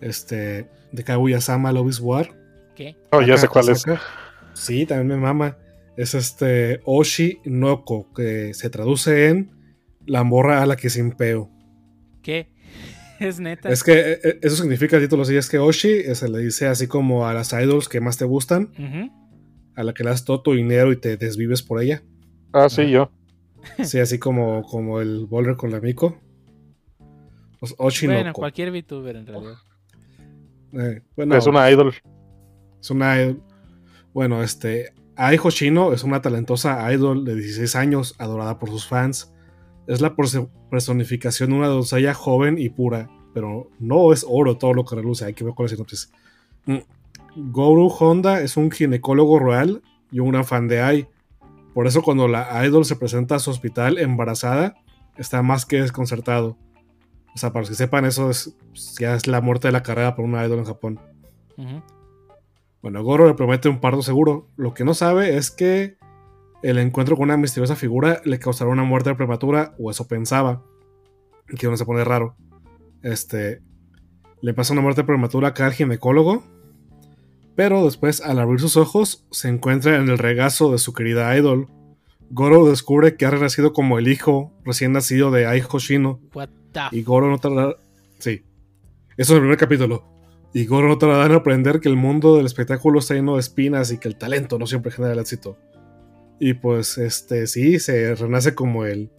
[0.00, 2.30] este de Kaguya-sama Love is War.
[2.74, 2.96] ¿Qué?
[3.10, 3.84] Oh, ya sé cuál es.
[4.54, 5.58] Sí, también me mama.
[5.96, 9.50] Es este Oshi Noko, que se traduce en
[10.06, 11.50] la morra a la que sin peo.
[12.22, 12.48] ¿Qué?
[13.18, 13.70] Es neta.
[13.70, 16.38] Es que eh, eh, eso significa el título, sí, es que Oshi eh, se le
[16.40, 18.72] dice así como a las idols que más te gustan,
[19.74, 22.02] a la que le das todo tu dinero y te desvives por ella.
[22.52, 23.10] Ah, sí, yo.
[23.82, 26.20] Sí, así como, como el Boulder con la Miko.
[27.74, 29.54] Pues, Oshi Bueno, cualquier VTuber en realidad.
[30.72, 31.94] Eh, bueno, Es una idol.
[32.80, 33.36] Es una.
[34.12, 34.92] Bueno, este.
[35.18, 39.32] Ai Hoshino es una talentosa idol de 16 años, adorada por sus fans.
[39.86, 40.14] Es la
[40.70, 45.24] personificación de una doncella joven y pura, pero no es oro todo lo que reluce.
[45.24, 46.12] Hay que ver con la sinopsis.
[46.66, 46.78] Mm.
[47.36, 51.08] Goru Honda es un ginecólogo real y un gran fan de Ai.
[51.72, 54.74] Por eso, cuando la idol se presenta a su hospital embarazada,
[55.16, 56.56] está más que desconcertado.
[57.36, 58.56] O sea, para los que sepan, eso es,
[58.98, 60.98] ya es la muerte de la carrera por una idol en Japón.
[62.80, 64.48] Bueno, Goro le promete un parto seguro.
[64.56, 65.98] Lo que no sabe es que
[66.62, 70.62] el encuentro con una misteriosa figura le causará una muerte prematura, o eso pensaba.
[71.50, 72.36] Y que no se pone raro.
[73.02, 73.60] Este.
[74.40, 76.42] Le pasa una muerte prematura acá al ginecólogo.
[77.54, 81.68] Pero después, al abrir sus ojos, se encuentra en el regazo de su querida idol.
[82.30, 86.18] Goro descubre que ha renacido como el hijo recién nacido de Ai Hoshino.
[86.32, 86.48] What
[86.92, 87.74] Y Goro no tardará.
[88.18, 88.42] Sí.
[89.16, 90.04] Eso es el primer capítulo.
[90.52, 93.92] Y Goro no tardará en aprender que el mundo del espectáculo está lleno de espinas
[93.92, 95.58] y que el talento no siempre genera el éxito.
[96.40, 99.10] Y pues, este, sí, se renace como el,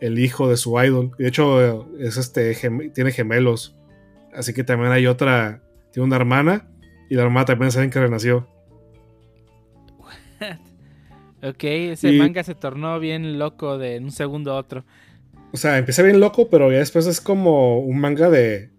[0.00, 1.12] el hijo de su idol.
[1.18, 3.76] De hecho, es este, gem- tiene gemelos.
[4.34, 5.62] Así que también hay otra.
[5.92, 6.68] Tiene una hermana.
[7.08, 8.48] Y la hermana también saben que renació.
[11.42, 14.84] Ok, ese Y- manga se tornó bien loco de un segundo a otro.
[15.52, 18.70] O sea, empieza bien loco, pero ya después es como un manga de.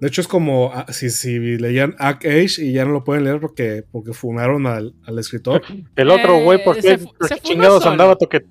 [0.00, 3.24] De hecho, es como ah, si, si leían Act Age y ya no lo pueden
[3.24, 5.62] leer porque, porque fumaron al, al escritor.
[5.96, 7.92] El otro Eh, güey, ¿por se qué, fu- por se chingados solo.
[7.92, 8.44] andaba toque,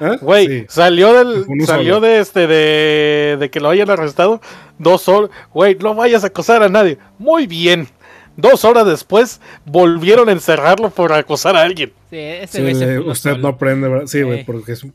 [0.00, 0.16] ¿Ah?
[0.20, 0.66] Güey, Sí.
[0.68, 2.06] salió del, salió solo.
[2.06, 4.40] de este, de, de que lo hayan arrestado
[4.78, 5.30] dos horas.
[5.52, 6.98] Güey, no vayas a acosar a nadie.
[7.18, 7.88] Muy bien.
[8.36, 11.92] Dos horas después volvieron a encerrarlo por acosar a alguien.
[12.10, 13.42] Sí, ese Sí, güey usted solo.
[13.42, 14.06] no aprende, ¿verdad?
[14.06, 14.44] Sí, güey, Eh.
[14.44, 14.92] porque es un-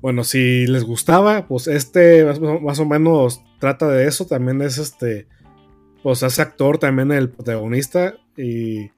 [0.00, 4.26] Bueno, si les gustaba, pues este más, más o menos trata de eso.
[4.26, 5.26] También es este.
[6.02, 8.14] Pues hace actor también el protagonista.
[8.36, 8.90] Y,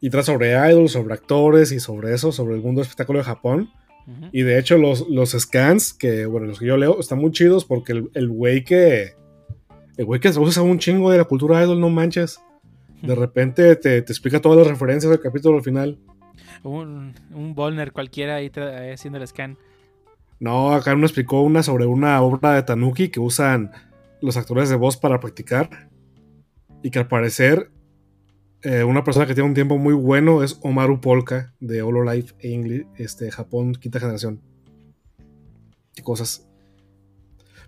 [0.00, 3.24] y trata sobre idols, sobre actores y sobre eso, sobre el mundo del espectáculo de
[3.24, 3.70] Japón.
[4.30, 7.64] Y de hecho, los, los scans, que bueno, los que yo leo, están muy chidos
[7.64, 9.14] porque el el güey que.
[9.96, 12.38] El güey que usa un chingo de la cultura idol, no manches.
[13.02, 15.98] De repente te, te explica todas las referencias del capítulo al final.
[16.62, 18.50] Un, un Volner cualquiera ahí
[18.92, 19.58] haciendo el scan.
[20.38, 23.72] No, acá me explicó una sobre una obra de Tanuki que usan
[24.20, 25.88] los actores de voz para practicar.
[26.82, 27.70] Y que al parecer,
[28.62, 32.86] eh, una persona que tiene un tiempo muy bueno es Omaru Polka de Hololive English,
[32.96, 34.42] este, Japón, quinta generación.
[35.96, 36.46] Y cosas.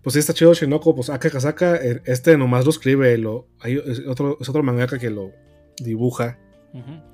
[0.02, 0.94] Pues sí, está chido Shinoko.
[0.94, 3.16] Pues Aka Kasaka, eh, este nomás lo escribe.
[3.16, 5.32] Lo, hay, es, otro, es otro mangaka que lo
[5.78, 6.38] dibuja.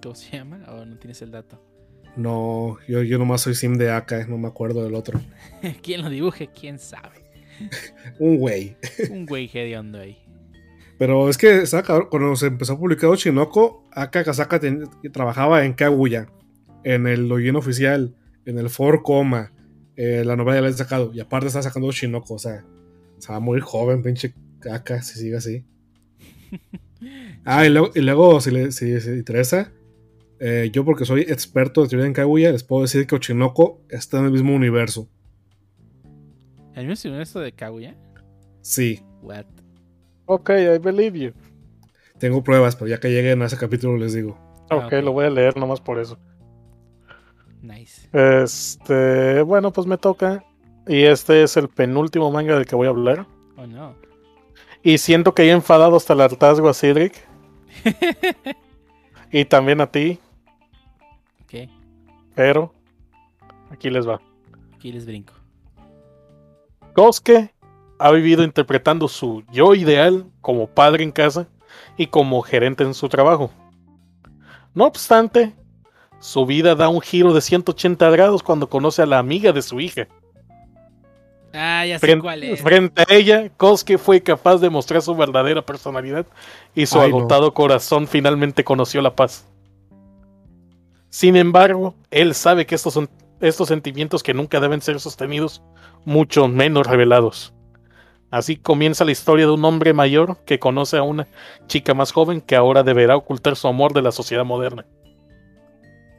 [0.02, 0.64] ¿Cómo se llama?
[0.68, 1.73] ¿O no tienes el dato?
[2.16, 5.20] No, yo, yo nomás soy sim de Aka, no me acuerdo del otro.
[5.82, 6.49] ¿Quién lo dibuje?
[6.49, 7.24] ¿Quién sabe?
[8.19, 8.77] Un güey.
[9.11, 10.19] Un güey hediondo ahí.
[10.99, 11.65] Pero es que
[12.09, 16.28] cuando se empezó a publicar Oshinoko, Aka Kasaka ten- trabajaba en Kaguya,
[16.85, 18.15] en el login oficial,
[18.47, 19.53] en el For Coma,
[19.97, 22.65] eh, la novela ya la han sacado, y aparte está sacando Oshinoko, o sea,
[23.19, 24.35] se va a morir joven, pinche
[24.70, 25.65] Aka, si sigue así.
[27.45, 29.70] Ah, y luego, y luego, si le si, si interesa,
[30.46, 34.18] eh, yo porque soy experto de teoría en Kaguya, les puedo decir que Oshinoko está
[34.18, 35.08] en el mismo universo.
[36.74, 37.96] ¿El mismo universo de Kaguya?
[38.60, 39.46] Sí, What?
[40.26, 41.32] Ok, I believe you.
[42.18, 44.38] tengo pruebas, pero ya que lleguen a ese capítulo les digo.
[44.68, 44.92] Ah, ok, ok.
[45.02, 46.18] lo voy a leer nomás por eso.
[47.62, 48.08] Nice.
[48.12, 50.44] Este, bueno, pues me toca.
[50.86, 53.26] Y este es el penúltimo manga del que voy a hablar.
[53.56, 53.94] Oh no.
[54.82, 57.14] Y siento que he enfadado hasta el hartazgo a Cedric.
[59.32, 60.18] y también a ti.
[62.35, 62.73] Pero
[63.70, 64.20] aquí les va.
[64.74, 65.32] Aquí les brinco.
[66.94, 67.52] Kosuke
[67.98, 71.47] ha vivido interpretando su yo ideal como padre en casa
[71.97, 73.51] y como gerente en su trabajo.
[74.74, 75.55] No obstante,
[76.20, 79.81] su vida da un giro de 180 grados cuando conoce a la amiga de su
[79.81, 80.09] hija.
[81.52, 82.61] Ah, ya sé Frente, cuál es.
[82.61, 86.27] frente a ella, Kosuke fue capaz de mostrar su verdadera personalidad
[86.74, 87.19] y su Ay, no.
[87.19, 89.47] agotado corazón finalmente conoció la paz.
[91.15, 93.09] Sin embargo, él sabe que estos son
[93.41, 95.62] estos sentimientos que nunca deben ser sostenidos,
[96.05, 97.55] mucho menos revelados.
[98.32, 101.28] Así comienza la historia de un hombre mayor que conoce a una
[101.69, 104.86] chica más joven que ahora deberá ocultar su amor de la sociedad moderna.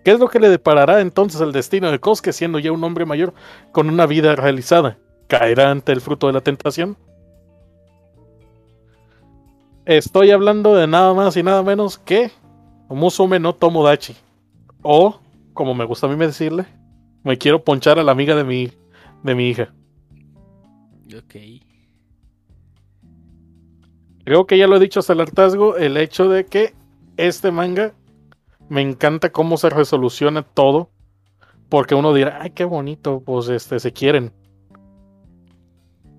[0.06, 3.04] ¿Qué es lo que le deparará entonces el destino de Kosuke siendo ya un hombre
[3.04, 3.34] mayor
[3.74, 4.98] con una vida realizada?
[5.28, 6.96] ¿Caerá ante el fruto de la tentación?
[9.84, 12.32] Estoy hablando de nada más y nada menos que
[12.88, 14.16] Musume no Tomodachi.
[14.88, 15.20] O,
[15.54, 16.68] como me gusta a mí decirle,
[17.24, 18.72] me quiero ponchar a la amiga de mi,
[19.24, 19.74] de mi hija.
[21.08, 21.36] Ok.
[24.26, 26.76] Creo que ya lo he dicho hasta el hartazgo, el hecho de que
[27.18, 27.96] este manga
[28.70, 30.92] me encanta cómo se resoluciona todo.
[31.68, 34.32] Porque uno dirá, ay, qué bonito, pues este, se quieren.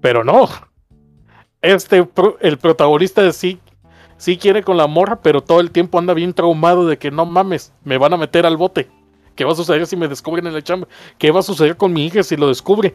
[0.00, 0.48] Pero no.
[1.62, 2.04] Este,
[2.40, 3.60] el protagonista de sí,
[4.16, 7.26] sí quiere con la morra, pero todo el tiempo anda bien traumado de que no
[7.26, 8.88] mames, me van a meter al bote.
[9.34, 10.88] ¿Qué va a suceder si me descubren en la chamba?
[11.18, 12.94] ¿Qué va a suceder con mi hija si lo descubre?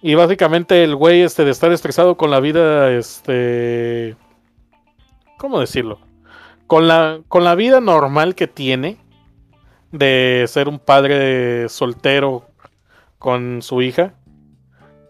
[0.00, 4.16] Y básicamente el güey este de estar estresado con la vida, este...
[5.38, 5.98] ¿Cómo decirlo?
[6.68, 8.98] Con la, con la vida normal que tiene
[9.90, 12.46] de ser un padre soltero
[13.18, 14.14] con su hija,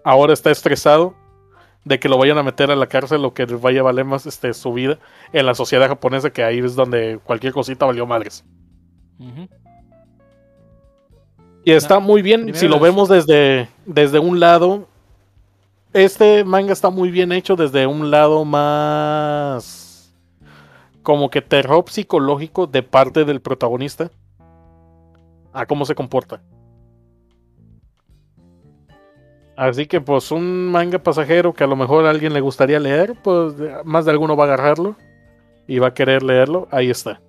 [0.04, 1.14] ahora está estresado
[1.86, 4.26] de que lo vayan a meter a la cárcel o que vaya a valer más
[4.26, 4.98] este, su vida
[5.32, 8.44] en la sociedad japonesa, que ahí es donde cualquier cosita valió madres.
[11.64, 14.88] Y está muy bien si lo vemos desde, desde un lado.
[15.92, 20.12] Este manga está muy bien hecho desde un lado más
[21.04, 24.10] como que terror psicológico de parte del protagonista
[25.52, 26.42] a cómo se comporta.
[29.56, 33.14] Así que pues un manga pasajero que a lo mejor a alguien le gustaría leer,
[33.24, 33.54] pues
[33.84, 34.96] más de alguno va a agarrarlo
[35.66, 36.68] y va a querer leerlo.
[36.70, 37.20] Ahí está.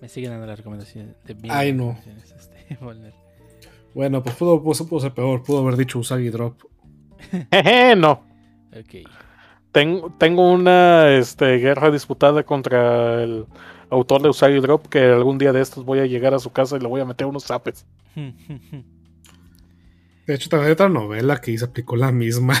[0.00, 1.94] Me siguen dando la recomendación de bien Ay, no.
[1.98, 2.78] recomendaciones, este.
[3.94, 6.60] Bueno, pues pudo, pudo, pudo ser peor, pudo haber dicho Usagi Drop.
[7.52, 8.24] Jeje, no.
[8.76, 9.08] Ok.
[9.70, 13.46] ten- tengo una este, guerra disputada contra el
[13.90, 16.76] autor de Usagi Drop que algún día de estos voy a llegar a su casa
[16.76, 17.86] y le voy a meter unos zapes.
[20.26, 22.54] De hecho, también hay otra novela que se aplicó la misma.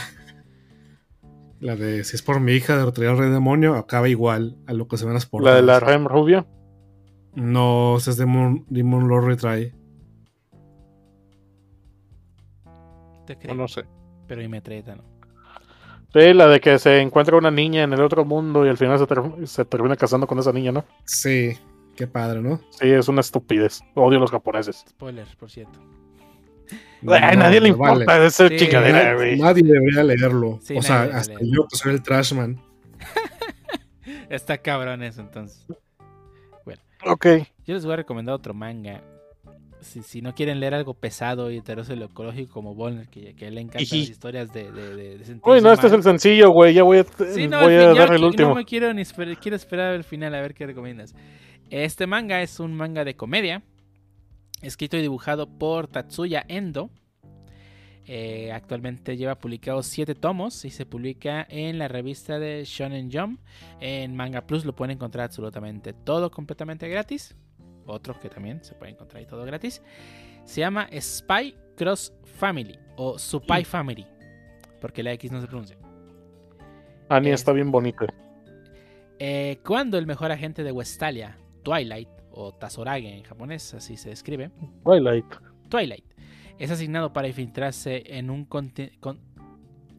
[1.60, 4.74] La de Si es por mi hija de Rotary al Rey Demonio, acaba igual a
[4.74, 5.54] lo que se ven las portadas.
[5.54, 6.46] La de la Rem Rubia.
[7.34, 9.72] No, ese es Demon, Demon Lord Retry.
[13.26, 13.84] Te creo, No, no sé.
[14.26, 15.04] pero y metralleta no.
[16.12, 18.98] Sí, la de que se encuentra una niña en el otro mundo y al final
[18.98, 20.84] se, ter- se termina casando con esa niña, ¿no?
[21.04, 21.56] Sí,
[21.96, 22.60] qué padre, ¿no?
[22.70, 23.80] Sí, es una estupidez.
[23.94, 24.84] Odio a los japoneses.
[24.88, 25.80] Spoilers, por cierto.
[27.04, 28.00] No, nadie le no vale.
[28.02, 28.56] importa esa Sí.
[28.56, 29.38] chingadera, Nadie, güey.
[29.38, 30.58] nadie debería leerlo.
[30.62, 31.52] Sí, o sea, hasta leerlo.
[31.54, 32.60] yo que soy el Trashman.
[34.30, 35.64] Está cabrón eso entonces.
[37.06, 37.26] Ok.
[37.66, 39.02] Yo les voy a recomendar otro manga.
[39.82, 43.48] Si, si no quieren leer algo pesado y heteroso ecológico como Bonner, que, que a
[43.48, 46.02] él le encantan las historias de, de, de, de sentirse Uy, no, este es el
[46.02, 46.72] sencillo, güey.
[46.72, 48.48] Ya voy a, Sí, no, voy a fin, dar el último.
[48.50, 51.14] No me quiero ni esperar, quiero esperar al final a ver qué recomiendas.
[51.68, 53.62] Este manga es un manga de comedia,
[54.64, 56.90] escrito y dibujado por Tatsuya Endo.
[58.06, 63.40] Eh, actualmente lleva publicados 7 tomos y se publica en la revista de Shonen Jump.
[63.80, 67.34] En Manga Plus lo pueden encontrar absolutamente todo completamente gratis.
[67.86, 69.82] Otros que también se puede encontrar ahí todo gratis.
[70.44, 74.06] Se llama Spy Cross Family o Supai Family,
[74.80, 75.78] porque la X no se pronuncia.
[77.08, 78.06] Annie es- está bien bonita.
[79.18, 84.50] Eh, cuando el mejor agente de Westalia, Twilight, o Tazorage en japonés, así se describe,
[84.84, 85.26] Twilight.
[85.68, 86.04] Twilight,
[86.58, 89.20] es asignado para infiltrarse en un, conti- con-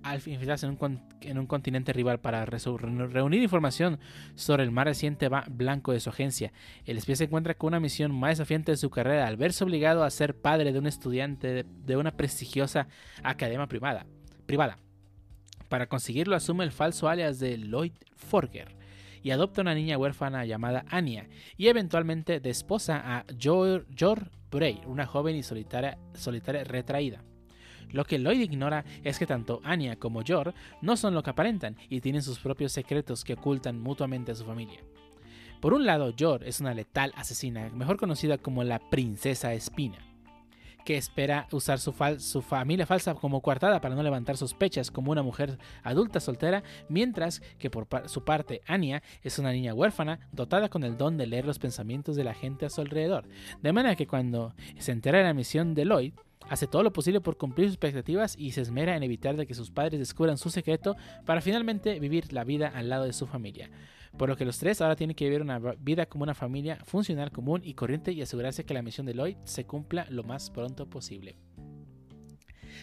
[0.04, 4.00] al infiltrarse en un, con- en un continente rival para reunir información
[4.36, 6.54] sobre el más reciente blanco de su agencia.
[6.86, 10.04] El espía se encuentra con una misión más desafiante de su carrera al verse obligado
[10.04, 12.88] a ser padre de un estudiante de, de una prestigiosa
[13.24, 14.06] academia privada.
[14.46, 14.78] privada.
[15.70, 18.75] Para conseguirlo asume el falso alias de Lloyd Forger
[19.26, 21.28] y adopta una niña huérfana llamada Anya
[21.58, 27.24] y eventualmente desposa a Jor, Jor Bray, una joven y solitaria, solitaria retraída.
[27.90, 30.54] Lo que Lloyd ignora es que tanto Anya como Jor
[30.84, 34.46] no son lo que aparentan y tienen sus propios secretos que ocultan mutuamente a su
[34.46, 34.82] familia.
[35.60, 39.98] Por un lado, Jor es una letal asesina, mejor conocida como la Princesa Espina,
[40.86, 45.58] que espera usar su, familia falsa como coartada para no levantar sospechas como una mujer
[45.84, 50.96] adulta soltera, mientras que por su parte Anya es una niña huérfana dotada con el
[50.96, 53.28] don de leer los pensamientos de la gente a su alrededor,
[53.62, 56.14] de manera que cuando se entera de la misión de Lloyd,
[56.50, 59.56] hace todo lo posible por cumplir sus expectativas y se esmera en evitar de que
[59.56, 60.96] sus padres descubran su secreto
[61.26, 63.72] para finalmente vivir la vida al lado de su familia.
[64.18, 67.32] Por lo que los tres ahora tienen que vivir una vida como una familia funcional,
[67.32, 70.90] común y corriente y asegurarse que la misión de Lloyd se cumpla lo más pronto
[70.90, 71.36] posible.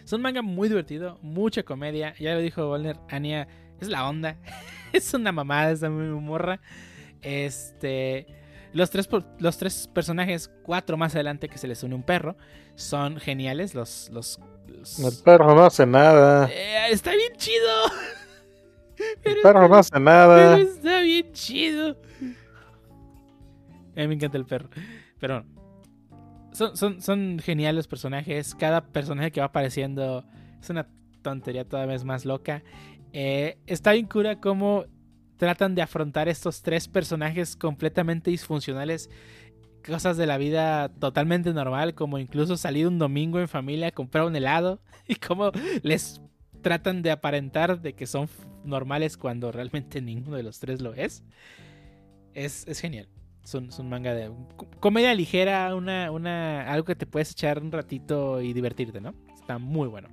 [0.05, 2.15] Es un manga muy divertido, mucha comedia.
[2.19, 3.47] Ya lo dijo Volner, Anya
[3.81, 4.37] es la onda.
[4.93, 6.61] es una mamada esa morra.
[7.23, 8.27] Este.
[8.73, 12.37] Los tres, los tres personajes, cuatro más adelante que se les une un perro,
[12.75, 13.75] son geniales.
[13.75, 14.09] Los.
[14.11, 16.49] los, los- El perro no hace nada.
[16.51, 17.69] Eh, está bien chido.
[19.24, 20.59] El perro no hace Pero nada.
[20.59, 21.97] está bien chido.
[23.97, 24.69] A mí me encanta el perro.
[25.19, 25.44] Pero
[26.52, 28.55] son, son, son geniales los personajes.
[28.55, 30.24] Cada personaje que va apareciendo
[30.60, 30.86] es una
[31.23, 32.62] tontería toda vez más loca.
[33.12, 34.85] Eh, está bien cura cómo
[35.36, 39.10] tratan de afrontar estos tres personajes completamente disfuncionales.
[39.85, 44.24] Cosas de la vida totalmente normal, como incluso salir un domingo en familia a comprar
[44.24, 44.81] un helado.
[45.09, 45.51] Y cómo
[45.82, 46.23] les
[46.62, 48.28] tratan de aparentar de que son
[48.64, 51.24] normales cuando realmente ninguno de los tres lo es.
[52.34, 53.09] Es, es genial.
[53.44, 57.32] Es un, es un manga de co- comedia ligera, una, una, algo que te puedes
[57.32, 59.14] echar un ratito y divertirte, ¿no?
[59.34, 60.09] Está muy bueno.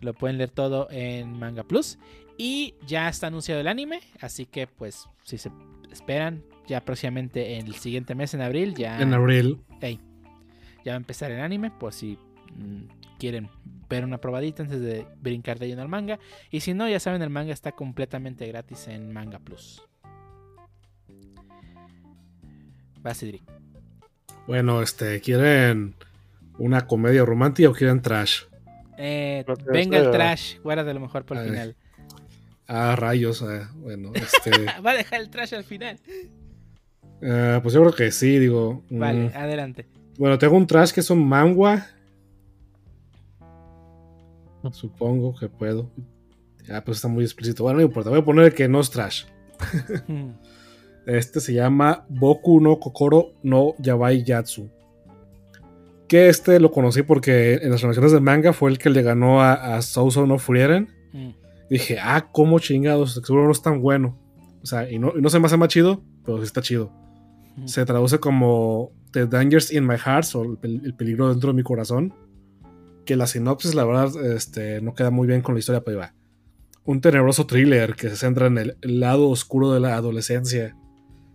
[0.00, 1.98] Lo pueden leer todo en Manga Plus.
[2.38, 5.50] Y ya está anunciado el anime, así que pues si se
[5.90, 9.58] esperan, ya próximamente en el siguiente mes, en abril, ya, En abril.
[9.80, 10.00] Ey,
[10.84, 12.18] ya va a empezar el anime, por si
[12.54, 13.48] mm, quieren
[13.88, 16.18] ver una probadita antes de brincar de lleno al manga.
[16.50, 19.82] Y si no, ya saben, el manga está completamente gratis en Manga Plus.
[23.02, 23.42] Vas, Idri.
[24.46, 25.94] Bueno, este, ¿quieren
[26.58, 28.42] una comedia romántica o quieren trash?
[28.98, 31.76] Eh, venga el trash, guárdate lo mejor por el final.
[32.66, 33.42] Ah, rayos.
[33.42, 34.50] eh, bueno, este.
[34.84, 36.00] Va a dejar el trash al final.
[37.20, 38.82] eh, pues yo creo que sí, digo.
[38.88, 39.86] mm, Vale, adelante.
[40.18, 41.86] Bueno, tengo un trash que es un mangua.
[44.72, 45.90] Supongo que puedo.
[46.70, 47.62] Ah, pues está muy explícito.
[47.62, 48.10] Bueno, no importa.
[48.10, 49.24] Voy a poner que no es trash.
[51.06, 54.68] Este se llama Boku no Kokoro no Yabai Yatsu.
[56.08, 59.40] Que este lo conocí porque en las relaciones de manga fue el que le ganó
[59.40, 60.88] a, a Souso no Frieren.
[61.12, 61.30] Mm,
[61.70, 64.16] Dije, ah, cómo chingados, seguro no es tan bueno.
[64.62, 66.92] O sea, y no, y no se me hace más chido, pero sí está chido.
[67.56, 67.68] Ujú.
[67.68, 72.12] Se traduce como The Dangers in My Heart o el peligro dentro de mi corazón.
[73.06, 76.14] Que la sinopsis, la verdad, este, no queda muy bien con la historia, pero va.
[76.84, 80.76] Un tenebroso thriller que se centra en el lado oscuro de la adolescencia.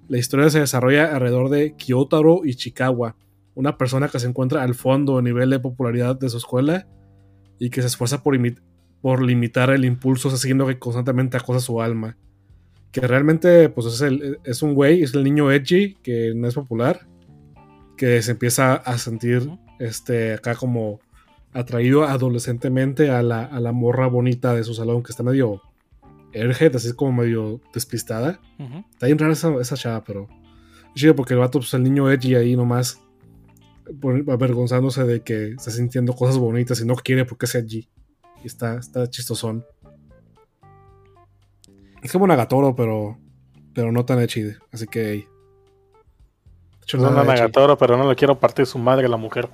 [0.07, 3.15] La historia se desarrolla alrededor de Kyotaro Ichikawa,
[3.55, 6.87] una persona que se encuentra al fondo a nivel de popularidad de su escuela
[7.59, 8.37] y que se esfuerza por,
[9.01, 12.17] por limitar el impulso asesino que constantemente acosa su alma.
[12.91, 16.55] Que realmente pues es, el- es un güey, es el niño edgy que no es
[16.55, 17.07] popular,
[17.97, 19.49] que se empieza a sentir
[19.79, 20.99] este, acá como
[21.53, 25.61] atraído adolescentemente a la, a la morra bonita de su salón que está medio
[26.33, 28.39] airhead, así como medio despistada.
[28.91, 30.27] Está bien rara esa, esa chava, pero
[30.95, 33.01] chido porque el vato, pues el niño edgy ahí nomás
[34.27, 37.89] avergonzándose de que está sintiendo cosas bonitas y no quiere porque es edgy.
[38.43, 39.65] Y está, está chistosón.
[42.01, 43.17] Es como Nagatoro, pero,
[43.73, 44.53] pero no tan edgy.
[44.71, 45.11] Así que.
[45.11, 45.27] hey.
[46.93, 47.27] Una edgy.
[47.27, 49.49] Nagatoro, pero no le quiero partir su madre a la mujer.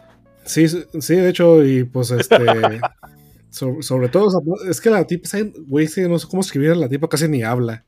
[0.47, 2.35] Sí, sí, sí, de hecho, y pues este.
[3.49, 4.27] so- sobre todo,
[4.69, 5.29] es que la tipa,
[5.67, 7.85] güey, que no sé cómo escribir, la tipa casi ni habla.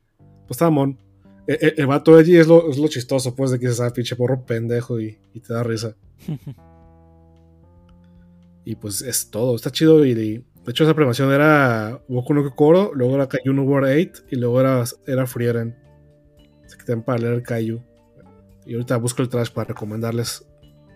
[0.48, 0.98] Pues está mon.
[1.48, 4.16] El, el- el vato allí es lo, es lo chistoso, pues, de que se pinche
[4.16, 5.96] porro pendejo y, y te da risa.
[8.66, 10.06] Y pues es todo, está chido.
[10.06, 14.12] Y, y- de hecho, esa premiación era Boku no Kokoro, luego era Kaiju no World
[14.12, 15.76] 8 y luego era, era Frieren.
[16.66, 17.82] Así que también para leer Kaiju.
[18.66, 20.46] Y ahorita busco el trash para recomendarles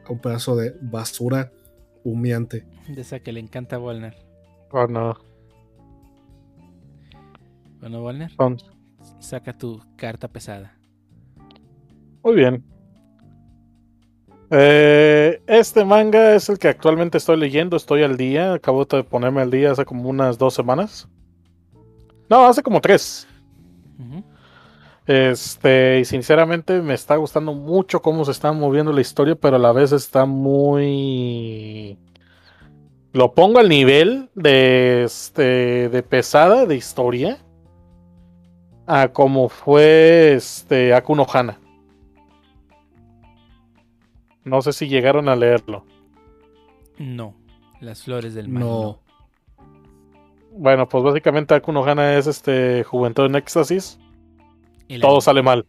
[0.10, 1.52] un pedazo de basura
[2.04, 2.66] humeante.
[2.88, 4.16] De esa que le encanta a Walner.
[4.72, 5.16] Oh, no.
[7.80, 8.32] Bueno, Walner,
[9.20, 10.78] saca tu carta pesada.
[12.24, 12.64] Muy bien.
[14.50, 17.76] Eh, este manga es el que actualmente estoy leyendo.
[17.76, 18.54] Estoy al día.
[18.54, 21.10] Acabo de ponerme al día hace como unas dos semanas.
[22.30, 23.28] No, hace como tres.
[24.00, 24.24] Ujú.
[25.06, 29.60] Este, y sinceramente me está gustando mucho cómo se está moviendo la historia, pero a
[29.60, 31.98] la vez está muy.
[33.12, 37.38] Lo pongo al nivel de este de pesada de historia
[38.88, 41.60] a como fue este Akuno Hana.
[44.46, 45.86] No sé si llegaron a leerlo.
[46.98, 47.36] No,
[47.82, 48.64] las flores del mal.
[48.64, 49.00] No.
[50.52, 54.00] Bueno, pues básicamente Akuno Hana es este Juventud en Éxtasis.
[54.88, 55.22] El Todo anime.
[55.22, 55.66] sale mal.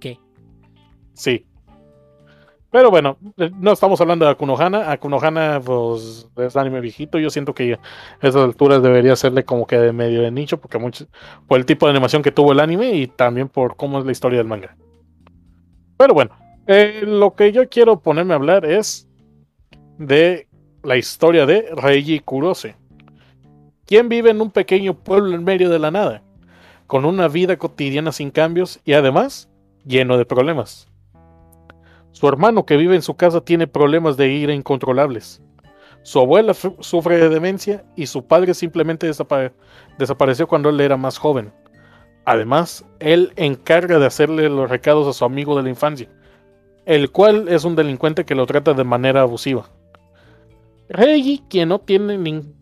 [0.00, 0.18] ¿Qué?
[1.14, 1.46] Sí.
[2.70, 4.90] Pero bueno, eh, no estamos hablando de Akunohana.
[4.90, 7.18] Akunohana, pues, es anime viejito.
[7.18, 7.78] Yo siento que a
[8.26, 11.06] esas alturas debería serle como que de medio de nicho, porque mucho,
[11.46, 14.12] por el tipo de animación que tuvo el anime y también por cómo es la
[14.12, 14.74] historia del manga.
[15.98, 16.34] Pero bueno,
[16.66, 19.06] eh, lo que yo quiero ponerme a hablar es
[19.98, 20.48] de
[20.82, 22.76] la historia de Reiji Kurose,
[23.84, 26.22] quien vive en un pequeño pueblo en medio de la nada,
[26.92, 29.48] con una vida cotidiana sin cambios y además
[29.86, 30.88] lleno de problemas.
[32.10, 35.40] Su hermano que vive en su casa tiene problemas de ira incontrolables.
[36.02, 39.54] Su abuela sufre de demencia y su padre simplemente desapa-
[39.98, 41.50] desapareció cuando él era más joven.
[42.26, 46.10] Además, él encarga de hacerle los recados a su amigo de la infancia,
[46.84, 49.64] el cual es un delincuente que lo trata de manera abusiva.
[50.90, 52.52] Reggie, quien no tiene nin-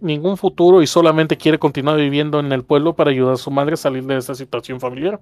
[0.00, 3.74] ningún futuro y solamente quiere continuar viviendo en el pueblo para ayudar a su madre
[3.74, 5.20] a salir de esta situación familiar,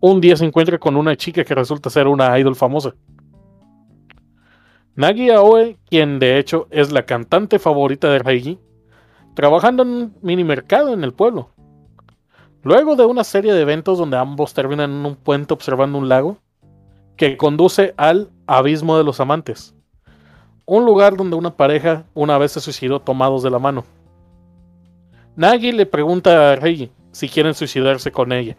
[0.00, 2.94] un día se encuentra con una chica que resulta ser una idol famosa.
[4.96, 8.58] Nagi Aoe, quien de hecho es la cantante favorita de Reiji,
[9.34, 11.50] trabajando en un mini mercado en el pueblo.
[12.62, 16.38] Luego de una serie de eventos donde ambos terminan en un puente observando un lago
[17.16, 19.74] que conduce al Abismo de los Amantes,
[20.66, 23.84] un lugar donde una pareja una vez se suicidó tomados de la mano.
[25.36, 28.56] Nagi le pregunta a Reiji si quieren suicidarse con ella.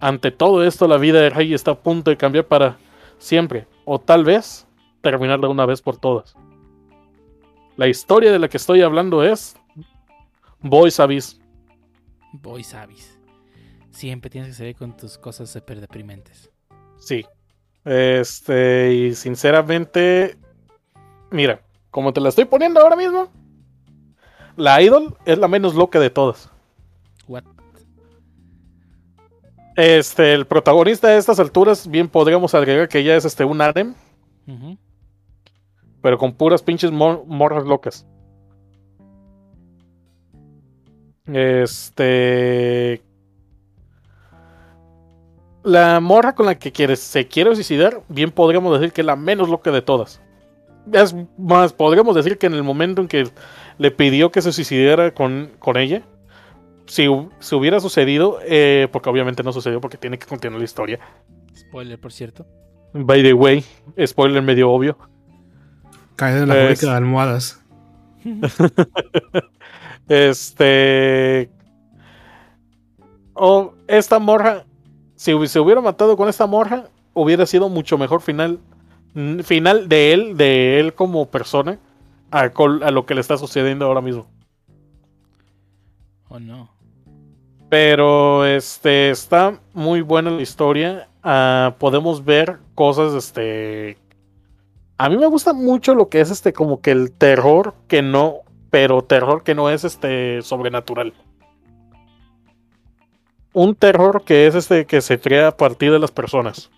[0.00, 2.76] Ante todo esto, la vida de Reiji está a punto de cambiar para
[3.18, 4.66] siempre, o tal vez
[5.00, 6.34] terminar de una vez por todas.
[7.76, 9.56] La historia de la que estoy hablando es
[10.60, 11.40] Boys Abyss.
[12.32, 13.18] Boy sabes.
[13.90, 16.50] Siempre tienes que salir con tus cosas súper deprimentes.
[16.98, 17.24] Sí.
[17.84, 20.36] Este, y sinceramente,
[21.30, 23.30] mira, como te la estoy poniendo ahora mismo,
[24.56, 26.50] la idol es la menos loca de todas.
[27.28, 27.44] What?
[29.76, 33.94] Este, el protagonista de estas alturas, bien podríamos agregar que ya es este un harem,
[36.00, 38.06] pero con puras pinches mor- morras locas.
[41.26, 43.02] Este.
[45.64, 49.16] La morra con la que quiere, se quiere suicidar, bien podríamos decir que es la
[49.16, 50.20] menos loca de todas.
[50.92, 53.28] Es más, podríamos decir que en el momento en que
[53.78, 56.02] le pidió que se suicidara con, con ella,
[56.86, 60.64] si, hu- si hubiera sucedido, eh, porque obviamente no sucedió porque tiene que continuar la
[60.64, 61.00] historia.
[61.54, 62.46] Spoiler, por cierto.
[62.92, 63.64] By the way,
[64.06, 64.96] spoiler medio obvio.
[66.14, 67.62] Caída en la Es- de almohadas.
[70.08, 71.50] Este.
[73.34, 74.64] O esta morra.
[75.16, 76.84] Si se hubiera matado con esta morra,
[77.14, 78.60] hubiera sido mucho mejor final.
[79.44, 81.78] Final de él, de él como persona,
[82.30, 84.26] a, a lo que le está sucediendo ahora mismo.
[86.28, 86.76] ¿O no?
[87.68, 91.08] Pero este está muy buena la historia.
[91.22, 93.98] Ah, podemos ver cosas, este.
[94.98, 98.36] A mí me gusta mucho lo que es este, como que el terror que no,
[98.70, 101.12] pero terror que no es este sobrenatural.
[103.52, 106.70] Un terror que es este que se crea a partir de las personas.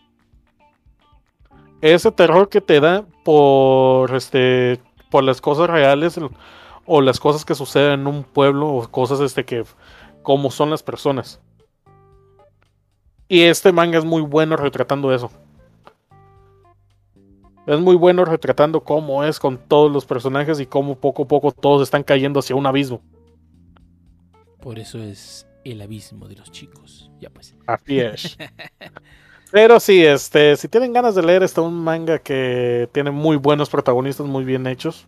[1.80, 4.80] Ese terror que te da por este
[5.10, 6.18] por las cosas reales
[6.86, 9.64] o las cosas que suceden en un pueblo o cosas este que
[10.22, 11.40] como son las personas.
[13.28, 15.30] Y este manga es muy bueno retratando eso.
[17.66, 21.52] Es muy bueno retratando cómo es con todos los personajes y cómo poco a poco
[21.52, 23.02] todos están cayendo hacia un abismo.
[24.60, 27.10] Por eso es el abismo de los chicos.
[27.20, 27.54] Ya pues.
[27.66, 28.38] Así es.
[29.50, 33.70] Pero sí, este, si tienen ganas de leer, está un manga que tiene muy buenos
[33.70, 35.06] protagonistas, muy bien hechos,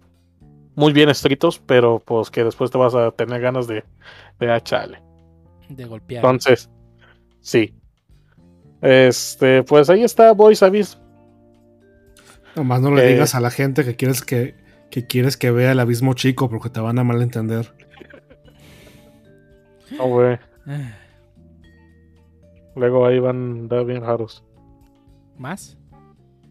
[0.74, 3.84] muy bien escritos, pero pues que después te vas a tener ganas de,
[4.38, 5.02] de ah, chale.
[5.68, 6.24] De golpear.
[6.24, 6.70] Entonces,
[7.40, 7.74] sí.
[8.80, 10.98] Este, pues ahí está Boys Abyss.
[12.56, 13.12] Nomás no le Eh.
[13.12, 14.54] digas a la gente que quieres que,
[14.90, 17.74] que quieres que vea el abismo chico porque te van a malentender.
[19.90, 20.38] No, güey.
[22.70, 24.44] Ah, Luego ahí van andar bien raros.
[25.36, 25.78] ¿Más?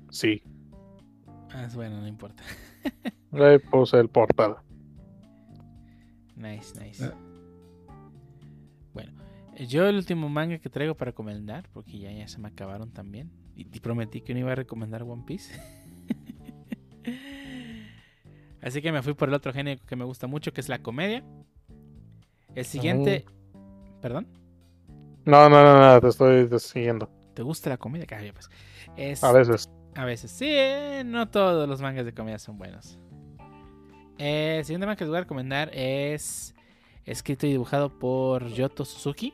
[0.09, 0.41] Sí.
[1.51, 2.43] Ah, es bueno, no importa.
[3.31, 4.57] Ahí puse el portal.
[6.35, 7.05] Nice, nice.
[7.05, 7.11] Eh.
[8.93, 9.11] Bueno,
[9.67, 13.31] yo el último manga que traigo para recomendar, porque ya, ya se me acabaron también.
[13.55, 15.53] Y, y prometí que no iba a recomendar One Piece.
[18.61, 20.79] Así que me fui por el otro género que me gusta mucho, que es la
[20.79, 21.23] comedia.
[22.55, 23.25] El siguiente.
[24.01, 24.27] ¿Perdón?
[25.25, 27.09] No, no, no, no, te estoy siguiendo.
[27.33, 28.05] ¿Te gusta la comedia?
[28.05, 28.49] Cállate, pues.
[28.95, 29.69] Es, A veces.
[29.95, 32.99] A veces, sí, eh, no todos los mangas de comedia son buenos.
[34.17, 36.53] Eh, el siguiente manga que les voy a recomendar es
[37.05, 39.33] escrito y dibujado por Yoto Suzuki,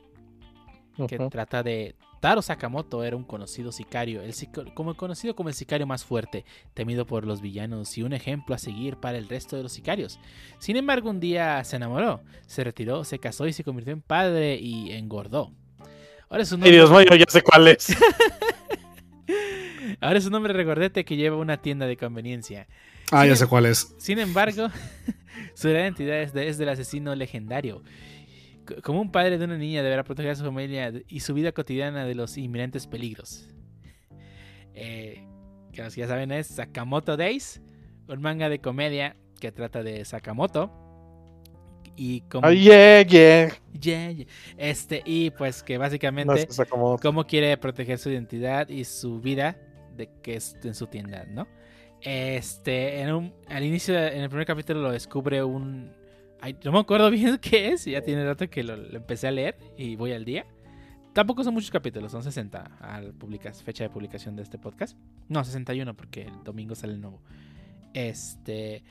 [1.07, 4.33] que trata de Taro Sakamoto era un conocido sicario, el
[4.73, 8.57] como conocido como el sicario más fuerte, temido por los villanos y un ejemplo a
[8.57, 10.19] seguir para el resto de los sicarios.
[10.57, 14.55] Sin embargo, un día se enamoró, se retiró, se casó y se convirtió en padre
[14.55, 15.51] y engordó.
[16.29, 17.95] Ahora es un Ay, Dios mío, ya sé cuál es.
[20.01, 22.67] Ahora es un hombre regordete que lleva una tienda de conveniencia.
[23.11, 23.93] Ah, ya sé cuál es.
[23.97, 24.67] Sin embargo,
[25.53, 27.81] su gran identidad es, de- es del asesino legendario.
[28.67, 31.51] C- Como un padre de una niña deberá proteger a su familia y su vida
[31.51, 33.47] cotidiana de los inminentes peligros.
[34.73, 35.23] Eh,
[35.71, 37.61] que los que ya saben es Sakamoto Days,
[38.07, 40.71] un manga de comedia que trata de Sakamoto.
[41.95, 42.47] Y como...
[42.47, 43.53] Ay, yeah, yeah.
[43.79, 44.25] Yeah, yeah.
[44.57, 47.01] Este, y pues que No básicamente Sakamoto.
[47.01, 49.57] cómo quiere proteger su identidad y su vida
[49.95, 51.47] de que es en su tienda, ¿no?
[52.01, 55.91] Este, en un, al inicio, en el primer capítulo lo descubre un...
[56.41, 59.31] ay, no me acuerdo bien qué es, ya tiene rato que lo, lo empecé a
[59.31, 60.45] leer y voy al día.
[61.13, 64.97] Tampoco son muchos capítulos, son 60 al publicas, fecha de publicación de este podcast.
[65.29, 67.21] No, 61 porque el domingo sale el nuevo.
[67.93, 68.83] Este,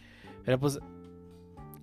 [0.42, 0.80] pero pues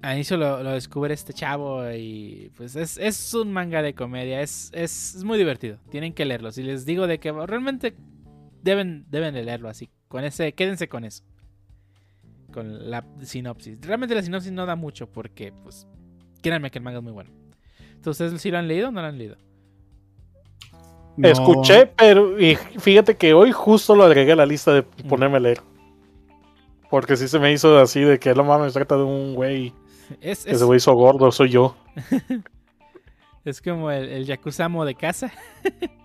[0.02, 4.42] al inicio lo, lo descubre este chavo y pues es, es un manga de comedia,
[4.42, 6.52] es, es, es muy divertido, tienen que leerlo.
[6.52, 7.96] Si les digo de que realmente
[8.64, 11.24] deben, deben de leerlo así, con ese, quédense con eso.
[12.52, 13.80] Con la sinopsis.
[13.82, 15.88] Realmente la sinopsis no da mucho porque pues
[16.42, 17.30] créanme que el manga es muy bueno.
[17.96, 19.38] Entonces, ¿ustedes sí lo han leído o no lo han leído?
[21.16, 21.28] No.
[21.28, 25.40] Escuché, pero y fíjate que hoy justo lo agregué a la lista de ponerme a
[25.40, 25.62] leer.
[26.90, 29.74] Porque sí se me hizo así de que no mames, trata de un güey.
[30.20, 31.76] Es, que es, Ese güey hizo gordo, soy yo.
[33.46, 35.32] es como el, el Yakuzamo de casa.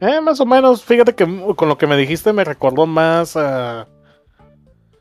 [0.00, 1.24] Eh, más o menos, fíjate que
[1.56, 3.88] con lo que me dijiste me recordó más a.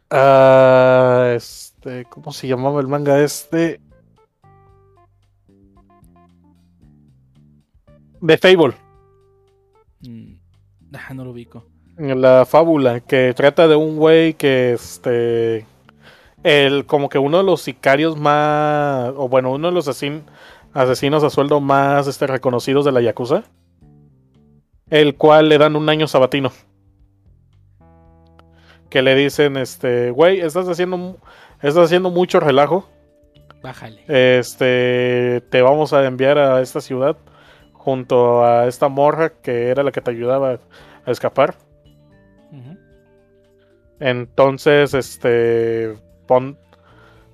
[0.09, 2.05] a este.
[2.05, 3.81] ¿Cómo se llamaba el manga este?
[8.21, 8.75] De Fable.
[10.01, 10.35] Mm,
[10.93, 11.65] ah, no lo ubico.
[11.97, 15.65] La fábula que trata de un güey que este.
[16.43, 19.13] El, como que uno de los sicarios más.
[19.15, 20.23] O bueno, uno de los asesin-
[20.73, 23.43] asesinos a sueldo más este, reconocidos de la Yakuza.
[24.89, 26.51] El cual le dan un año sabatino.
[28.89, 31.17] Que le dicen, este, güey, estás haciendo,
[31.61, 32.87] estás haciendo mucho relajo.
[33.63, 34.03] Bájale.
[34.07, 37.17] Este, te vamos a enviar a esta ciudad
[37.71, 40.59] junto a esta morra que era la que te ayudaba
[41.05, 41.55] a escapar.
[43.99, 45.95] Entonces, este,
[46.27, 46.57] pon,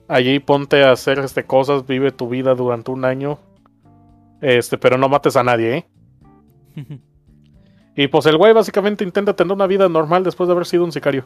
[0.07, 3.39] allí ponte a hacer este, cosas, vive tu vida durante un año.
[4.41, 5.85] Este, pero no mates a nadie, ¿eh?
[7.95, 10.91] Y pues el güey básicamente intenta tener una vida normal después de haber sido un
[10.93, 11.25] sicario.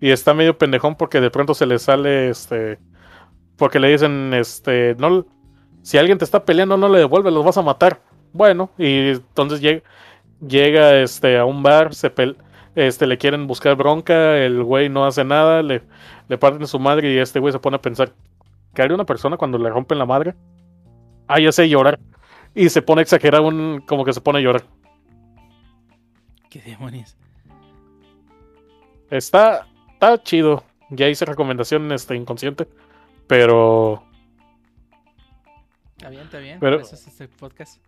[0.00, 2.78] Y está medio pendejón porque de pronto se le sale, este,
[3.56, 5.26] porque le dicen, este, no,
[5.82, 8.00] si alguien te está peleando no le devuelve, los vas a matar.
[8.32, 9.82] Bueno, y entonces llega,
[10.40, 12.36] llega, este, a un bar, se pel-
[12.86, 15.82] este, le quieren buscar bronca, el güey no hace nada, le,
[16.28, 18.12] le parten su madre y este güey se pone a pensar,
[18.74, 20.34] ¿qué haría una persona cuando le rompen la madre?
[21.26, 21.98] Ah, ya sé llorar.
[22.54, 24.62] Y se pone a exagerar un, como que se pone a llorar.
[26.48, 27.16] ¿Qué demonios?
[29.10, 30.62] Está, está chido.
[30.90, 32.66] Ya hice recomendación este, inconsciente.
[33.26, 34.02] Pero,
[35.96, 36.58] Está bien, está bien.
[36.60, 37.82] Pero- por eso es este podcast.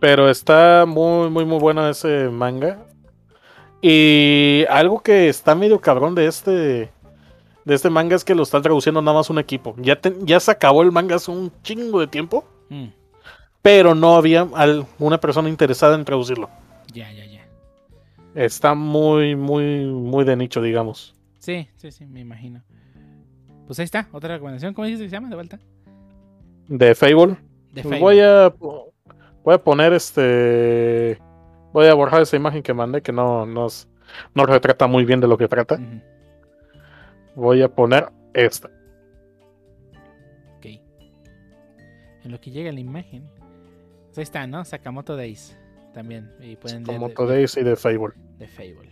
[0.00, 2.86] pero está muy, muy, muy bueno ese manga.
[3.80, 6.50] Y algo que está medio cabrón de este,
[7.64, 9.74] de este manga es que lo están traduciendo nada más un equipo.
[9.78, 12.44] Ya, te- ya se acabó el manga hace un chingo de tiempo.
[12.68, 12.86] Mm,
[13.62, 16.48] Pero no había al- una persona interesada en traducirlo.
[16.92, 17.46] ya, ya, ya.
[18.34, 21.14] Está muy, muy, muy de nicho, digamos.
[21.38, 22.62] Sí, sí, sí, me imagino.
[23.66, 24.74] Pues ahí está, otra recomendación.
[24.74, 25.58] ¿Cómo dices que se llama de vuelta?
[26.68, 27.36] De Fable.
[27.72, 28.00] De Pues Fable.
[28.00, 28.52] voy a
[29.44, 31.18] voy a poner este
[31.72, 33.88] voy a borrar esa imagen que mandé que no nos
[34.34, 35.78] no retrata muy bien de lo que trata.
[37.34, 38.68] Voy a poner esta.
[40.56, 40.66] Ok.
[42.24, 43.28] En lo que llega la imagen.
[44.06, 44.64] Pues ahí está, ¿no?
[44.64, 45.56] Sakamoto Days.
[45.92, 46.30] También.
[46.40, 48.14] Y pueden leer de- Days y de Fable.
[48.38, 48.90] de Fable.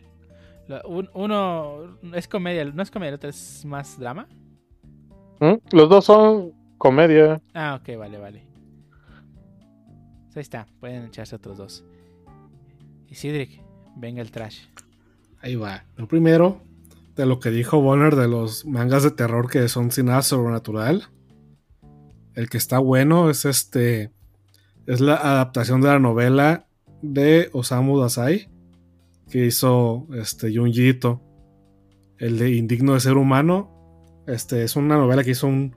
[0.69, 4.27] Lo- un- uno es comedia, no es comedia, el otro es más drama.
[5.41, 5.55] ¿Mm?
[5.73, 7.41] Los dos son comedia.
[7.55, 8.43] Ah, ok, vale, vale.
[10.25, 11.85] Pues ahí está, pueden echarse otros dos.
[13.17, 13.63] Y Cedric,
[13.97, 14.59] venga el trash.
[15.41, 15.87] Ahí va.
[15.97, 16.61] Lo primero,
[17.15, 21.09] de lo que dijo Bonner de los mangas de terror que son sin nada sobrenatural.
[22.35, 24.13] El que está bueno es este.
[24.87, 26.67] Es la adaptación de la novela
[27.01, 28.51] de Osamu Dazai.
[29.31, 31.23] Que hizo este Junji Ito,
[32.19, 34.23] El de Indigno de Ser Humano.
[34.27, 35.75] Este es una novela que hizo un.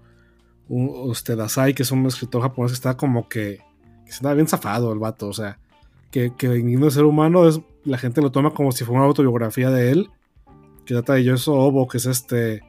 [0.67, 3.61] un este, Dazai, que es un escritor japonés que está como que.
[4.03, 5.29] que está bien zafado el vato.
[5.29, 5.57] O sea.
[6.11, 9.07] Que, que Indigno de Ser Humano es la gente lo toma como si fuera una
[9.07, 10.09] autobiografía de él.
[10.85, 12.61] Que trata de Yoso Obo, que es este.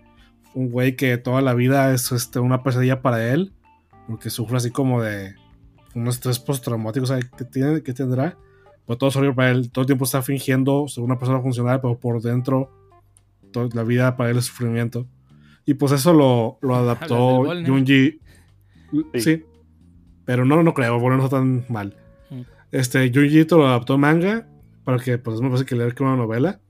[0.55, 3.53] Un güey que toda la vida es este, una pesadilla para él.
[4.09, 5.35] Porque sufre así como de.
[5.95, 7.27] Un estrés postraumático, ¿sabes?
[7.37, 8.37] Que, tiene, que tendrá.
[8.87, 9.71] Pero todo es horrible para él.
[9.71, 12.71] Todo el tiempo está fingiendo ser una persona funcional, pero por dentro.
[13.53, 15.07] Toda la vida para él es sufrimiento.
[15.65, 17.45] Y pues eso lo, lo adaptó.
[17.67, 18.21] Junji.
[19.15, 19.21] Sí.
[19.21, 19.45] Sí.
[20.25, 21.97] Pero no, no creo, bueno, no tan mal.
[22.73, 24.47] Este, Junji lo adaptó manga.
[24.85, 26.61] Para que pues es más fácil que leer que una novela.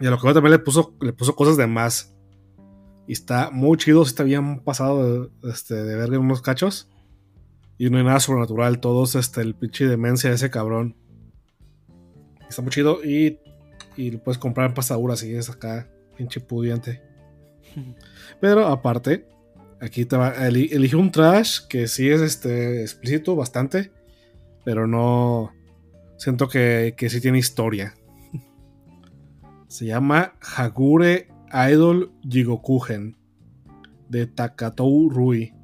[0.00, 2.14] Y a lo que veo también le puso, le puso cosas de más.
[3.06, 6.90] Y está muy chido, está bien pasado de, este, de verga en unos cachos.
[7.78, 10.96] Y no hay nada sobrenatural, todos este, el pinche demencia de ese cabrón.
[12.48, 13.38] Está muy chido y,
[13.96, 17.02] y lo puedes comprar en pasadura si es acá, pinche pudiente.
[18.40, 19.28] Pero aparte,
[19.80, 23.92] aquí te va, eli- elige un trash que sí es este, explícito bastante,
[24.66, 25.52] pero no
[26.16, 27.94] siento que, que sí tiene historia.
[29.68, 31.28] Se llama Hagure
[31.70, 33.16] Idol Jigokugen
[34.08, 35.54] de Takatou Rui.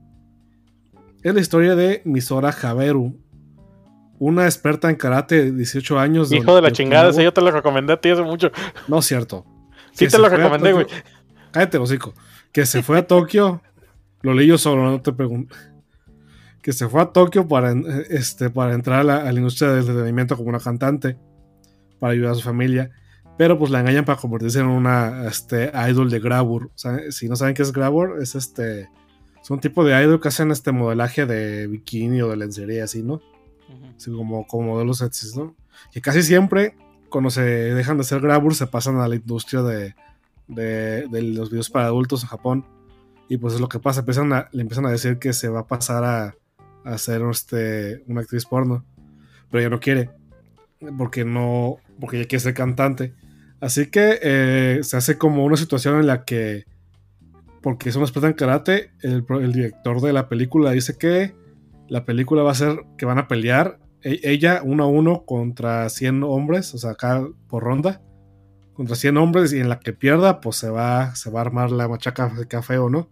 [1.24, 3.18] Es la historia de Misora Haberu,
[4.20, 6.30] una experta en karate de 18 años.
[6.30, 8.52] Hijo de la chingada, sí, yo te lo recomendé a ti hace mucho.
[8.86, 9.44] No es cierto.
[9.90, 10.86] Sí Que te lo recomendé, güey.
[11.50, 12.14] Cállate, hocico.
[12.52, 13.62] Que se fue a Tokio.
[14.20, 15.56] Lo leí yo solo, no te pregunto.
[16.62, 17.74] Que se fue a Tokio para,
[18.08, 21.18] este, para entrar a la, a la industria del entretenimiento como una cantante.
[21.98, 22.90] Para ayudar a su familia.
[23.38, 26.66] Pero pues la engañan para convertirse en una este, idol de Gravur.
[26.66, 28.88] O sea, si no saben qué es Gravur, es este.
[29.42, 33.02] Es un tipo de idol que hacen este modelaje de bikini o de lencería, así,
[33.02, 33.20] ¿no?
[33.96, 35.56] Así como, como modelos sexys, ¿no?
[35.90, 36.76] Que casi siempre,
[37.08, 39.96] cuando se dejan de ser Gravur, se pasan a la industria de,
[40.46, 42.66] de, de los videos para adultos en Japón.
[43.28, 45.60] Y pues es lo que pasa, empiezan a, le empiezan a decir que se va
[45.60, 46.36] a pasar a,
[46.84, 48.84] a ser este, una actriz porno.
[49.50, 50.10] Pero ella no quiere,
[50.96, 53.14] porque no, porque ella quiere ser cantante.
[53.60, 56.64] Así que eh, se hace como una situación en la que,
[57.60, 61.34] porque es una experta en karate, el, el director de la película dice que
[61.88, 65.88] la película va a ser que van a pelear e- ella uno a uno contra
[65.88, 68.00] 100 hombres, o sea, acá por ronda,
[68.74, 71.70] contra 100 hombres y en la que pierda, pues se va, se va a armar
[71.70, 73.08] la machaca de café o no.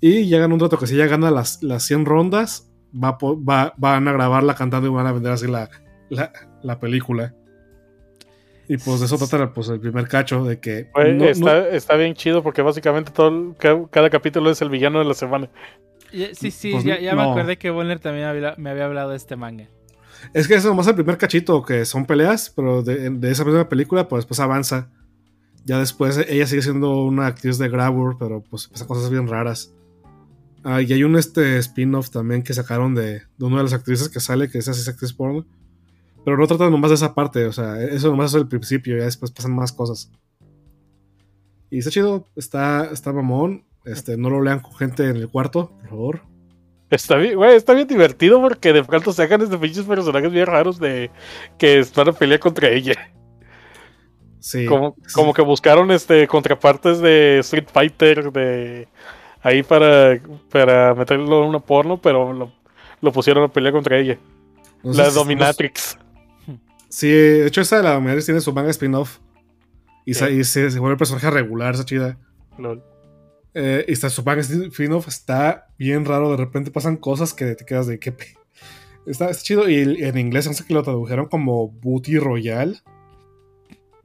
[0.00, 4.06] Y llegan un rato que si ya gana las, las 100 rondas, va, va- van
[4.08, 5.70] a grabarla cantando y van a vender así la,
[6.10, 6.32] la,
[6.62, 7.34] la película.
[8.68, 10.90] Y pues de eso trata pues, el primer cacho, de que...
[10.92, 13.54] Güey, no- no- está, está bien chido porque básicamente todo
[13.90, 15.48] cada, capítulo es el villano de la semana.
[16.12, 18.28] Ya- Sí, sí, Pues, ya, ya me acordé que Bonner también
[18.58, 19.68] me había hablado de este manga.
[20.34, 23.68] Es que es nomás el primer cachito, que son peleas, pero de, de esa misma
[23.68, 24.90] película, pues después avanza.
[25.64, 29.72] Ya después ella sigue siendo una actriz de Grabber, pero pues pasan cosas bien raras.
[30.68, 34.08] Ah, y hay un este spin-off también que sacaron de, de una de las actrices
[34.08, 35.46] que sale, que es así actriz porno.
[36.24, 39.04] Pero no tratan nomás de esa parte, o sea, eso nomás es el principio, ya
[39.04, 40.10] después pasan más cosas.
[41.70, 43.64] Y está chido, está, está mamón.
[43.84, 46.22] Este, no lo lean con gente en el cuarto, por favor.
[46.90, 50.80] Está bien, güey, está bien divertido porque de pronto sacan estos pinches personajes bien raros
[50.80, 51.12] de
[51.58, 53.12] que van a pelear contra ella.
[54.40, 54.66] Sí.
[54.66, 55.14] Como, sí.
[55.14, 58.88] como que buscaron este contrapartes de Street Fighter de
[59.46, 60.20] ahí para,
[60.50, 62.52] para meterlo en una porno, pero lo,
[63.00, 64.18] lo pusieron a pelear contra ella.
[64.82, 65.98] No la Dominatrix.
[66.88, 69.18] Sí, de hecho esa de la Dominatrix tiene su manga spin-off.
[70.04, 70.20] Y, Sí.
[70.20, 72.16] sa- y se, se vuelve el personaje regular, esa chida.
[72.58, 72.82] Lol.
[73.54, 76.30] Eh, y está, su manga spin-off está bien raro.
[76.30, 78.36] De repente pasan cosas que te quedas de qué pe-
[79.06, 79.68] Está, está chido.
[79.68, 82.82] Y el- en inglés no sé que lo tradujeron como Booty Royal.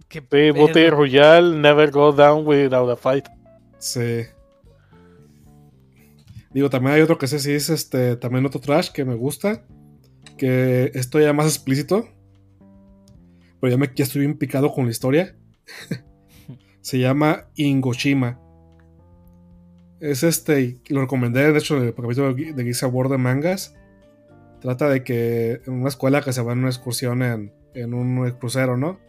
[0.07, 0.53] ¿Qué Sí, pedo?
[0.55, 3.27] Booty Royal, Never Go Down Without a Fight.
[3.77, 4.23] Sí.
[6.53, 8.17] Digo, también hay otro que sé si es este.
[8.17, 9.65] También otro trash que me gusta.
[10.37, 12.07] Que esto ya más explícito.
[13.59, 15.35] Pero ya, me, ya estoy bien picado con la historia.
[16.81, 18.39] Se llama Ingoshima.
[19.99, 20.81] Es este.
[20.89, 23.75] Lo recomendé, de hecho, el capítulo de Geeks Award de mangas.
[24.59, 28.29] Trata de que en una escuela que se va en una excursión en, en un
[28.31, 28.99] crucero, ¿no?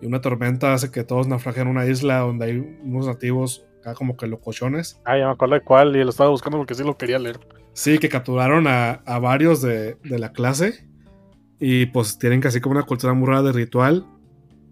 [0.00, 3.94] Y una tormenta hace que todos naufraguen en una isla donde hay unos nativos acá
[3.94, 5.00] como que locochones.
[5.04, 7.40] Ah, ya me acuerdo de cuál y lo estaba buscando porque sí lo quería leer.
[7.72, 10.86] Sí, que capturaron a, a varios de, de la clase.
[11.58, 14.06] Y pues tienen casi como una cultura muy rara de ritual.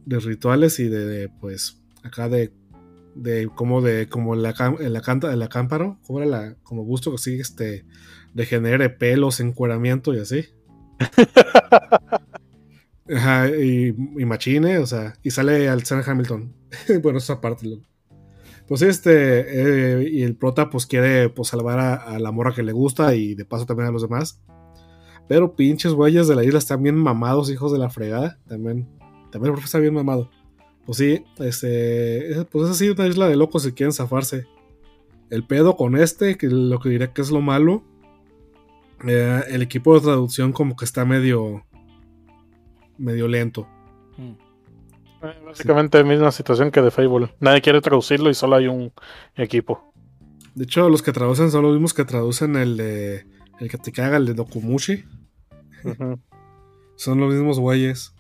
[0.07, 2.53] De rituales y de, de, pues, acá de.
[3.15, 4.09] De como de.
[4.09, 4.53] Como la
[5.03, 5.99] canta el acámparo.
[6.07, 6.55] Como era la.
[6.63, 7.85] Como busto que así, este.
[8.35, 10.47] De genere pelos, encueramiento y así.
[13.15, 15.15] Ajá, y, y machine, o sea.
[15.23, 16.55] Y sale Alexander Hamilton.
[17.03, 17.67] bueno, esa parte.
[17.67, 17.81] lo-
[18.69, 20.01] Pues este.
[20.03, 23.35] eh, y el prota, pues quiere pues, salvar a, la morra que le gusta y
[23.35, 24.43] de paso también a los demás.
[25.27, 28.39] Pero pinches güeyes de la isla están bien mamados, hijos de la fregada.
[28.47, 28.87] También.
[29.31, 30.31] También el profe está bien mamado.
[30.87, 32.31] Pues sí, este.
[32.33, 34.47] es- Pues es así una isla de locos si quieren zafarse.
[35.31, 37.85] El pedo con este, que lo que diré que es lo malo.
[39.07, 41.65] eh, el equipo de traducción como que está medio.
[42.99, 43.69] medio lento.
[45.23, 47.35] Eh, Básicamente misma situación que de Fable.
[47.41, 48.93] Nadie quiere traducirlo y solo hay un
[49.37, 49.93] equipo.
[50.55, 53.27] De hecho, los que traducen son los mismos que traducen el de.
[53.61, 55.05] El que te caga, el de Dokumushi.
[56.97, 58.15] Son los mismos güeyes.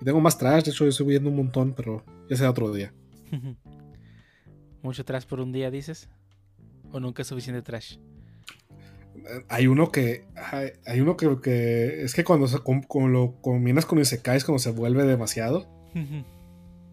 [0.00, 2.72] Y tengo más trash, de hecho, yo estoy viendo un montón, pero ya será otro
[2.72, 2.92] día.
[4.82, 6.08] ¿Mucho trash por un día, dices?
[6.92, 7.96] ¿O nunca es suficiente trash?
[9.48, 10.24] Hay uno que.
[10.50, 14.44] Hay, hay uno que, que Es que cuando se, com- con lo combinas con Isekais,
[14.44, 15.66] cuando se vuelve demasiado.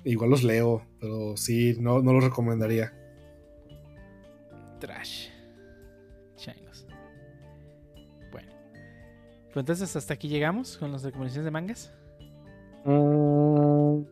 [0.03, 2.93] Igual los leo, pero sí, no, no los recomendaría.
[4.79, 5.29] trash.
[6.37, 6.87] Changos.
[8.31, 8.51] Bueno.
[9.45, 11.93] Pues entonces hasta aquí llegamos con las recomendaciones de mangas.
[12.85, 14.03] Mm.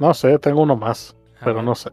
[0.00, 1.90] No sé, tengo uno más, pero no sé.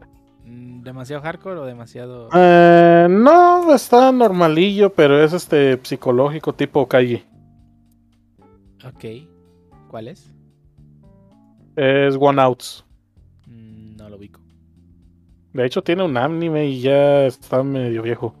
[0.86, 2.28] ¿Demasiado hardcore o demasiado.?
[2.32, 7.24] Eh, no, está normalillo, pero es este psicológico tipo calle.
[8.86, 9.04] Ok.
[9.88, 10.32] ¿Cuál es?
[11.74, 12.84] Es One Outs.
[13.48, 14.40] Mm, no lo ubico.
[15.54, 18.36] De hecho, tiene un anime y ya está medio viejo.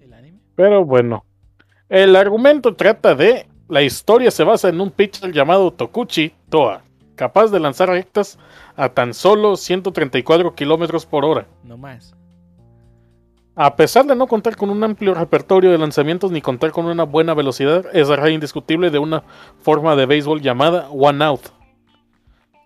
[0.00, 0.38] ¿El anime?
[0.54, 1.24] Pero bueno.
[1.88, 3.48] El argumento trata de.
[3.68, 6.84] La historia se basa en un pitcher llamado Tokuchi Toa,
[7.22, 8.36] capaz de lanzar rectas
[8.74, 11.46] a tan solo 134 kilómetros por hora.
[11.62, 12.16] No más.
[13.54, 17.04] A pesar de no contar con un amplio repertorio de lanzamientos ni contar con una
[17.04, 19.22] buena velocidad, es rey indiscutible de una
[19.60, 21.42] forma de béisbol llamada One Out.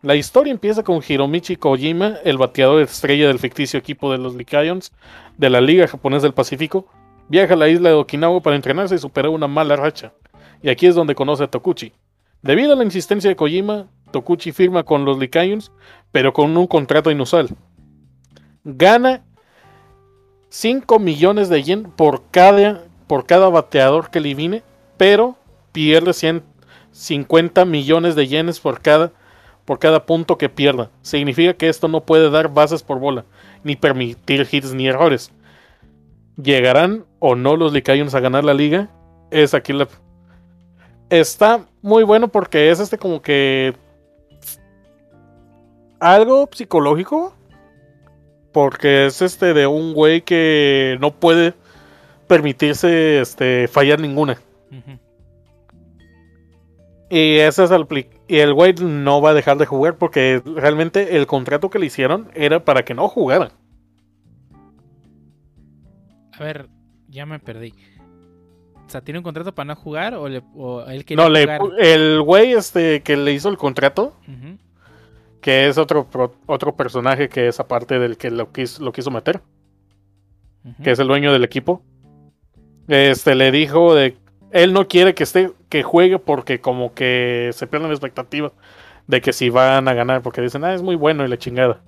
[0.01, 4.91] La historia empieza con Hiromichi Kojima, el bateador estrella del ficticio equipo de los Lycaons
[5.37, 6.87] de la Liga Japonesa del Pacífico,
[7.28, 10.15] viaja a la isla de Okinawa para entrenarse y superar una mala racha.
[10.62, 11.93] Y aquí es donde conoce a Tokuchi.
[12.41, 15.71] Debido a la insistencia de Kojima, Tokuchi firma con los Lycaons,
[16.11, 17.51] pero con un contrato inusual.
[18.65, 19.23] Gana
[20.49, 24.63] 5 millones de yen por cada, por cada bateador que elimine,
[24.97, 25.37] pero
[25.73, 29.13] pierde 150 millones de yenes por cada
[29.67, 30.91] por cada punto que pierda.
[31.03, 33.27] Significa que esto no puede dar bases por bola,
[33.65, 35.31] ni permitir hits ni errores.
[36.43, 38.89] ¿Llegarán o no los Lycaons a ganar la liga?
[39.31, 39.89] Es aquí la...
[41.11, 43.75] Está muy bueno porque es este como que...
[46.01, 47.35] Algo psicológico.
[48.52, 51.55] Porque es este de un güey que no puede
[52.27, 54.39] permitirse este, fallar ninguna.
[57.10, 57.86] Y ese es el
[58.28, 61.86] y el güey no va a dejar de jugar porque realmente el contrato que le
[61.86, 63.52] hicieron era para que no jugara.
[66.32, 66.68] A ver,
[67.09, 67.74] ya me perdí.
[68.86, 71.44] O sea, ¿tiene un contrato para no jugar o, le, o él quería No, le,
[71.59, 71.81] jugar?
[71.81, 74.14] el güey este que le hizo el contrato.
[75.47, 76.09] Que es otro
[76.47, 79.43] otro personaje que es aparte del que lo quiso, lo quiso meter,
[80.82, 81.85] que es el dueño del equipo.
[82.89, 84.16] Este le dijo de
[84.51, 88.52] él no quiere que esté que juegue porque como que se pierde la expectativa
[89.06, 91.81] de que si van a ganar porque dicen, "Ah, es muy bueno y la chingada."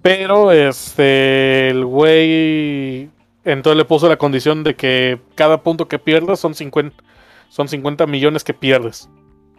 [0.00, 3.10] Pero este el güey
[3.44, 7.02] entonces le puso la condición de que cada punto que pierdas son 50
[7.48, 9.10] son 50 millones que pierdes.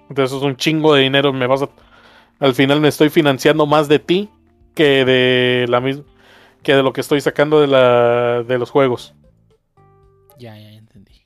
[0.07, 1.69] Entonces es un chingo de dinero, me vas a
[2.39, 4.29] al final me estoy financiando más de ti
[4.73, 6.03] que de la misma
[6.63, 9.13] que de lo que estoy sacando de la de los juegos.
[10.37, 11.25] Ya, ya entendí.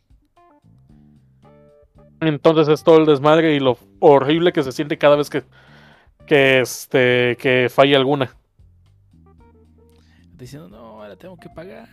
[2.19, 5.43] Entonces es todo el desmadre y lo horrible que se siente cada vez que
[6.27, 8.35] que este que falla alguna.
[10.33, 11.87] Diciendo, no, ahora tengo que pagar.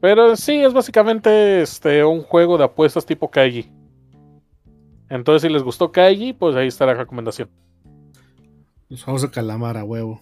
[0.00, 3.70] Pero sí, es básicamente este un juego de apuestas tipo Kaiji.
[5.10, 7.50] Entonces, si les gustó Kaiji, pues ahí está la recomendación.
[8.88, 10.20] Los juegos de calamar a huevo.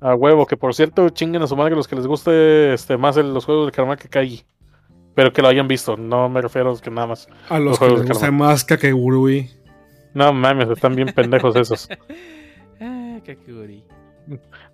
[0.00, 3.16] A huevo, que por cierto, chinguen a su madre los que les guste este, más
[3.16, 4.44] el- los juegos de Calamar que Kaiji.
[5.14, 7.26] Pero que lo hayan visto, no me refiero a los que nada más.
[7.48, 9.50] A Los los que juegos les de gusta más Kakegurui.
[10.14, 11.88] No mames, están bien pendejos esos.
[12.80, 13.82] ah, Kakeguri.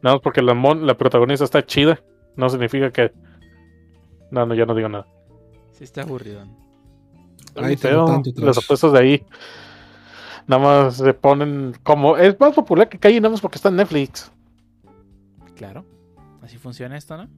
[0.03, 2.01] Nada más porque la, mon- la protagonista está chida,
[2.37, 3.13] no significa que.
[4.31, 5.07] No, no, ya no digo nada.
[5.73, 6.45] Sí, está aburrido.
[7.57, 8.65] Ahí trash.
[8.65, 9.27] apuestas de ahí.
[10.47, 12.17] Nada más se ponen como.
[12.17, 14.31] Es más popular que Kaiji, nada más porque está en Netflix.
[15.57, 15.85] Claro.
[16.43, 17.29] Así funciona esto, ¿no?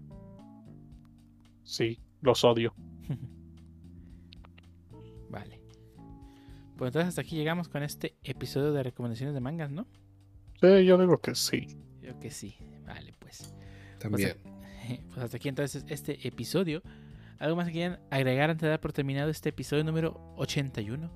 [1.62, 2.74] Sí, los odio.
[5.30, 5.60] Vale.
[6.76, 9.86] Pues entonces hasta aquí llegamos con este episodio de recomendaciones de mangas, ¿no?
[10.60, 11.66] Sí, yo digo que sí.
[12.02, 12.56] Yo que sí.
[12.86, 13.54] Vale, pues.
[13.98, 14.36] También.
[15.08, 16.80] Pues hasta aquí entonces este episodio.
[17.38, 21.10] ¿Algo más que quieran agregar antes de dar por terminado este episodio número 81?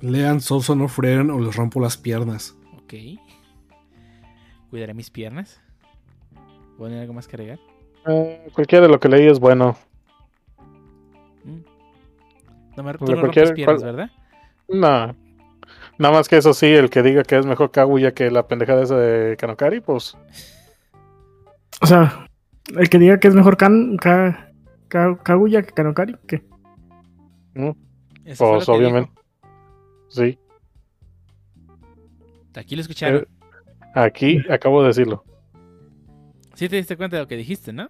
[0.00, 2.56] Lean Souls no Frieren o les rompo las piernas.
[2.76, 2.94] Ok.
[4.70, 5.60] Cuidaré mis piernas.
[6.76, 7.58] ¿Pueden algo más que agregar?
[8.06, 9.76] Eh, cualquiera de lo que leí es bueno.
[11.44, 11.58] Mm.
[12.76, 14.10] No me tú no cualquier- rompes piernas, cual- ¿verdad?
[14.68, 15.16] No.
[15.98, 18.82] Nada más que eso sí, el que diga que es mejor Kaguya que la pendejada
[18.84, 20.16] esa de Kanokari, pues.
[21.80, 22.28] O sea,
[22.76, 24.47] el que diga que es mejor Kan, Ka- Ka-
[24.88, 26.42] Kaguya que Kanokari, ¿qué?
[27.54, 29.10] Pues que obviamente.
[30.08, 30.38] Sí.
[32.54, 33.22] Aquí lo escucharon.
[33.22, 33.26] Eh,
[33.94, 35.24] aquí acabo de decirlo.
[36.54, 37.88] Sí te diste cuenta de lo que dijiste, ¿no?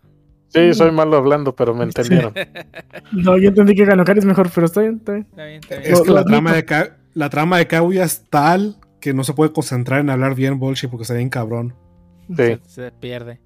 [0.49, 2.33] Sí, soy malo hablando, pero me entendieron.
[3.13, 5.27] No, yo entendí que Kanokari es mejor, pero está bien, está bien.
[5.31, 5.93] Está bien, está bien.
[5.93, 9.33] Es que la trama, de Ka- la trama de Kaguya es tal que no se
[9.33, 11.75] puede concentrar en hablar bien bullshit porque está bien cabrón.
[12.29, 12.35] Sí.
[12.37, 13.41] Se, se pierde.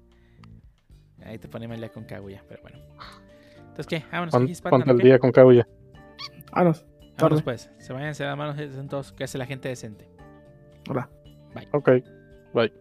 [1.25, 2.77] Ahí te ponemos ya con Kaguya, pero bueno.
[3.73, 4.03] Entonces, ¿qué?
[4.11, 4.31] Vámonos.
[4.31, 5.67] Pon, aquí, ponte al día con Kaguya.
[6.51, 6.85] Vámonos.
[7.17, 7.71] Vámonos, pues.
[7.79, 8.55] Se vayan, se dan manos
[8.87, 9.11] todos.
[9.13, 10.07] Que hace la gente decente.
[10.87, 11.09] Hola.
[11.55, 11.67] Bye.
[11.71, 11.89] Ok.
[12.53, 12.71] Bye.